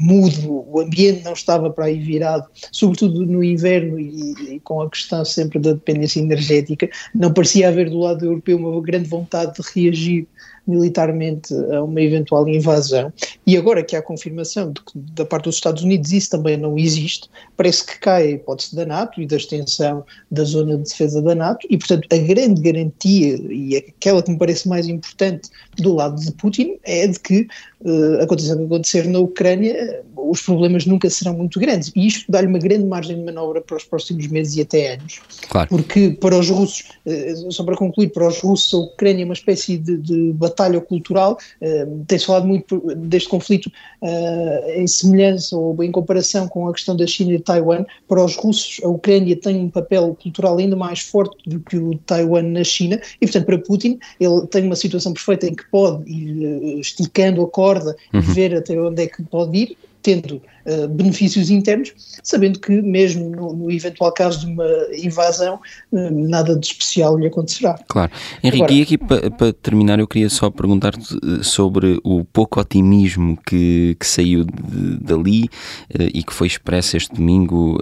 mudo, 0.00 0.64
o 0.68 0.80
ambiente 0.80 1.24
não 1.24 1.32
estava 1.32 1.70
para 1.70 1.86
aí 1.86 1.98
virado, 1.98 2.46
sobretudo 2.70 3.24
no 3.26 3.42
inverno 3.42 3.98
e, 3.98 4.54
e, 4.54 4.60
com 4.60 4.80
a 4.80 4.90
questão 4.90 5.24
sempre 5.24 5.58
da 5.58 5.72
dependência 5.72 6.20
energética, 6.20 6.88
não 7.14 7.32
parecia 7.32 7.68
haver 7.68 7.90
do 7.90 7.98
lado 7.98 8.24
europeu 8.24 8.56
uma 8.56 8.80
grande 8.80 9.08
vontade 9.08 9.54
de 9.54 9.62
reagir 9.74 10.26
militarmente 10.66 11.54
a 11.72 11.82
uma 11.82 12.00
eventual 12.00 12.48
invasão. 12.48 13.12
E 13.46 13.56
agora 13.56 13.82
que 13.82 13.96
há 13.96 14.02
confirmação 14.02 14.72
de 14.72 14.80
que 14.80 14.98
da 15.14 15.24
parte 15.24 15.44
dos 15.44 15.56
Estados 15.56 15.82
Unidos 15.82 16.12
isso 16.12 16.30
também 16.30 16.56
não 16.56 16.78
existe, 16.78 17.28
parece 17.62 17.86
que 17.86 18.00
cai 18.00 18.22
a 18.24 18.30
hipótese 18.32 18.74
da 18.74 18.84
NATO 18.84 19.22
e 19.22 19.26
da 19.26 19.36
extensão 19.36 20.04
da 20.28 20.42
zona 20.42 20.76
de 20.76 20.82
defesa 20.82 21.22
da 21.22 21.32
NATO, 21.32 21.64
e 21.70 21.78
portanto 21.78 22.08
a 22.10 22.16
grande 22.16 22.60
garantia, 22.60 23.40
e 23.48 23.76
aquela 23.76 24.20
que 24.20 24.32
me 24.32 24.38
parece 24.38 24.68
mais 24.68 24.88
importante 24.88 25.48
do 25.76 25.94
lado 25.94 26.20
de 26.20 26.32
Putin, 26.32 26.76
é 26.82 27.06
de 27.06 27.20
que 27.20 27.46
uh, 27.82 28.20
aconteça 28.20 28.54
o 28.54 28.58
que 28.58 28.64
acontecer 28.64 29.06
na 29.06 29.20
Ucrânia, 29.20 30.02
os 30.16 30.40
problemas 30.42 30.86
nunca 30.86 31.08
serão 31.08 31.34
muito 31.34 31.60
grandes. 31.60 31.92
E 31.94 32.06
isto 32.06 32.30
dá-lhe 32.30 32.48
uma 32.48 32.58
grande 32.58 32.84
margem 32.84 33.16
de 33.16 33.22
manobra 33.22 33.60
para 33.60 33.76
os 33.76 33.84
próximos 33.84 34.26
meses 34.26 34.56
e 34.56 34.62
até 34.62 34.94
anos. 34.94 35.20
Claro. 35.48 35.68
Porque 35.68 36.10
para 36.20 36.36
os 36.36 36.50
russos, 36.50 36.90
uh, 37.06 37.52
só 37.52 37.62
para 37.62 37.76
concluir, 37.76 38.08
para 38.08 38.26
os 38.26 38.40
russos 38.40 38.74
a 38.74 38.78
Ucrânia 38.78 39.22
é 39.22 39.24
uma 39.24 39.34
espécie 39.34 39.78
de, 39.78 39.98
de 39.98 40.32
batalha 40.32 40.80
cultural. 40.80 41.38
Uh, 41.60 42.04
Tem-se 42.08 42.26
falado 42.26 42.46
muito 42.46 42.80
deste 42.96 43.28
conflito 43.28 43.70
uh, 44.02 44.70
em 44.74 44.86
semelhança 44.88 45.56
ou 45.56 45.80
em 45.84 45.92
comparação 45.92 46.48
com 46.48 46.66
a 46.66 46.72
questão 46.72 46.96
da 46.96 47.06
China 47.06 47.32
e 47.32 47.36
Taiwan. 47.52 47.84
Para 48.08 48.24
os 48.24 48.36
russos, 48.36 48.80
a 48.84 48.88
Ucrânia 48.88 49.36
tem 49.36 49.56
um 49.56 49.70
papel 49.70 50.16
cultural 50.20 50.58
ainda 50.58 50.76
mais 50.76 51.00
forte 51.00 51.36
do 51.48 51.60
que 51.60 51.76
o 51.76 51.96
Taiwan 51.98 52.42
na 52.42 52.64
China 52.64 53.00
e, 53.20 53.26
portanto, 53.26 53.46
para 53.46 53.58
Putin, 53.58 53.98
ele 54.18 54.46
tem 54.48 54.64
uma 54.64 54.76
situação 54.76 55.12
perfeita 55.12 55.46
em 55.46 55.54
que 55.54 55.64
pode 55.70 56.10
ir 56.10 56.46
uh, 56.46 56.80
esticando 56.80 57.42
a 57.42 57.48
corda 57.48 57.96
uhum. 58.12 58.20
e 58.20 58.22
ver 58.22 58.54
até 58.56 58.80
onde 58.80 59.02
é 59.02 59.06
que 59.06 59.22
pode 59.22 59.56
ir 59.56 59.76
tendo 60.02 60.42
uh, 60.66 60.88
benefícios 60.88 61.50
internos, 61.50 61.92
sabendo 62.22 62.58
que 62.58 62.70
mesmo 62.70 63.28
no, 63.30 63.52
no, 63.52 63.70
eventual 63.70 64.12
caso 64.12 64.40
de 64.40 64.46
uma 64.46 64.66
invasão, 64.96 65.60
uh, 65.92 66.28
nada 66.28 66.56
de 66.56 66.66
especial 66.66 67.18
lhe 67.18 67.26
acontecerá. 67.26 67.78
Claro. 67.88 68.10
Henrique, 68.42 68.62
Agora, 68.62 68.72
e 68.72 68.82
aqui 68.82 68.98
para 68.98 69.30
pa 69.30 69.52
terminar 69.52 69.98
eu 69.98 70.06
queria 70.06 70.28
só 70.28 70.50
perguntar-te 70.50 71.14
eh, 71.14 71.42
sobre 71.42 72.00
o 72.02 72.24
pouco 72.24 72.60
otimismo 72.60 73.38
que, 73.46 73.96
que 73.98 74.06
saiu 74.06 74.44
de, 74.44 74.98
dali 74.98 75.44
uh, 75.44 76.10
e 76.14 76.22
que 76.22 76.32
foi 76.32 76.46
expresso 76.46 76.96
este 76.96 77.14
domingo 77.14 77.78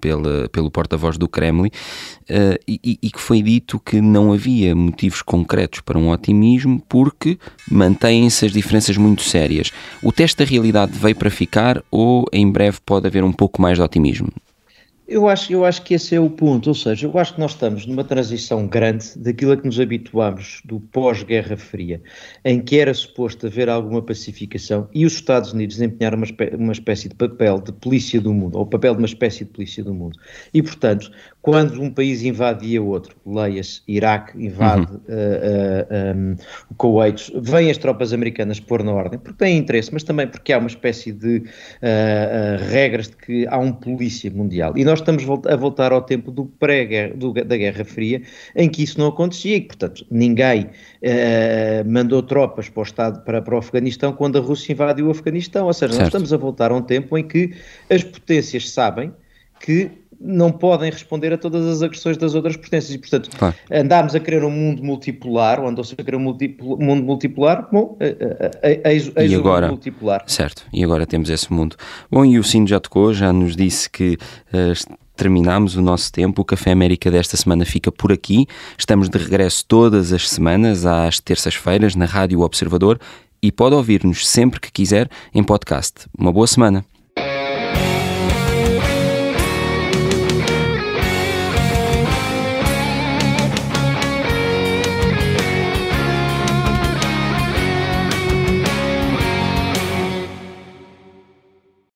pela, 0.00 0.48
pelo 0.48 0.70
porta-voz 0.70 1.16
do 1.18 1.28
Kremlin 1.28 1.70
e, 2.66 2.98
e 3.02 3.10
que 3.10 3.20
foi 3.20 3.42
dito 3.42 3.80
que 3.80 4.00
não 4.00 4.32
havia 4.32 4.74
motivos 4.74 5.22
concretos 5.22 5.80
para 5.80 5.98
um 5.98 6.10
otimismo 6.10 6.82
porque 6.88 7.38
mantêm-se 7.70 8.46
as 8.46 8.52
diferenças 8.52 8.96
muito 8.96 9.22
sérias. 9.22 9.70
O 10.02 10.12
teste 10.12 10.38
da 10.38 10.44
realidade 10.44 10.92
veio 10.92 11.16
para 11.16 11.30
ficar 11.30 11.82
ou 11.90 12.03
em 12.32 12.50
breve 12.50 12.78
pode 12.84 13.06
haver 13.06 13.24
um 13.24 13.32
pouco 13.32 13.60
mais 13.60 13.76
de 13.76 13.82
otimismo? 13.82 14.28
Eu 15.06 15.28
acho, 15.28 15.52
eu 15.52 15.66
acho 15.66 15.82
que 15.82 15.92
esse 15.92 16.14
é 16.14 16.20
o 16.20 16.30
ponto, 16.30 16.68
ou 16.68 16.74
seja, 16.74 17.06
eu 17.06 17.18
acho 17.18 17.34
que 17.34 17.40
nós 17.40 17.50
estamos 17.50 17.84
numa 17.84 18.02
transição 18.02 18.66
grande 18.66 19.18
daquilo 19.18 19.52
a 19.52 19.56
que 19.56 19.66
nos 19.66 19.78
habituamos 19.78 20.62
do 20.64 20.80
pós-Guerra 20.80 21.58
Fria, 21.58 22.00
em 22.42 22.58
que 22.58 22.78
era 22.78 22.94
suposto 22.94 23.46
haver 23.46 23.68
alguma 23.68 24.00
pacificação 24.00 24.88
e 24.94 25.04
os 25.04 25.12
Estados 25.12 25.52
Unidos 25.52 25.76
desempenharam 25.76 26.16
uma, 26.16 26.24
espé 26.24 26.52
uma 26.56 26.72
espécie 26.72 27.10
de 27.10 27.14
papel 27.16 27.60
de 27.60 27.70
polícia 27.72 28.18
do 28.18 28.32
mundo, 28.32 28.56
ou 28.56 28.62
o 28.62 28.66
papel 28.66 28.94
de 28.94 29.00
uma 29.00 29.06
espécie 29.06 29.44
de 29.44 29.50
polícia 29.50 29.84
do 29.84 29.92
mundo. 29.92 30.18
E, 30.54 30.62
portanto, 30.62 31.10
quando 31.42 31.82
um 31.82 31.90
país 31.90 32.22
invadia 32.22 32.82
outro, 32.82 33.14
leia-se, 33.26 33.82
Iraque 33.86 34.42
invade 34.42 34.90
uhum. 34.90 34.96
uh, 34.96 36.14
uh, 36.14 36.16
um, 36.16 36.36
o 36.70 36.74
Kuwait, 36.76 37.30
vêm 37.42 37.70
as 37.70 37.76
tropas 37.76 38.14
americanas 38.14 38.58
pôr 38.58 38.82
na 38.82 38.92
ordem, 38.92 39.18
porque 39.18 39.36
têm 39.36 39.58
interesse, 39.58 39.92
mas 39.92 40.02
também 40.02 40.26
porque 40.26 40.54
há 40.54 40.58
uma 40.58 40.68
espécie 40.68 41.12
de 41.12 41.36
uh, 41.36 42.70
regras 42.70 43.08
de 43.08 43.16
que 43.16 43.46
há 43.48 43.58
um 43.58 43.70
polícia 43.70 44.30
mundial. 44.30 44.72
E 44.74 44.84
nós 44.84 44.93
estamos 45.00 45.24
a 45.48 45.56
voltar 45.56 45.92
ao 45.92 46.02
tempo 46.02 46.30
do 46.30 46.46
pré 46.46 47.12
da 47.46 47.56
Guerra 47.56 47.84
Fria, 47.84 48.22
em 48.54 48.68
que 48.68 48.82
isso 48.82 48.98
não 48.98 49.08
acontecia 49.08 49.56
e 49.56 49.60
que, 49.60 49.68
portanto, 49.68 50.06
ninguém 50.10 50.70
mandou 51.86 52.22
tropas 52.22 52.68
para 52.68 52.80
o, 52.80 52.82
Estado, 52.84 53.24
para, 53.24 53.42
para 53.42 53.54
o 53.54 53.58
Afeganistão 53.58 54.12
quando 54.12 54.38
a 54.38 54.40
Rússia 54.40 54.72
invadiu 54.72 55.06
o 55.06 55.10
Afeganistão. 55.10 55.66
Ou 55.66 55.72
seja, 55.72 55.92
certo. 55.92 56.00
nós 56.00 56.08
estamos 56.08 56.32
a 56.32 56.36
voltar 56.36 56.70
a 56.70 56.74
um 56.74 56.82
tempo 56.82 57.16
em 57.18 57.26
que 57.26 57.54
as 57.90 58.02
potências 58.02 58.70
sabem 58.70 59.12
que 59.60 59.90
não 60.20 60.50
podem 60.50 60.90
responder 60.90 61.32
a 61.32 61.38
todas 61.38 61.66
as 61.66 61.82
agressões 61.82 62.16
das 62.16 62.34
outras 62.34 62.56
potências 62.56 62.94
e, 62.94 62.98
portanto, 62.98 63.30
claro. 63.36 63.54
andámos 63.70 64.14
a 64.14 64.20
querer 64.20 64.44
um 64.44 64.50
mundo 64.50 64.82
multipolar, 64.82 65.60
ou 65.60 65.68
andou-se 65.68 65.94
a 65.94 66.04
querer 66.04 66.16
um 66.16 66.20
mundo 66.20 67.04
multipolar, 67.04 67.68
bom, 67.70 67.96
eis, 68.84 69.12
eis 69.16 69.32
e 69.32 69.34
agora, 69.34 69.66
mundo 69.66 69.76
multipolar. 69.76 70.24
Certo, 70.26 70.64
e 70.72 70.82
agora 70.84 71.06
temos 71.06 71.28
esse 71.30 71.52
mundo. 71.52 71.76
Bom, 72.10 72.24
e 72.24 72.38
o 72.38 72.44
Sino 72.44 72.66
já 72.66 72.80
tocou, 72.80 73.12
já 73.12 73.32
nos 73.32 73.56
disse 73.56 73.88
que 73.90 74.16
uh, 74.52 74.96
terminamos 75.16 75.76
o 75.76 75.82
nosso 75.82 76.12
tempo. 76.12 76.42
O 76.42 76.44
Café 76.44 76.72
América 76.72 77.10
desta 77.10 77.36
semana 77.36 77.64
fica 77.64 77.90
por 77.90 78.12
aqui. 78.12 78.46
Estamos 78.78 79.08
de 79.08 79.18
regresso 79.18 79.64
todas 79.66 80.12
as 80.12 80.28
semanas, 80.28 80.84
às 80.84 81.20
terças-feiras, 81.20 81.94
na 81.94 82.04
Rádio 82.04 82.40
Observador 82.40 82.98
e 83.44 83.52
pode 83.52 83.74
ouvir-nos 83.74 84.26
sempre 84.26 84.58
que 84.58 84.72
quiser 84.72 85.06
em 85.34 85.44
podcast. 85.44 86.06
Uma 86.18 86.32
boa 86.32 86.46
semana. 86.46 86.82